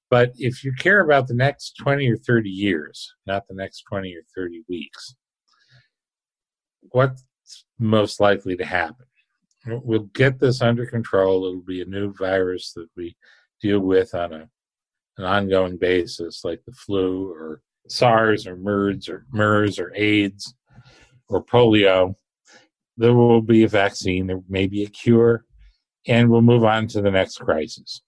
But 0.08 0.32
if 0.36 0.62
you 0.62 0.72
care 0.78 1.00
about 1.00 1.26
the 1.26 1.34
next 1.34 1.72
20 1.82 2.08
or 2.08 2.16
30 2.16 2.48
years, 2.48 3.12
not 3.26 3.48
the 3.48 3.54
next 3.54 3.82
20 3.88 4.14
or 4.14 4.22
30 4.34 4.62
weeks, 4.68 5.16
what's 6.90 7.24
most 7.80 8.20
likely 8.20 8.56
to 8.56 8.64
happen? 8.64 9.06
We'll 9.66 10.10
get 10.14 10.38
this 10.38 10.62
under 10.62 10.86
control. 10.86 11.46
It'll 11.46 11.60
be 11.60 11.82
a 11.82 11.86
new 11.86 12.12
virus 12.12 12.72
that 12.72 12.88
we 12.96 13.16
deal 13.60 13.80
with 13.80 14.14
on 14.14 14.32
a 14.32 14.48
an 15.16 15.24
ongoing 15.24 15.76
basis, 15.76 16.44
like 16.44 16.60
the 16.64 16.72
flu 16.72 17.30
or 17.30 17.62
SARS 17.88 18.46
or 18.46 18.56
MERS 18.56 19.08
or 19.08 19.26
MERS 19.32 19.78
or 19.78 19.92
AIDS 19.94 20.54
or 21.28 21.44
polio. 21.44 22.14
There 22.96 23.14
will 23.14 23.40
be 23.40 23.64
a 23.64 23.68
vaccine. 23.68 24.26
There 24.26 24.40
may 24.48 24.66
be 24.66 24.84
a 24.84 24.88
cure, 24.88 25.44
and 26.06 26.30
we'll 26.30 26.42
move 26.42 26.64
on 26.64 26.86
to 26.88 27.02
the 27.02 27.10
next 27.10 27.38
crisis. 27.38 28.02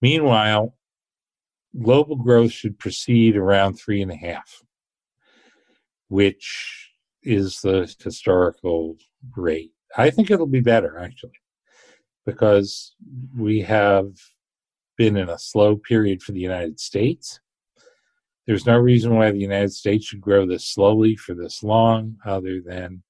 Meanwhile, 0.00 0.74
global 1.80 2.16
growth 2.16 2.52
should 2.52 2.78
proceed 2.78 3.36
around 3.36 3.74
three 3.74 4.02
and 4.02 4.10
a 4.10 4.16
half, 4.16 4.62
which 6.08 6.90
is 7.22 7.60
the 7.60 7.92
historical 8.02 8.96
rate. 9.36 9.73
I 9.96 10.10
think 10.10 10.30
it'll 10.30 10.46
be 10.46 10.60
better 10.60 10.98
actually, 10.98 11.38
because 12.26 12.94
we 13.36 13.60
have 13.60 14.06
been 14.96 15.16
in 15.16 15.28
a 15.28 15.38
slow 15.38 15.76
period 15.76 16.22
for 16.22 16.32
the 16.32 16.40
United 16.40 16.80
States. 16.80 17.40
There's 18.46 18.66
no 18.66 18.78
reason 18.78 19.14
why 19.14 19.30
the 19.30 19.38
United 19.38 19.72
States 19.72 20.06
should 20.06 20.20
grow 20.20 20.46
this 20.46 20.66
slowly 20.66 21.16
for 21.16 21.34
this 21.34 21.62
long, 21.62 22.16
other 22.24 22.60
than 22.64 23.02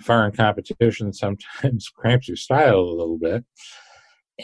foreign 0.00 0.32
competition 0.32 1.12
sometimes 1.12 1.88
cramps 1.96 2.28
your 2.28 2.36
style 2.36 2.80
a 2.80 2.96
little 2.98 3.18
bit, 3.18 3.44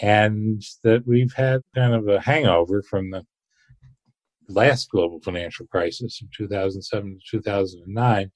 and 0.02 0.62
that 0.84 1.06
we've 1.06 1.32
had 1.32 1.60
kind 1.74 1.94
of 1.94 2.08
a 2.08 2.20
hangover 2.20 2.82
from 2.82 3.10
the 3.10 3.24
last 4.48 4.90
global 4.90 5.20
financial 5.20 5.66
crisis 5.66 6.20
of 6.22 6.30
2007 6.32 7.18
to 7.30 7.38
2009. 7.38 8.30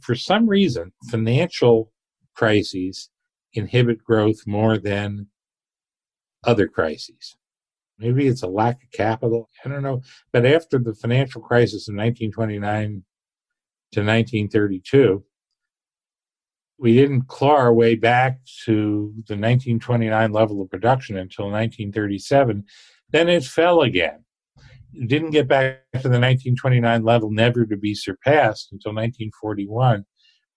For 0.00 0.14
some 0.14 0.48
reason, 0.48 0.92
financial 1.10 1.91
crises 2.34 3.10
inhibit 3.54 4.02
growth 4.02 4.46
more 4.46 4.78
than 4.78 5.26
other 6.44 6.66
crises. 6.66 7.36
Maybe 7.98 8.26
it's 8.26 8.42
a 8.42 8.48
lack 8.48 8.82
of 8.82 8.90
capital. 8.90 9.48
I 9.64 9.68
don't 9.68 9.82
know. 9.82 10.02
But 10.32 10.46
after 10.46 10.78
the 10.78 10.94
financial 10.94 11.40
crisis 11.40 11.88
of 11.88 11.94
1929 11.94 13.04
to 13.92 14.00
1932, 14.00 15.24
we 16.78 16.96
didn't 16.96 17.28
claw 17.28 17.54
our 17.54 17.72
way 17.72 17.94
back 17.94 18.40
to 18.64 19.12
the 19.28 19.34
1929 19.34 20.32
level 20.32 20.60
of 20.60 20.70
production 20.70 21.16
until 21.16 21.44
1937. 21.44 22.64
Then 23.10 23.28
it 23.28 23.44
fell 23.44 23.82
again. 23.82 24.24
It 24.92 25.08
didn't 25.08 25.30
get 25.30 25.46
back 25.46 25.82
to 25.92 26.08
the 26.08 26.18
1929 26.18 27.04
level, 27.04 27.30
never 27.30 27.64
to 27.66 27.76
be 27.76 27.94
surpassed 27.94 28.72
until 28.72 28.90
1941 28.90 30.04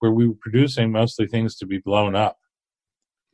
where 0.06 0.14
we 0.14 0.28
were 0.28 0.36
producing 0.40 0.92
mostly 0.92 1.26
things 1.26 1.56
to 1.56 1.66
be 1.66 1.80
blown 1.80 2.16
up. 2.16 2.38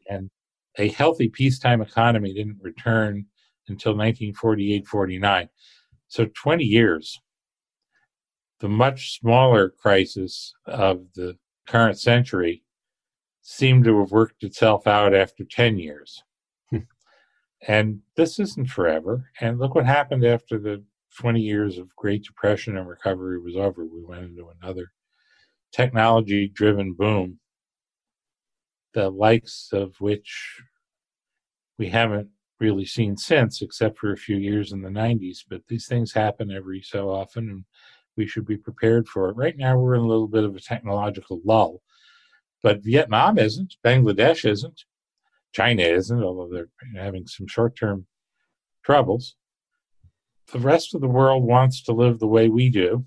And 0.10 0.30
a 0.78 0.88
healthy 0.88 1.28
peacetime 1.28 1.82
economy 1.82 2.34
didn't 2.34 2.60
return 2.62 3.26
until 3.68 3.92
1948 3.92 4.88
49. 4.88 5.50
So 6.08 6.26
20 6.26 6.64
years. 6.64 7.20
The 8.62 8.70
much 8.70 9.20
smaller 9.20 9.70
crisis 9.70 10.54
of 10.66 11.08
the 11.16 11.36
current 11.68 12.00
century 12.00 12.64
seemed 13.42 13.84
to 13.86 14.00
have 14.00 14.12
worked 14.12 14.44
itself 14.44 14.88
out 14.88 15.14
after 15.14 15.44
10 15.44 15.78
years. 15.78 16.24
Hmm. 16.70 16.78
and 17.68 18.00
this 18.16 18.40
isn't 18.40 18.70
forever. 18.70 19.30
And 19.42 19.60
look 19.60 19.76
what 19.76 19.86
happened 19.86 20.24
after 20.24 20.58
the 20.58 20.86
20 21.20 21.42
years 21.42 21.78
of 21.78 21.94
Great 21.98 22.24
Depression 22.24 22.78
and 22.78 22.88
recovery 22.88 23.42
was 23.42 23.58
over. 23.58 23.84
We 23.86 24.06
went 24.06 24.24
into 24.24 24.54
another 24.62 24.94
technology 25.72 26.48
driven 26.48 26.94
boom, 26.94 27.40
the 28.94 29.10
likes 29.10 29.70
of 29.72 29.96
which 30.00 30.62
we 31.78 31.90
haven't 31.90 32.30
really 32.60 32.86
seen 32.86 33.18
since, 33.18 33.62
except 33.62 33.98
for 33.98 34.12
a 34.12 34.18
few 34.18 34.38
years 34.38 34.72
in 34.72 34.82
the 34.82 34.90
90s. 34.90 35.40
But 35.50 35.62
these 35.68 35.88
things 35.88 36.14
happen 36.14 36.52
every 36.52 36.82
so 36.82 37.10
often, 37.10 37.50
and 37.50 37.66
we 38.16 38.28
should 38.28 38.46
be 38.46 38.58
prepared 38.58 39.08
for 39.08 39.30
it. 39.30 39.36
Right 39.36 39.58
now, 39.58 39.78
we're 39.78 39.96
in 39.96 40.02
a 40.02 40.08
little 40.08 40.28
bit 40.28 40.44
of 40.44 40.56
a 40.56 40.60
technological 40.60 41.42
lull, 41.44 41.82
but 42.62 42.84
Vietnam 42.84 43.40
isn't, 43.40 43.76
Bangladesh 43.84 44.50
isn't, 44.50 44.84
China 45.54 45.82
isn't, 45.82 46.24
although 46.24 46.50
they're 46.54 47.02
having 47.02 47.28
some 47.28 47.48
short 47.48 47.76
term 47.76 48.06
troubles. 48.86 49.36
The 50.52 50.60
rest 50.60 50.94
of 50.94 51.02
the 51.02 51.08
world 51.08 51.44
wants 51.44 51.82
to 51.84 51.94
live 51.94 52.20
the 52.20 52.28
way 52.28 52.50
we 52.50 52.70
do. 52.70 53.06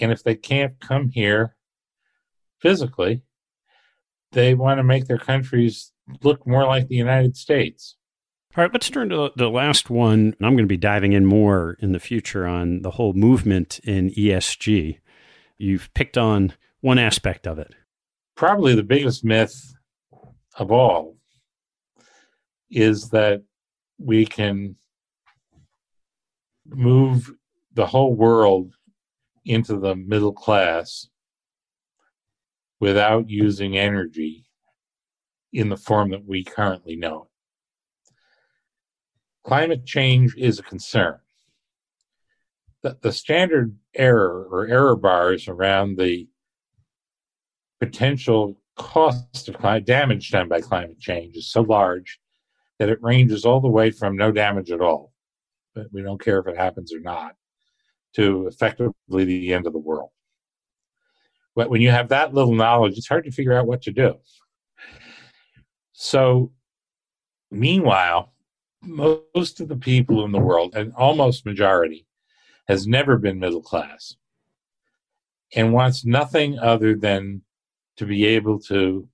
And 0.00 0.12
if 0.12 0.22
they 0.22 0.34
can't 0.34 0.78
come 0.80 1.08
here 1.08 1.56
physically, 2.60 3.22
they 4.32 4.54
want 4.54 4.78
to 4.78 4.84
make 4.84 5.06
their 5.06 5.18
countries 5.18 5.92
look 6.22 6.46
more 6.46 6.66
like 6.66 6.88
the 6.88 6.96
United 6.96 7.36
States. 7.36 7.96
All 8.56 8.64
right, 8.64 8.72
let's 8.72 8.90
turn 8.90 9.10
to 9.10 9.30
the 9.36 9.48
last 9.48 9.90
one. 9.90 10.34
And 10.38 10.46
I'm 10.46 10.54
going 10.54 10.64
to 10.64 10.66
be 10.66 10.76
diving 10.76 11.12
in 11.12 11.24
more 11.24 11.76
in 11.80 11.92
the 11.92 12.00
future 12.00 12.46
on 12.46 12.82
the 12.82 12.92
whole 12.92 13.12
movement 13.12 13.78
in 13.84 14.10
ESG. 14.10 14.98
You've 15.56 15.92
picked 15.94 16.18
on 16.18 16.54
one 16.80 16.98
aspect 16.98 17.46
of 17.46 17.58
it. 17.58 17.74
Probably 18.34 18.74
the 18.74 18.82
biggest 18.82 19.24
myth 19.24 19.74
of 20.56 20.72
all 20.72 21.16
is 22.70 23.10
that 23.10 23.42
we 23.98 24.26
can 24.26 24.76
move 26.66 27.30
the 27.74 27.86
whole 27.86 28.14
world 28.14 28.72
into 29.44 29.78
the 29.78 29.94
middle 29.94 30.32
class 30.32 31.08
without 32.80 33.28
using 33.28 33.76
energy 33.76 34.46
in 35.52 35.68
the 35.68 35.76
form 35.76 36.10
that 36.10 36.24
we 36.24 36.42
currently 36.42 36.96
know 36.96 37.22
it. 37.22 38.12
Climate 39.44 39.84
change 39.84 40.34
is 40.36 40.58
a 40.58 40.62
concern. 40.62 41.18
The, 42.82 42.96
the 43.02 43.12
standard 43.12 43.76
error 43.94 44.46
or 44.50 44.66
error 44.66 44.96
bars 44.96 45.48
around 45.48 45.98
the 45.98 46.28
potential 47.80 48.60
cost 48.76 49.48
of 49.48 49.58
climate 49.58 49.84
damage 49.84 50.30
done 50.30 50.48
by 50.48 50.60
climate 50.60 50.98
change 50.98 51.36
is 51.36 51.50
so 51.50 51.62
large 51.62 52.18
that 52.78 52.88
it 52.88 53.02
ranges 53.02 53.44
all 53.44 53.60
the 53.60 53.68
way 53.68 53.90
from 53.90 54.16
no 54.16 54.32
damage 54.32 54.70
at 54.70 54.80
all, 54.80 55.12
but 55.74 55.86
we 55.92 56.00
don't 56.00 56.22
care 56.22 56.38
if 56.38 56.46
it 56.46 56.56
happens 56.56 56.92
or 56.94 57.00
not, 57.00 57.34
to 58.14 58.46
effectively 58.46 59.24
the 59.24 59.52
end 59.52 59.66
of 59.66 59.74
the 59.74 59.78
world. 59.78 60.10
But 61.54 61.70
when 61.70 61.80
you 61.80 61.90
have 61.90 62.08
that 62.08 62.32
little 62.32 62.54
knowledge, 62.54 62.96
it's 62.96 63.08
hard 63.08 63.24
to 63.24 63.32
figure 63.32 63.54
out 63.54 63.66
what 63.66 63.82
to 63.82 63.92
do. 63.92 64.14
So, 65.92 66.52
meanwhile, 67.50 68.32
most 68.82 69.60
of 69.60 69.68
the 69.68 69.76
people 69.76 70.24
in 70.24 70.32
the 70.32 70.38
world, 70.38 70.74
and 70.74 70.92
almost 70.94 71.44
majority, 71.44 72.06
has 72.68 72.86
never 72.86 73.18
been 73.18 73.38
middle 73.38 73.62
class 73.62 74.14
and 75.54 75.72
wants 75.72 76.04
nothing 76.04 76.58
other 76.58 76.94
than 76.94 77.42
to 77.96 78.06
be 78.06 78.24
able 78.24 78.58
to 78.60 79.08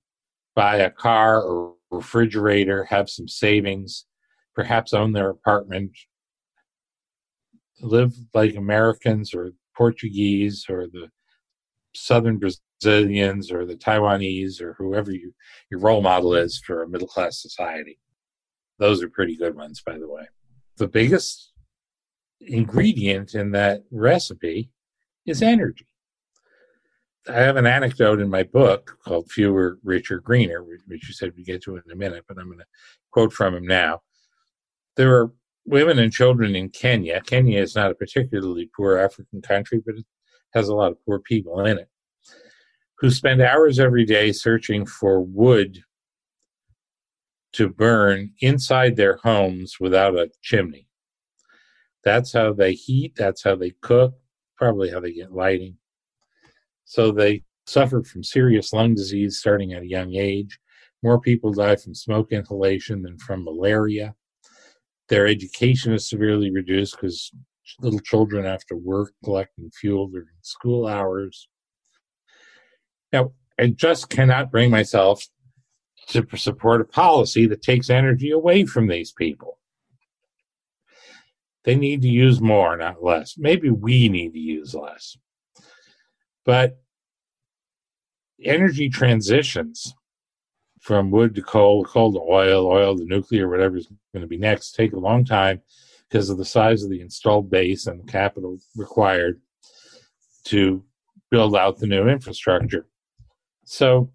buy 0.55 0.77
a 0.77 0.89
car 0.89 1.41
or 1.41 1.73
refrigerator, 1.89 2.85
have 2.85 3.09
some 3.09 3.27
savings, 3.27 4.05
perhaps 4.55 4.93
own 4.93 5.11
their 5.11 5.29
apartment, 5.29 5.91
live 7.81 8.13
like 8.33 8.55
Americans 8.55 9.33
or 9.33 9.51
Portuguese 9.75 10.65
or 10.69 10.87
the 10.87 11.09
Southern 11.97 12.37
Brazilians 12.37 13.51
or 13.51 13.65
the 13.65 13.75
Taiwanese 13.75 14.61
or 14.61 14.73
whoever 14.73 15.11
you, 15.11 15.33
your 15.69 15.79
role 15.79 16.01
model 16.01 16.33
is 16.35 16.61
for 16.65 16.83
a 16.83 16.87
middle 16.89 17.07
class 17.07 17.41
society. 17.41 17.99
Those 18.79 19.01
are 19.01 19.09
pretty 19.09 19.35
good 19.35 19.55
ones, 19.55 19.81
by 19.85 19.97
the 19.97 20.07
way. 20.07 20.27
The 20.77 20.87
biggest 20.87 21.51
ingredient 22.39 23.33
in 23.33 23.51
that 23.51 23.83
recipe 23.91 24.69
is 25.25 25.41
energy. 25.41 25.87
I 27.27 27.39
have 27.39 27.57
an 27.57 27.65
anecdote 27.65 28.21
in 28.21 28.29
my 28.29 28.43
book 28.43 28.97
called 29.03 29.29
Fewer, 29.29 29.79
Richer, 29.83 30.19
Greener, 30.19 30.63
which 30.63 31.07
you 31.07 31.13
said 31.13 31.33
we 31.35 31.43
get 31.43 31.61
to 31.63 31.75
in 31.75 31.83
a 31.91 31.95
minute, 31.95 32.23
but 32.27 32.37
I'm 32.37 32.45
going 32.45 32.59
to 32.59 32.65
quote 33.11 33.33
from 33.33 33.55
him 33.55 33.65
now. 33.65 34.01
There 34.95 35.13
are 35.15 35.31
women 35.65 35.99
and 35.99 36.13
children 36.13 36.55
in 36.55 36.69
Kenya. 36.69 37.21
Kenya 37.21 37.59
is 37.59 37.75
not 37.75 37.91
a 37.91 37.95
particularly 37.95 38.69
poor 38.75 38.97
African 38.97 39.41
country, 39.41 39.81
but 39.85 39.95
has 40.53 40.69
a 40.69 40.75
lot 40.75 40.91
of 40.91 41.05
poor 41.05 41.19
people 41.19 41.65
in 41.65 41.77
it, 41.77 41.89
who 42.99 43.09
spend 43.09 43.41
hours 43.41 43.79
every 43.79 44.05
day 44.05 44.31
searching 44.31 44.85
for 44.85 45.21
wood 45.21 45.83
to 47.53 47.69
burn 47.69 48.31
inside 48.41 48.95
their 48.95 49.17
homes 49.17 49.77
without 49.79 50.15
a 50.15 50.29
chimney. 50.41 50.87
That's 52.03 52.31
how 52.31 52.53
they 52.53 52.73
heat, 52.73 53.13
that's 53.15 53.43
how 53.43 53.55
they 53.55 53.71
cook, 53.81 54.13
probably 54.57 54.89
how 54.89 54.99
they 54.99 55.13
get 55.13 55.33
lighting. 55.33 55.77
So 56.85 57.11
they 57.11 57.43
suffer 57.65 58.03
from 58.03 58.23
serious 58.23 58.71
lung 58.71 58.95
disease 58.95 59.39
starting 59.39 59.73
at 59.73 59.83
a 59.83 59.87
young 59.87 60.15
age. 60.15 60.59
More 61.03 61.19
people 61.19 61.51
die 61.51 61.75
from 61.75 61.93
smoke 61.93 62.31
inhalation 62.31 63.01
than 63.01 63.17
from 63.17 63.43
malaria. 63.43 64.15
Their 65.09 65.27
education 65.27 65.93
is 65.93 66.09
severely 66.09 66.51
reduced 66.51 66.95
because 66.95 67.31
little 67.79 67.99
children 67.99 68.45
after 68.45 68.75
work 68.75 69.11
collecting 69.23 69.71
fuel 69.71 70.07
during 70.07 70.27
school 70.41 70.87
hours. 70.87 71.47
Now, 73.11 73.31
I 73.59 73.67
just 73.67 74.09
cannot 74.09 74.51
bring 74.51 74.69
myself 74.69 75.25
to 76.09 76.25
support 76.35 76.81
a 76.81 76.85
policy 76.85 77.47
that 77.47 77.61
takes 77.61 77.89
energy 77.89 78.31
away 78.31 78.65
from 78.65 78.87
these 78.87 79.11
people. 79.11 79.59
They 81.63 81.75
need 81.75 82.01
to 82.03 82.07
use 82.07 82.39
more, 82.39 82.77
not 82.77 83.03
less. 83.03 83.37
Maybe 83.37 83.69
we 83.69 84.07
need 84.07 84.33
to 84.33 84.39
use 84.39 84.73
less. 84.73 85.17
But 86.45 86.79
energy 88.41 88.89
transitions 88.89 89.93
from 90.79 91.11
wood 91.11 91.35
to 91.35 91.41
coal, 91.41 91.83
coal 91.83 92.13
to 92.13 92.19
oil, 92.19 92.67
oil 92.67 92.97
to 92.97 93.03
nuclear, 93.03 93.49
whatever 93.49 93.75
is 93.75 93.87
going 94.13 94.21
to 94.21 94.27
be 94.27 94.37
next, 94.37 94.75
take 94.75 94.93
a 94.93 94.99
long 94.99 95.25
time 95.25 95.61
because 96.09 96.29
of 96.29 96.37
the 96.37 96.45
size 96.45 96.83
of 96.83 96.89
the 96.89 97.01
installed 97.01 97.49
base 97.49 97.87
and 97.87 97.99
the 97.99 98.11
capital 98.11 98.57
required 98.75 99.41
to 100.45 100.83
build 101.29 101.55
out 101.55 101.77
the 101.77 101.87
new 101.87 102.07
infrastructure. 102.07 102.87
So 103.65 104.11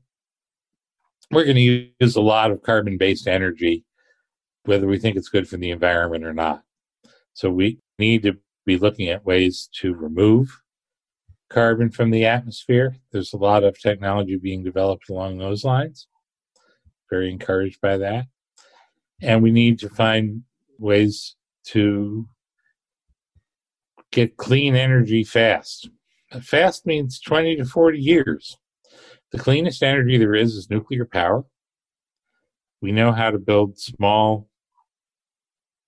we're 1.30 1.44
going 1.44 1.56
to 1.56 1.92
use 2.00 2.16
a 2.16 2.20
lot 2.20 2.50
of 2.50 2.62
carbon 2.62 2.96
based 2.96 3.28
energy, 3.28 3.84
whether 4.64 4.86
we 4.86 4.98
think 4.98 5.16
it's 5.16 5.28
good 5.28 5.48
for 5.48 5.56
the 5.56 5.70
environment 5.70 6.24
or 6.24 6.32
not. 6.32 6.62
So 7.34 7.50
we 7.50 7.80
need 7.98 8.22
to 8.22 8.36
be 8.64 8.78
looking 8.78 9.08
at 9.08 9.24
ways 9.24 9.68
to 9.80 9.94
remove 9.94 10.60
carbon 11.48 11.90
from 11.90 12.10
the 12.10 12.24
atmosphere. 12.24 12.96
There's 13.10 13.32
a 13.32 13.38
lot 13.38 13.64
of 13.64 13.78
technology 13.78 14.36
being 14.36 14.64
developed 14.64 15.10
along 15.10 15.38
those 15.38 15.64
lines. 15.64 16.06
Very 17.10 17.30
encouraged 17.30 17.80
by 17.80 17.98
that. 17.98 18.26
And 19.20 19.42
we 19.42 19.50
need 19.50 19.78
to 19.80 19.90
find 19.90 20.42
ways 20.78 21.36
to 21.68 22.26
get 24.10 24.36
clean 24.36 24.76
energy 24.76 25.24
fast. 25.24 25.88
Fast 26.40 26.86
means 26.86 27.20
20 27.20 27.56
to 27.56 27.64
40 27.64 27.98
years. 27.98 28.56
The 29.32 29.38
cleanest 29.38 29.82
energy 29.82 30.18
there 30.18 30.34
is 30.34 30.54
is 30.54 30.70
nuclear 30.70 31.04
power. 31.04 31.44
We 32.80 32.92
know 32.92 33.12
how 33.12 33.30
to 33.30 33.38
build 33.38 33.78
small, 33.78 34.48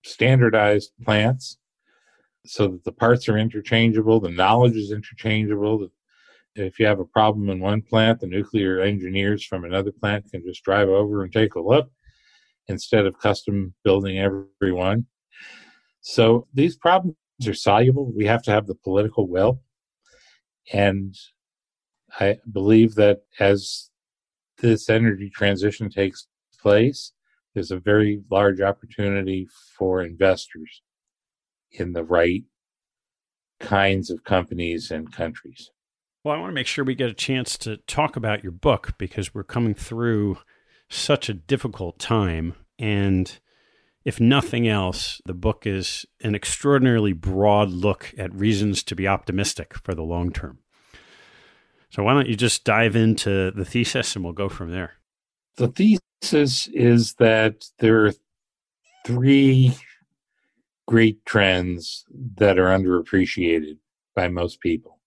standardized 0.03 0.91
plants 1.03 1.57
so 2.45 2.67
that 2.67 2.83
the 2.83 2.91
parts 2.91 3.27
are 3.27 3.37
interchangeable, 3.37 4.19
the 4.19 4.29
knowledge 4.29 4.75
is 4.75 4.91
interchangeable. 4.91 5.89
If 6.55 6.79
you 6.79 6.85
have 6.85 6.99
a 6.99 7.05
problem 7.05 7.49
in 7.49 7.59
one 7.59 7.81
plant, 7.81 8.21
the 8.21 8.27
nuclear 8.27 8.79
engineers 8.79 9.43
from 9.43 9.65
another 9.65 9.91
plant 9.91 10.31
can 10.31 10.43
just 10.45 10.63
drive 10.63 10.87
over 10.87 11.23
and 11.23 11.33
take 11.33 11.55
a 11.55 11.59
look 11.59 11.89
instead 12.67 13.05
of 13.05 13.19
custom 13.19 13.73
building 13.83 14.19
every 14.19 14.71
one. 14.71 15.05
So 16.07 16.47
these 16.53 16.77
problems 16.77 17.15
are 17.47 17.55
soluble. 17.55 18.13
We 18.15 18.27
have 18.27 18.43
to 18.43 18.51
have 18.51 18.67
the 18.67 18.75
political 18.75 19.27
will. 19.27 19.63
And 20.71 21.15
I 22.19 22.37
believe 22.49 22.93
that 22.93 23.23
as 23.39 23.89
this 24.59 24.87
energy 24.87 25.31
transition 25.31 25.89
takes 25.89 26.27
place, 26.61 27.11
there's 27.55 27.71
a 27.71 27.79
very 27.79 28.21
large 28.29 28.61
opportunity 28.61 29.47
for 29.75 30.03
investors 30.03 30.83
in 31.71 31.93
the 31.93 32.03
right 32.03 32.43
kinds 33.59 34.11
of 34.11 34.23
companies 34.23 34.91
and 34.91 35.11
countries. 35.11 35.71
Well, 36.23 36.35
I 36.35 36.39
want 36.39 36.51
to 36.51 36.55
make 36.55 36.67
sure 36.67 36.85
we 36.85 36.93
get 36.93 37.09
a 37.09 37.15
chance 37.15 37.57
to 37.59 37.77
talk 37.77 38.15
about 38.15 38.43
your 38.43 38.51
book 38.51 38.93
because 38.99 39.33
we're 39.33 39.43
coming 39.43 39.73
through 39.73 40.37
such 40.87 41.29
a 41.29 41.33
difficult 41.33 41.97
time. 41.97 42.53
And 42.77 43.39
if 44.05 44.19
nothing 44.19 44.67
else, 44.67 45.19
the 45.25 45.33
book 45.33 45.65
is 45.65 46.05
an 46.21 46.35
extraordinarily 46.35 47.11
broad 47.11 47.69
look 47.71 48.13
at 48.17 48.33
reasons 48.33 48.83
to 48.83 48.95
be 48.95 49.07
optimistic 49.07 49.73
for 49.73 49.95
the 49.95 50.03
long 50.03 50.31
term. 50.31 50.59
So 51.89 52.03
why 52.03 52.13
don't 52.13 52.29
you 52.29 52.35
just 52.35 52.63
dive 52.63 52.95
into 52.95 53.51
the 53.51 53.65
thesis 53.65 54.15
and 54.15 54.23
we'll 54.23 54.33
go 54.33 54.47
from 54.47 54.71
there? 54.71 54.93
The 55.57 55.69
thesis 55.69 56.67
is 56.67 57.13
that 57.15 57.65
there 57.79 58.05
are 58.05 58.13
three 59.05 59.73
great 60.87 61.25
trends 61.25 62.05
that 62.37 62.59
are 62.59 62.67
underappreciated 62.67 63.77
by 64.15 64.27
most 64.27 64.59
people. 64.59 64.99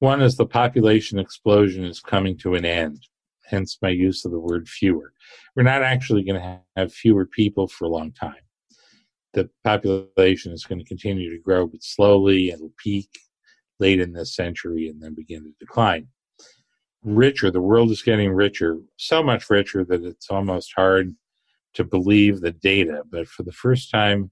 One 0.00 0.22
is 0.22 0.36
the 0.36 0.46
population 0.46 1.18
explosion 1.18 1.84
is 1.84 2.00
coming 2.00 2.36
to 2.38 2.54
an 2.54 2.64
end, 2.64 3.06
hence 3.50 3.78
my 3.82 3.90
use 3.90 4.24
of 4.24 4.32
the 4.32 4.38
word 4.38 4.68
fewer. 4.68 5.12
We're 5.54 5.62
not 5.62 5.82
actually 5.82 6.22
going 6.22 6.40
to 6.40 6.60
have 6.76 6.92
fewer 6.92 7.26
people 7.26 7.68
for 7.68 7.84
a 7.84 7.88
long 7.88 8.12
time. 8.12 8.34
The 9.32 9.50
population 9.64 10.52
is 10.52 10.64
going 10.64 10.78
to 10.78 10.84
continue 10.84 11.30
to 11.30 11.42
grow, 11.42 11.66
but 11.66 11.82
slowly 11.82 12.50
it'll 12.50 12.72
peak 12.78 13.08
late 13.78 14.00
in 14.00 14.12
this 14.12 14.34
century 14.34 14.88
and 14.88 15.02
then 15.02 15.14
begin 15.14 15.44
to 15.44 15.52
decline. 15.58 16.08
Richer, 17.02 17.50
the 17.50 17.60
world 17.60 17.90
is 17.90 18.02
getting 18.02 18.30
richer, 18.30 18.78
so 18.96 19.22
much 19.22 19.48
richer 19.48 19.84
that 19.84 20.02
it's 20.02 20.30
almost 20.30 20.72
hard 20.76 21.14
to 21.74 21.84
believe 21.84 22.40
the 22.40 22.50
data. 22.50 23.02
But 23.10 23.28
for 23.28 23.42
the 23.42 23.52
first 23.52 23.90
time 23.90 24.30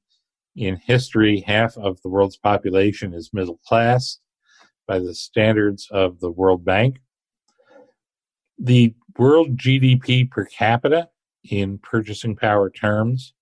in 0.57 0.77
history, 0.77 1.41
half 1.47 1.77
of 1.79 2.01
the 2.03 2.09
world's 2.09 2.37
population 2.37 3.14
is 3.14 3.31
middle 3.33 3.61
class 3.66 4.19
by 4.87 4.99
the 4.99 5.14
standards 5.14 5.89
of 5.91 6.21
the 6.21 6.31
World 6.31 6.64
Bank. 6.64 6.99
The 8.59 8.94
world 9.16 9.56
GDP 9.56 10.30
per 10.30 10.44
capita 10.44 11.09
in 11.44 11.78
purchasing 11.78 12.36
power 12.36 12.70
terms 12.70 13.34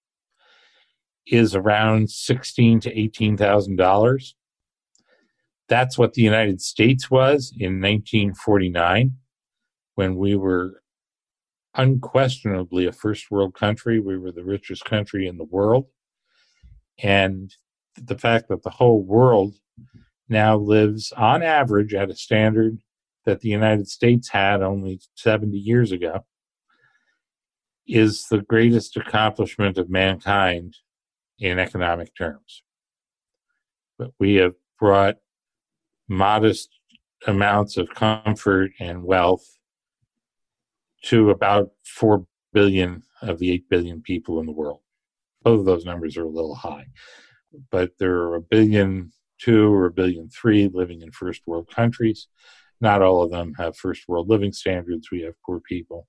is 1.26 1.54
around 1.54 2.10
sixteen 2.10 2.80
to 2.80 2.98
eighteen 2.98 3.36
thousand 3.36 3.76
dollars. 3.76 4.34
That's 5.68 5.98
what 5.98 6.12
the 6.14 6.22
United 6.22 6.60
States 6.60 7.10
was 7.10 7.52
in 7.58 7.80
1949 7.80 9.16
when 9.96 10.16
we 10.16 10.36
were 10.36 10.82
unquestionably 11.74 12.86
a 12.86 12.92
first 12.92 13.30
world 13.30 13.54
country. 13.54 13.98
We 13.98 14.16
were 14.16 14.30
the 14.30 14.44
richest 14.44 14.84
country 14.84 15.26
in 15.26 15.38
the 15.38 15.44
world. 15.44 15.86
And 17.02 17.52
the 18.00 18.16
fact 18.16 18.48
that 18.48 18.62
the 18.62 18.70
whole 18.70 19.02
world 19.02 19.54
now 20.28 20.56
lives 20.56 21.12
on 21.16 21.42
average 21.42 21.94
at 21.94 22.10
a 22.10 22.16
standard 22.16 22.78
that 23.26 23.40
the 23.40 23.48
United 23.48 23.88
States 23.88 24.30
had 24.30 24.62
only 24.62 25.00
70 25.16 25.56
years 25.56 25.92
ago 25.92 26.24
is 27.86 28.26
the 28.30 28.40
greatest 28.40 28.96
accomplishment 28.96 29.78
of 29.78 29.90
mankind 29.90 30.74
in 31.38 31.58
economic 31.58 32.14
terms. 32.16 32.62
But 33.98 34.12
we 34.18 34.36
have 34.36 34.54
brought 34.78 35.16
modest 36.08 36.68
amounts 37.26 37.76
of 37.76 37.90
comfort 37.90 38.70
and 38.80 39.04
wealth 39.04 39.44
to 41.04 41.30
about 41.30 41.70
4 41.84 42.26
billion 42.52 43.02
of 43.22 43.38
the 43.38 43.52
8 43.52 43.68
billion 43.68 44.02
people 44.02 44.40
in 44.40 44.46
the 44.46 44.52
world. 44.52 44.80
Both 45.42 45.60
of 45.60 45.66
those 45.66 45.84
numbers 45.84 46.16
are 46.16 46.24
a 46.24 46.28
little 46.28 46.54
high, 46.54 46.86
but 47.70 47.92
there 47.98 48.16
are 48.16 48.36
a 48.36 48.40
billion 48.40 49.12
two 49.38 49.72
or 49.72 49.86
a 49.86 49.92
billion 49.92 50.28
three 50.28 50.68
living 50.72 51.02
in 51.02 51.10
first 51.10 51.42
world 51.46 51.68
countries. 51.70 52.28
Not 52.80 53.02
all 53.02 53.22
of 53.22 53.30
them 53.30 53.54
have 53.54 53.76
first 53.76 54.08
world 54.08 54.28
living 54.28 54.52
standards. 54.52 55.10
We 55.10 55.22
have 55.22 55.34
poor 55.44 55.60
people. 55.60 56.06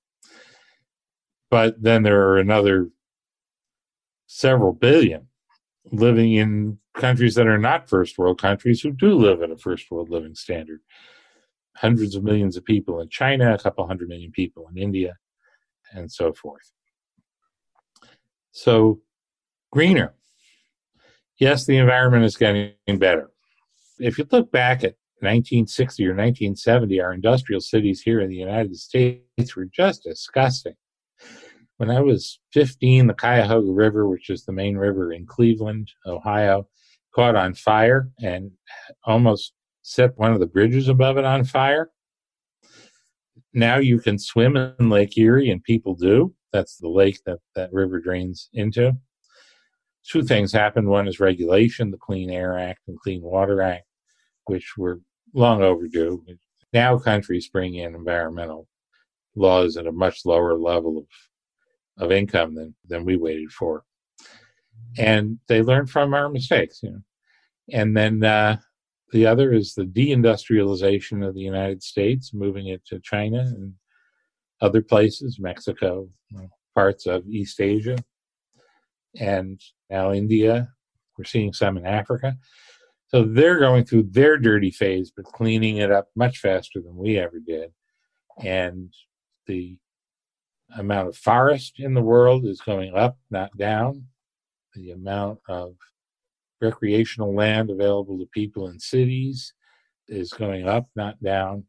But 1.50 1.82
then 1.82 2.02
there 2.02 2.28
are 2.28 2.38
another 2.38 2.90
several 4.26 4.72
billion 4.72 5.28
living 5.90 6.34
in 6.34 6.78
countries 6.94 7.34
that 7.36 7.46
are 7.46 7.58
not 7.58 7.88
first 7.88 8.18
world 8.18 8.40
countries 8.40 8.82
who 8.82 8.90
do 8.90 9.14
live 9.14 9.40
at 9.42 9.50
a 9.50 9.56
first 9.56 9.90
world 9.90 10.10
living 10.10 10.34
standard. 10.34 10.80
Hundreds 11.76 12.14
of 12.14 12.24
millions 12.24 12.56
of 12.56 12.64
people 12.64 13.00
in 13.00 13.08
China, 13.08 13.54
a 13.54 13.58
couple 13.58 13.86
hundred 13.86 14.08
million 14.08 14.32
people 14.32 14.68
in 14.68 14.76
India, 14.76 15.16
and 15.92 16.10
so 16.10 16.32
forth. 16.32 16.72
So, 18.50 19.00
greener. 19.70 20.14
Yes, 21.38 21.66
the 21.66 21.76
environment 21.76 22.24
is 22.24 22.36
getting 22.36 22.74
better. 22.98 23.30
If 24.00 24.18
you 24.18 24.26
look 24.30 24.50
back 24.50 24.82
at 24.82 24.96
1960 25.20 26.04
or 26.04 26.10
1970, 26.10 27.00
our 27.00 27.12
industrial 27.12 27.60
cities 27.60 28.00
here 28.00 28.20
in 28.20 28.30
the 28.30 28.36
United 28.36 28.76
States 28.76 29.56
were 29.56 29.66
just 29.66 30.04
disgusting. 30.04 30.74
When 31.78 31.90
I 31.90 32.00
was 32.00 32.40
15, 32.52 33.06
the 33.06 33.14
Cuyahoga 33.14 33.70
River, 33.72 34.08
which 34.08 34.30
is 34.30 34.44
the 34.44 34.52
main 34.52 34.76
river 34.76 35.12
in 35.12 35.26
Cleveland, 35.26 35.90
Ohio, 36.06 36.68
caught 37.14 37.36
on 37.36 37.54
fire 37.54 38.10
and 38.20 38.50
almost 39.04 39.52
set 39.82 40.16
one 40.16 40.32
of 40.32 40.40
the 40.40 40.46
bridges 40.46 40.88
above 40.88 41.18
it 41.18 41.24
on 41.24 41.44
fire. 41.44 41.90
Now 43.54 43.78
you 43.78 43.98
can 43.98 44.18
swim 44.18 44.56
in 44.56 44.90
Lake 44.90 45.16
Erie, 45.16 45.50
and 45.50 45.62
people 45.62 45.94
do. 45.94 46.34
That's 46.52 46.76
the 46.76 46.88
lake 46.88 47.20
that 47.26 47.38
that 47.54 47.72
river 47.72 48.00
drains 48.00 48.48
into. 48.52 48.92
Two 50.06 50.22
things 50.22 50.52
happened. 50.52 50.88
One 50.88 51.08
is 51.08 51.20
regulation, 51.20 51.90
the 51.90 51.98
Clean 51.98 52.30
Air 52.30 52.58
Act 52.58 52.80
and 52.88 52.98
Clean 53.00 53.22
Water 53.22 53.60
Act, 53.62 53.84
which 54.46 54.74
were 54.76 55.00
long 55.34 55.62
overdue. 55.62 56.24
Now 56.72 56.98
countries 56.98 57.48
bring 57.48 57.74
in 57.74 57.94
environmental 57.94 58.68
laws 59.34 59.76
at 59.76 59.86
a 59.86 59.92
much 59.92 60.24
lower 60.24 60.54
level 60.54 60.98
of 60.98 61.06
of 61.98 62.12
income 62.12 62.54
than 62.54 62.74
than 62.86 63.04
we 63.04 63.16
waited 63.16 63.50
for, 63.50 63.84
and 64.96 65.38
they 65.48 65.62
learn 65.62 65.86
from 65.86 66.14
our 66.14 66.28
mistakes. 66.28 66.80
You 66.82 66.90
know, 66.90 67.02
and 67.72 67.96
then 67.96 68.22
uh, 68.24 68.58
the 69.12 69.26
other 69.26 69.52
is 69.52 69.74
the 69.74 69.84
deindustrialization 69.84 71.26
of 71.26 71.34
the 71.34 71.40
United 71.40 71.82
States, 71.82 72.32
moving 72.34 72.68
it 72.68 72.84
to 72.86 73.00
China 73.00 73.40
and 73.40 73.74
other 74.60 74.82
places, 74.82 75.38
Mexico, 75.40 76.08
parts 76.74 77.06
of 77.06 77.26
East 77.26 77.60
Asia, 77.60 77.96
and 79.18 79.60
now 79.90 80.12
India. 80.12 80.68
We're 81.16 81.24
seeing 81.24 81.52
some 81.52 81.76
in 81.76 81.84
Africa. 81.84 82.36
So 83.08 83.24
they're 83.24 83.58
going 83.58 83.84
through 83.84 84.04
their 84.10 84.36
dirty 84.36 84.70
phase, 84.70 85.10
but 85.14 85.24
cleaning 85.24 85.78
it 85.78 85.90
up 85.90 86.08
much 86.14 86.38
faster 86.38 86.80
than 86.80 86.96
we 86.96 87.18
ever 87.18 87.40
did. 87.40 87.72
And 88.42 88.92
the 89.46 89.78
amount 90.76 91.08
of 91.08 91.16
forest 91.16 91.74
in 91.78 91.94
the 91.94 92.02
world 92.02 92.44
is 92.44 92.60
going 92.60 92.94
up, 92.94 93.18
not 93.30 93.56
down. 93.56 94.04
The 94.74 94.90
amount 94.90 95.40
of 95.48 95.74
recreational 96.60 97.34
land 97.34 97.70
available 97.70 98.18
to 98.18 98.26
people 98.26 98.68
in 98.68 98.78
cities 98.78 99.54
is 100.08 100.32
going 100.32 100.68
up, 100.68 100.86
not 100.94 101.22
down. 101.22 101.64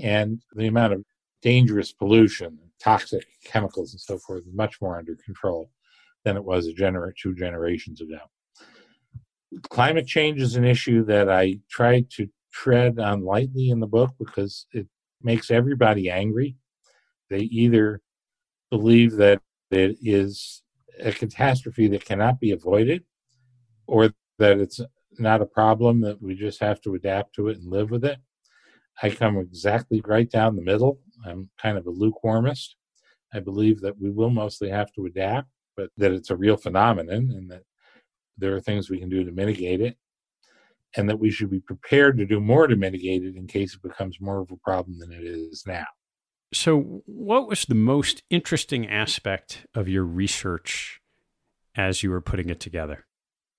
And 0.00 0.42
the 0.54 0.66
amount 0.66 0.94
of 0.94 1.04
dangerous 1.42 1.92
pollution, 1.92 2.58
toxic 2.80 3.24
chemicals, 3.44 3.92
and 3.92 4.00
so 4.00 4.18
forth 4.18 4.40
is 4.40 4.52
much 4.52 4.80
more 4.80 4.98
under 4.98 5.14
control 5.24 5.70
than 6.24 6.36
it 6.36 6.44
was 6.44 6.66
a 6.66 6.72
gener- 6.72 7.12
two 7.16 7.34
generations 7.34 8.00
ago. 8.00 8.18
Climate 9.62 10.06
change 10.06 10.40
is 10.40 10.56
an 10.56 10.64
issue 10.64 11.04
that 11.04 11.30
I 11.30 11.60
try 11.70 12.04
to 12.10 12.28
tread 12.52 12.98
on 12.98 13.24
lightly 13.24 13.70
in 13.70 13.80
the 13.80 13.86
book 13.86 14.14
because 14.18 14.66
it 14.72 14.86
makes 15.22 15.50
everybody 15.50 16.10
angry. 16.10 16.56
They 17.30 17.40
either 17.40 18.00
believe 18.70 19.12
that 19.16 19.40
it 19.70 19.96
is 20.02 20.62
a 21.00 21.12
catastrophe 21.12 21.88
that 21.88 22.04
cannot 22.04 22.40
be 22.40 22.52
avoided 22.52 23.04
or 23.86 24.12
that 24.38 24.58
it's 24.58 24.80
not 25.18 25.42
a 25.42 25.46
problem 25.46 26.00
that 26.02 26.20
we 26.20 26.34
just 26.34 26.60
have 26.60 26.80
to 26.82 26.94
adapt 26.94 27.34
to 27.34 27.48
it 27.48 27.58
and 27.58 27.70
live 27.70 27.90
with 27.90 28.04
it. 28.04 28.18
I 29.02 29.10
come 29.10 29.38
exactly 29.38 30.02
right 30.06 30.30
down 30.30 30.56
the 30.56 30.62
middle. 30.62 31.00
I'm 31.26 31.50
kind 31.58 31.76
of 31.76 31.86
a 31.86 31.92
lukewarmist. 31.92 32.74
I 33.32 33.40
believe 33.40 33.80
that 33.80 33.98
we 33.98 34.10
will 34.10 34.30
mostly 34.30 34.70
have 34.70 34.92
to 34.94 35.06
adapt, 35.06 35.48
but 35.76 35.90
that 35.96 36.12
it's 36.12 36.30
a 36.30 36.36
real 36.36 36.56
phenomenon 36.56 37.30
and 37.36 37.50
that 37.50 37.62
there 38.38 38.54
are 38.54 38.60
things 38.60 38.90
we 38.90 38.98
can 38.98 39.08
do 39.08 39.24
to 39.24 39.32
mitigate 39.32 39.80
it 39.80 39.96
and 40.96 41.08
that 41.08 41.18
we 41.18 41.30
should 41.30 41.50
be 41.50 41.60
prepared 41.60 42.16
to 42.18 42.26
do 42.26 42.40
more 42.40 42.66
to 42.66 42.76
mitigate 42.76 43.22
it 43.22 43.36
in 43.36 43.46
case 43.46 43.74
it 43.74 43.82
becomes 43.82 44.20
more 44.20 44.40
of 44.40 44.50
a 44.50 44.56
problem 44.56 44.98
than 44.98 45.12
it 45.12 45.24
is 45.24 45.64
now. 45.66 45.86
So, 46.54 47.02
what 47.06 47.48
was 47.48 47.64
the 47.64 47.74
most 47.74 48.22
interesting 48.30 48.88
aspect 48.88 49.66
of 49.74 49.88
your 49.88 50.04
research 50.04 51.00
as 51.76 52.02
you 52.02 52.10
were 52.10 52.20
putting 52.20 52.48
it 52.48 52.60
together? 52.60 53.06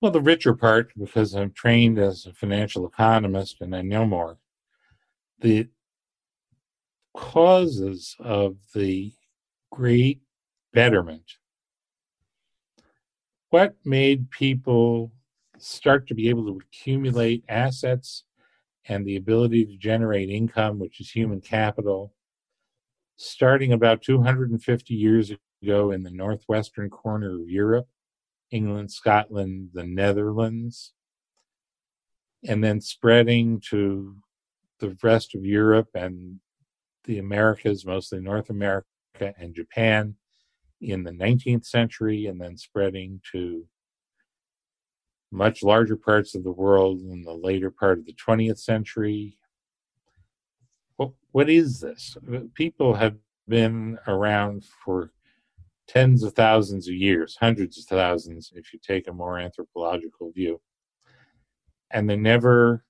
Well, 0.02 0.12
the 0.12 0.22
richer 0.22 0.54
part, 0.54 0.92
because 0.98 1.34
I'm 1.34 1.52
trained 1.52 2.00
as 2.00 2.26
a 2.26 2.34
financial 2.34 2.88
economist 2.88 3.58
and 3.62 3.76
I 3.76 3.82
know 3.82 4.06
more, 4.06 4.38
the 5.40 5.68
causes 7.16 8.16
of 8.20 8.58
the 8.74 9.12
great 9.72 10.22
betterment. 10.72 11.24
What 13.50 13.76
made 13.86 14.30
people 14.30 15.12
start 15.58 16.08
to 16.08 16.14
be 16.14 16.30
able 16.30 16.46
to 16.48 16.60
accumulate 16.68 17.46
assets 17.48 18.26
and 18.90 19.06
the 19.06 19.16
ability 19.16 19.66
to 19.66 19.78
generate 19.78 20.30
income, 20.30 20.80
which 20.80 21.00
is 21.00 21.10
human 21.10 21.40
capital, 21.40 22.14
starting 23.16 23.72
about 23.72 24.02
250 24.02 24.94
years 24.94 25.32
ago 25.62 25.92
in 25.92 26.04
the 26.04 26.12
northwestern 26.12 26.90
corner 26.90 27.42
of 27.42 27.50
Europe, 27.50 27.88
England, 28.52 28.92
Scotland, 28.92 29.70
the 29.74 29.84
Netherlands, 29.84 30.94
and 32.46 32.64
then 32.64 32.82
spreading 32.82 33.62
to 33.70 34.16
the 34.80 34.96
rest 35.02 35.36
of 35.36 35.46
Europe 35.46 35.90
and 35.96 36.40
the 37.06 37.20
Americas, 37.20 37.86
mostly 37.86 38.20
North 38.20 38.50
America 38.50 38.86
and 39.20 39.56
Japan, 39.56 40.16
in 40.82 41.04
the 41.04 41.12
19th 41.12 41.66
century, 41.66 42.28
and 42.28 42.40
then 42.40 42.58
spreading 42.58 43.22
to 43.32 43.66
much 45.32 45.64
larger 45.64 45.96
parts 45.96 46.36
of 46.36 46.44
the 46.44 46.52
world 46.52 47.02
in 47.02 47.24
the 47.24 47.34
later 47.34 47.70
part 47.70 48.00
of 48.00 48.06
the 48.06 48.14
20th 48.14 48.60
century. 48.60 49.38
What, 51.32 51.50
is 51.50 51.80
this? 51.80 52.18
Uh, 52.34 52.40
people 52.56 52.96
have 52.96 53.16
been 53.48 54.00
around 54.08 54.66
for 54.84 55.12
tens 55.88 56.24
of 56.24 56.34
thousands 56.34 56.88
of 56.88 56.96
years, 56.96 57.38
hundreds 57.40 57.78
of 57.78 57.86
thousands, 57.86 58.52
if 58.56 58.74
you 58.74 58.80
take 58.80 59.08
a 59.08 59.14
more 59.14 59.38
anthropological 59.38 60.32
view. 60.32 60.60
And 61.92 62.10
they 62.10 62.16
never 62.16 62.84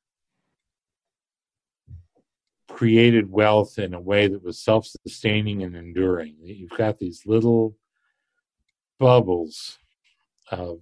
created 2.78 3.32
wealth 3.32 3.80
in 3.80 3.96
a 3.96 4.00
way 4.00 4.28
that 4.28 4.44
was 4.44 4.60
self 4.60 4.86
sustaining 4.86 5.64
and 5.64 5.76
enduring. 5.76 6.36
You've 6.44 6.78
got 6.78 7.00
these 7.00 7.24
little 7.26 7.76
bubbles 9.00 9.80
of 10.52 10.82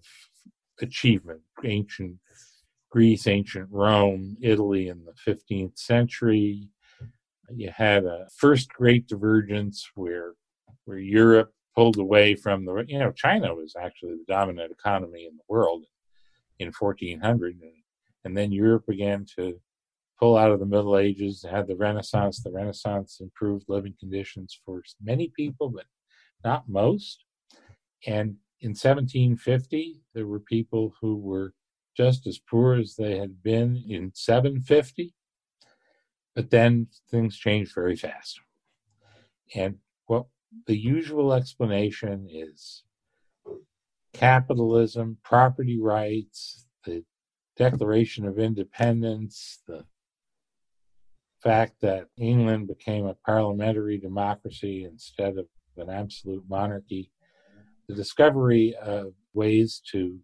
achievement 0.81 1.39
ancient 1.63 2.17
Greece, 2.91 3.27
ancient 3.27 3.69
Rome, 3.71 4.35
Italy 4.41 4.89
in 4.89 5.05
the 5.05 5.13
15th 5.25 5.77
century. 5.77 6.67
You 7.53 7.71
had 7.73 8.03
a 8.03 8.27
first 8.35 8.67
great 8.69 9.07
divergence 9.07 9.89
where 9.95 10.33
where 10.83 10.99
Europe 10.99 11.53
pulled 11.75 11.97
away 11.97 12.35
from 12.35 12.65
the 12.65 12.83
you 12.89 12.99
know 12.99 13.13
China 13.13 13.55
was 13.55 13.73
actually 13.81 14.15
the 14.15 14.33
dominant 14.33 14.69
economy 14.69 15.27
in 15.27 15.37
the 15.37 15.43
world 15.47 15.85
in 16.59 16.73
1400 16.77 17.55
and, 17.61 17.71
and 18.25 18.35
then 18.35 18.51
Europe 18.51 18.85
began 18.85 19.25
to 19.37 19.57
pull 20.19 20.37
out 20.37 20.51
of 20.51 20.59
the 20.59 20.65
Middle 20.65 20.97
Ages, 20.97 21.45
had 21.49 21.67
the 21.67 21.75
Renaissance. 21.75 22.41
The 22.41 22.51
Renaissance 22.51 23.19
improved 23.19 23.65
living 23.67 23.95
conditions 23.99 24.59
for 24.65 24.81
many 25.01 25.31
people, 25.35 25.69
but 25.69 25.85
not 26.43 26.69
most. 26.69 27.25
And 28.05 28.37
in 28.61 28.69
1750, 28.69 30.01
there 30.13 30.27
were 30.27 30.39
people 30.39 30.93
who 31.01 31.17
were 31.17 31.53
just 31.95 32.27
as 32.27 32.39
poor 32.39 32.75
as 32.75 32.95
they 32.95 33.17
had 33.17 33.41
been 33.41 33.83
in 33.87 34.11
750. 34.13 35.13
But 36.35 36.49
then 36.49 36.87
things 37.09 37.37
changed 37.37 37.73
very 37.73 37.95
fast. 37.95 38.39
And 39.53 39.77
what 40.05 40.25
the 40.67 40.77
usual 40.77 41.33
explanation 41.33 42.27
is 42.29 42.83
capitalism, 44.13 45.17
property 45.23 45.79
rights, 45.79 46.65
the 46.85 47.03
Declaration 47.57 48.25
of 48.25 48.39
Independence, 48.39 49.61
the 49.67 49.85
fact 51.45 51.75
that 51.81 52.07
England 52.17 52.67
became 52.67 53.05
a 53.05 53.13
parliamentary 53.25 53.97
democracy 53.97 54.83
instead 54.83 55.37
of 55.37 55.45
an 55.77 55.89
absolute 55.89 56.43
monarchy 56.49 57.11
the 57.87 57.95
discovery 57.95 58.75
of 58.81 59.13
ways 59.33 59.81
to 59.91 60.19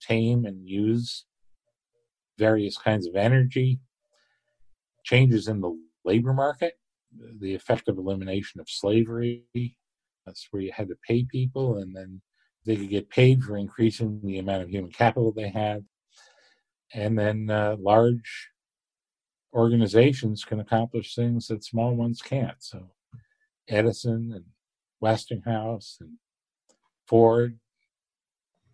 tame 0.00 0.44
and 0.44 0.68
use 0.68 1.24
various 2.38 2.76
kinds 2.76 3.06
of 3.06 3.16
energy, 3.16 3.80
changes 5.04 5.48
in 5.48 5.60
the 5.60 5.76
labor 6.04 6.32
market, 6.32 6.74
the 7.40 7.54
effective 7.54 7.98
elimination 7.98 8.60
of 8.60 8.68
slavery. 8.68 9.44
That's 10.26 10.48
where 10.50 10.62
you 10.62 10.72
had 10.72 10.88
to 10.88 10.96
pay 11.06 11.24
people, 11.24 11.78
and 11.78 11.94
then 11.94 12.20
they 12.64 12.76
could 12.76 12.90
get 12.90 13.10
paid 13.10 13.42
for 13.42 13.56
increasing 13.56 14.20
the 14.22 14.38
amount 14.38 14.62
of 14.62 14.70
human 14.70 14.90
capital 14.90 15.32
they 15.32 15.48
had. 15.48 15.84
And 16.94 17.18
then 17.18 17.50
uh, 17.50 17.76
large 17.80 18.50
organizations 19.56 20.44
can 20.44 20.60
accomplish 20.60 21.14
things 21.14 21.48
that 21.48 21.64
small 21.64 21.94
ones 21.94 22.20
can't. 22.20 22.56
So 22.58 22.90
Edison 23.68 24.32
and 24.34 24.44
Westinghouse 25.00 25.96
and 26.00 26.18
Ford, 27.06 27.58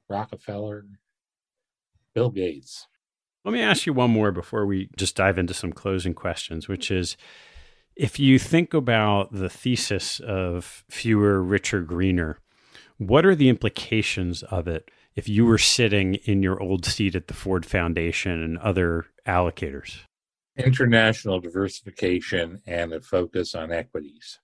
Rockefeller, 0.08 0.84
Bill 2.14 2.30
Gates. 2.30 2.88
Let 3.44 3.52
me 3.52 3.60
ask 3.60 3.86
you 3.86 3.92
one 3.92 4.10
more 4.10 4.32
before 4.32 4.66
we 4.66 4.90
just 4.96 5.16
dive 5.16 5.38
into 5.38 5.54
some 5.54 5.72
closing 5.72 6.14
questions, 6.14 6.68
which 6.68 6.90
is 6.90 7.16
if 7.96 8.18
you 8.18 8.38
think 8.38 8.74
about 8.74 9.32
the 9.32 9.48
thesis 9.48 10.20
of 10.20 10.84
fewer, 10.88 11.42
richer, 11.42 11.80
greener, 11.82 12.38
what 12.98 13.26
are 13.26 13.34
the 13.34 13.48
implications 13.48 14.42
of 14.44 14.68
it 14.68 14.90
if 15.14 15.28
you 15.28 15.44
were 15.44 15.58
sitting 15.58 16.14
in 16.14 16.42
your 16.42 16.60
old 16.62 16.84
seat 16.86 17.14
at 17.14 17.28
the 17.28 17.34
Ford 17.34 17.66
Foundation 17.66 18.42
and 18.42 18.58
other 18.58 19.06
allocators? 19.26 20.00
International 20.56 21.40
diversification 21.40 22.60
and 22.66 22.92
a 22.92 23.00
focus 23.00 23.54
on 23.54 23.72
equities 23.72 24.38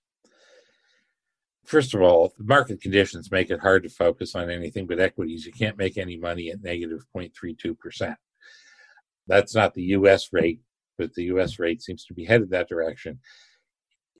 first 1.69 1.93
of 1.93 2.01
all, 2.01 2.33
the 2.35 2.43
market 2.43 2.81
conditions 2.81 3.31
make 3.31 3.51
it 3.51 3.59
hard 3.59 3.83
to 3.83 3.89
focus 3.89 4.33
on 4.33 4.49
anything 4.49 4.87
but 4.87 4.99
equities. 4.99 5.45
You 5.45 5.51
can't 5.51 5.77
make 5.77 5.97
any 5.97 6.17
money 6.17 6.49
at 6.49 6.63
negative 6.63 7.05
0.32%. 7.15 8.15
That's 9.27 9.53
not 9.53 9.75
the 9.75 9.83
US 9.83 10.29
rate, 10.33 10.61
but 10.97 11.13
the 11.13 11.25
US 11.25 11.59
rate 11.59 11.83
seems 11.83 12.05
to 12.05 12.15
be 12.15 12.25
headed 12.25 12.49
that 12.49 12.69
direction. 12.69 13.19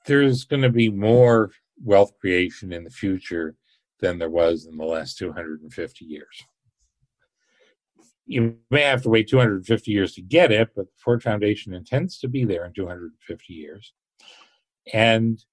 There's 0.05 0.43
going 0.43 0.61
to 0.61 0.69
be 0.69 0.89
more 0.89 1.49
wealth 1.83 2.13
creation 2.21 2.71
in 2.71 2.83
the 2.83 2.91
future 2.91 3.55
than 3.99 4.19
there 4.19 4.29
was 4.29 4.67
in 4.67 4.77
the 4.77 4.85
last 4.85 5.17
250 5.17 6.05
years. 6.05 6.43
You 8.29 8.57
may 8.69 8.83
have 8.83 9.01
to 9.01 9.09
wait 9.09 9.27
250 9.27 9.91
years 9.91 10.13
to 10.13 10.21
get 10.21 10.51
it, 10.51 10.69
but 10.75 10.85
the 10.85 10.97
Ford 11.03 11.23
Foundation 11.23 11.73
intends 11.73 12.19
to 12.19 12.27
be 12.27 12.45
there 12.45 12.63
in 12.63 12.73
250 12.73 13.53
years. 13.53 13.91
And 14.93 15.43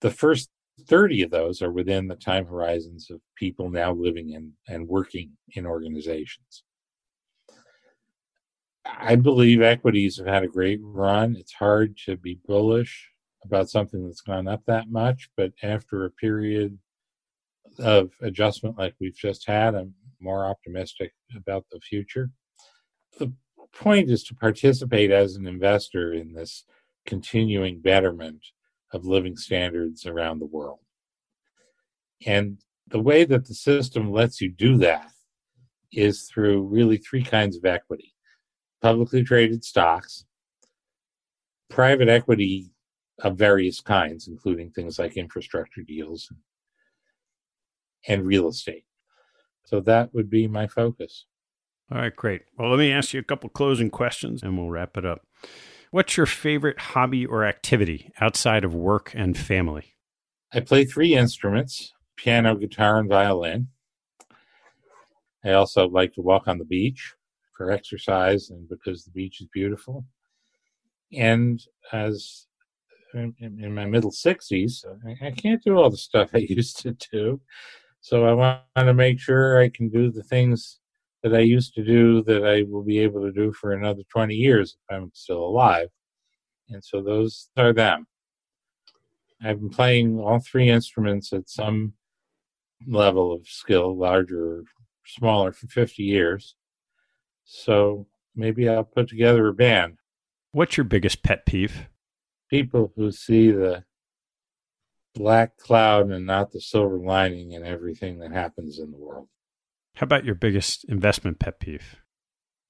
the 0.00 0.12
first 0.12 0.48
30 0.86 1.22
of 1.22 1.32
those 1.32 1.60
are 1.60 1.72
within 1.72 2.06
the 2.06 2.14
time 2.14 2.46
horizons 2.46 3.10
of 3.10 3.20
people 3.34 3.68
now 3.68 3.92
living 3.92 4.30
in 4.30 4.52
and 4.68 4.86
working 4.86 5.32
in 5.56 5.66
organizations. 5.66 6.62
I 8.86 9.16
believe 9.16 9.60
equities 9.60 10.18
have 10.18 10.28
had 10.28 10.44
a 10.44 10.48
great 10.48 10.78
run. 10.80 11.34
It's 11.34 11.52
hard 11.52 11.98
to 12.06 12.16
be 12.16 12.38
bullish 12.46 13.10
about 13.44 13.70
something 13.70 14.06
that's 14.06 14.20
gone 14.20 14.46
up 14.46 14.62
that 14.66 14.88
much, 14.88 15.30
but 15.36 15.52
after 15.64 16.04
a 16.04 16.10
period 16.12 16.78
of 17.80 18.12
adjustment 18.22 18.78
like 18.78 18.94
we've 19.00 19.16
just 19.16 19.48
had, 19.48 19.74
I'm 19.74 19.94
more 20.20 20.46
optimistic 20.46 21.12
about 21.36 21.64
the 21.70 21.80
future. 21.80 22.30
The 23.18 23.32
point 23.72 24.10
is 24.10 24.24
to 24.24 24.34
participate 24.34 25.10
as 25.10 25.36
an 25.36 25.46
investor 25.46 26.12
in 26.12 26.32
this 26.32 26.64
continuing 27.06 27.80
betterment 27.80 28.40
of 28.92 29.04
living 29.04 29.36
standards 29.36 30.06
around 30.06 30.38
the 30.38 30.46
world. 30.46 30.80
And 32.26 32.58
the 32.86 33.00
way 33.00 33.24
that 33.24 33.46
the 33.46 33.54
system 33.54 34.10
lets 34.10 34.40
you 34.40 34.50
do 34.50 34.76
that 34.78 35.10
is 35.92 36.28
through 36.32 36.62
really 36.62 36.96
three 36.96 37.22
kinds 37.22 37.56
of 37.56 37.64
equity 37.64 38.14
publicly 38.80 39.24
traded 39.24 39.64
stocks, 39.64 40.24
private 41.68 42.08
equity 42.08 42.70
of 43.20 43.36
various 43.36 43.80
kinds, 43.80 44.28
including 44.28 44.70
things 44.70 44.98
like 44.98 45.16
infrastructure 45.16 45.82
deals 45.82 46.30
and 48.06 48.24
real 48.24 48.48
estate. 48.48 48.84
So 49.68 49.80
that 49.80 50.14
would 50.14 50.30
be 50.30 50.48
my 50.48 50.66
focus. 50.66 51.26
All 51.92 51.98
right, 51.98 52.16
great. 52.16 52.42
Well, 52.56 52.70
let 52.70 52.78
me 52.78 52.90
ask 52.90 53.12
you 53.12 53.20
a 53.20 53.24
couple 53.24 53.50
closing 53.50 53.90
questions 53.90 54.42
and 54.42 54.56
we'll 54.56 54.70
wrap 54.70 54.96
it 54.96 55.04
up. 55.04 55.26
What's 55.90 56.16
your 56.16 56.24
favorite 56.24 56.78
hobby 56.78 57.26
or 57.26 57.44
activity 57.44 58.10
outside 58.18 58.64
of 58.64 58.74
work 58.74 59.12
and 59.14 59.36
family? 59.36 59.94
I 60.54 60.60
play 60.60 60.86
three 60.86 61.14
instruments 61.14 61.92
piano, 62.16 62.56
guitar, 62.56 62.98
and 62.98 63.10
violin. 63.10 63.68
I 65.44 65.52
also 65.52 65.86
like 65.86 66.14
to 66.14 66.22
walk 66.22 66.48
on 66.48 66.56
the 66.56 66.64
beach 66.64 67.12
for 67.54 67.70
exercise 67.70 68.48
and 68.48 68.66
because 68.70 69.04
the 69.04 69.10
beach 69.10 69.42
is 69.42 69.48
beautiful. 69.52 70.06
And 71.12 71.60
as 71.92 72.46
in, 73.12 73.34
in 73.38 73.74
my 73.74 73.84
middle 73.84 74.12
60s, 74.12 74.84
I, 75.06 75.26
I 75.26 75.30
can't 75.32 75.62
do 75.62 75.76
all 75.76 75.90
the 75.90 75.98
stuff 75.98 76.30
I 76.34 76.38
used 76.38 76.80
to 76.80 76.96
do. 77.12 77.42
So 78.00 78.26
I 78.26 78.32
want 78.32 78.60
to 78.76 78.94
make 78.94 79.18
sure 79.18 79.60
I 79.60 79.68
can 79.68 79.88
do 79.88 80.10
the 80.10 80.22
things 80.22 80.80
that 81.22 81.34
I 81.34 81.40
used 81.40 81.74
to 81.74 81.84
do 81.84 82.22
that 82.24 82.46
I 82.46 82.62
will 82.62 82.84
be 82.84 82.98
able 83.00 83.22
to 83.22 83.32
do 83.32 83.52
for 83.52 83.72
another 83.72 84.02
20 84.10 84.34
years 84.34 84.76
if 84.80 84.94
I'm 84.94 85.10
still 85.14 85.44
alive. 85.44 85.88
And 86.68 86.84
so 86.84 87.02
those 87.02 87.48
are 87.56 87.72
them. 87.72 88.06
I've 89.42 89.60
been 89.60 89.70
playing 89.70 90.18
all 90.18 90.40
three 90.40 90.68
instruments 90.68 91.32
at 91.32 91.48
some 91.48 91.94
level 92.86 93.32
of 93.32 93.46
skill, 93.46 93.96
larger 93.96 94.58
or 94.58 94.64
smaller, 95.06 95.52
for 95.52 95.66
50 95.66 96.02
years. 96.02 96.54
So 97.44 98.06
maybe 98.34 98.68
I'll 98.68 98.84
put 98.84 99.08
together 99.08 99.48
a 99.48 99.54
band. 99.54 99.98
What's 100.52 100.76
your 100.76 100.84
biggest 100.84 101.22
pet 101.22 101.46
peeve? 101.46 101.88
People 102.50 102.92
who 102.96 103.12
see 103.12 103.50
the 103.50 103.84
black 105.14 105.56
cloud 105.56 106.10
and 106.10 106.26
not 106.26 106.52
the 106.52 106.60
silver 106.60 106.98
lining 106.98 107.52
in 107.52 107.64
everything 107.64 108.18
that 108.18 108.32
happens 108.32 108.78
in 108.78 108.90
the 108.90 108.98
world. 108.98 109.28
How 109.94 110.04
about 110.04 110.24
your 110.24 110.36
biggest 110.36 110.84
investment 110.84 111.38
pet 111.38 111.58
peeve? 111.58 111.96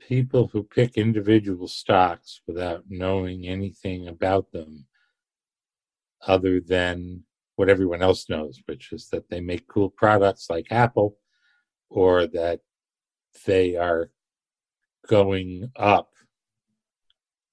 people 0.09 0.49
who 0.53 0.62
pick 0.62 0.97
individual 0.97 1.68
stocks 1.68 2.41
without 2.47 2.84
knowing 2.89 3.47
anything 3.47 4.09
about 4.09 4.51
them 4.53 4.86
other 6.26 6.61
than 6.61 7.22
what 7.57 7.68
everyone 7.68 8.03
else 8.03 8.28
knows, 8.28 8.61
which 8.66 8.91
is 8.93 9.09
that 9.11 9.28
they 9.28 9.41
make 9.41 9.68
cool 9.68 9.91
products 9.91 10.49
like 10.49 10.66
Apple 10.70 11.16
or 11.91 12.26
that 12.26 12.61
they 13.45 13.76
are 13.76 14.11
going 15.07 15.70
up, 15.76 16.11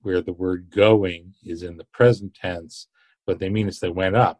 where 0.02 0.22
the 0.22 0.34
word 0.34 0.70
going 0.70 1.34
is 1.44 1.62
in 1.62 1.76
the 1.76 1.88
present 1.92 2.34
tense. 2.36 2.88
What 3.26 3.40
they 3.40 3.50
mean 3.50 3.68
is 3.68 3.80
they 3.80 3.90
went 3.90 4.16
up. 4.16 4.40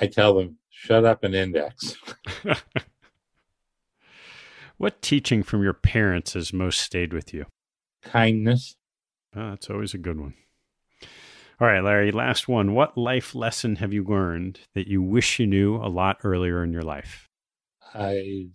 I 0.00 0.06
tell 0.06 0.34
them, 0.34 0.58
shut 0.70 1.04
up 1.04 1.24
and 1.24 1.34
index. 1.34 1.96
what 4.76 5.00
teaching 5.02 5.42
from 5.42 5.62
your 5.62 5.72
parents 5.72 6.34
has 6.34 6.52
most 6.52 6.80
stayed 6.80 7.12
with 7.12 7.32
you? 7.32 7.46
Kindness. 8.02 8.76
Oh, 9.34 9.50
that's 9.50 9.70
always 9.70 9.94
a 9.94 9.98
good 9.98 10.20
one. 10.20 10.34
All 11.58 11.66
right, 11.66 11.82
Larry, 11.82 12.12
last 12.12 12.48
one. 12.48 12.74
What 12.74 12.98
life 12.98 13.34
lesson 13.34 13.76
have 13.76 13.92
you 13.92 14.04
learned 14.04 14.60
that 14.74 14.88
you 14.88 15.02
wish 15.02 15.38
you 15.38 15.46
knew 15.46 15.76
a 15.76 15.88
lot 15.88 16.18
earlier 16.22 16.62
in 16.62 16.72
your 16.72 16.82
life? 16.82 17.30
I 17.94 18.48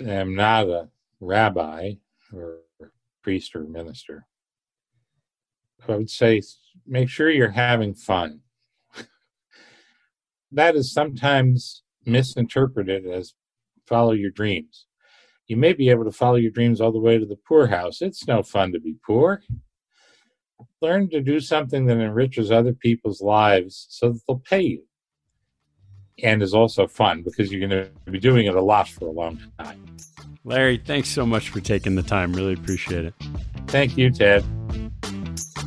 am 0.00 0.34
not 0.34 0.68
a 0.68 0.88
rabbi 1.20 1.92
or 2.32 2.58
priest 3.22 3.54
or 3.54 3.64
minister. 3.64 4.26
I 5.88 5.94
would 5.94 6.10
say 6.10 6.42
make 6.86 7.08
sure 7.08 7.30
you're 7.30 7.50
having 7.50 7.94
fun. 7.94 8.40
That 10.52 10.76
is 10.76 10.92
sometimes 10.92 11.82
misinterpreted 12.04 13.06
as 13.06 13.34
follow 13.86 14.12
your 14.12 14.30
dreams. 14.30 14.86
You 15.46 15.56
may 15.56 15.72
be 15.72 15.88
able 15.90 16.04
to 16.04 16.12
follow 16.12 16.36
your 16.36 16.50
dreams 16.50 16.80
all 16.80 16.92
the 16.92 16.98
way 16.98 17.18
to 17.18 17.26
the 17.26 17.38
poorhouse. 17.48 18.02
It's 18.02 18.26
no 18.26 18.42
fun 18.42 18.72
to 18.72 18.80
be 18.80 18.96
poor. 19.06 19.42
Learn 20.82 21.08
to 21.10 21.20
do 21.20 21.40
something 21.40 21.86
that 21.86 21.98
enriches 21.98 22.50
other 22.50 22.72
people's 22.72 23.20
lives 23.20 23.86
so 23.88 24.12
that 24.12 24.20
they'll 24.26 24.38
pay 24.38 24.62
you 24.62 24.82
and 26.22 26.42
is 26.42 26.54
also 26.54 26.86
fun 26.86 27.22
because 27.22 27.50
you're 27.52 27.66
going 27.66 27.84
to 27.84 28.10
be 28.10 28.18
doing 28.18 28.46
it 28.46 28.54
a 28.54 28.60
lot 28.60 28.88
for 28.88 29.06
a 29.06 29.10
long 29.10 29.40
time. 29.58 29.84
Larry, 30.44 30.78
thanks 30.78 31.08
so 31.08 31.24
much 31.24 31.50
for 31.50 31.60
taking 31.60 31.94
the 31.94 32.02
time. 32.02 32.32
Really 32.32 32.54
appreciate 32.54 33.04
it. 33.04 33.14
Thank 33.66 33.96
you, 33.96 34.10
Ted. 34.10 34.44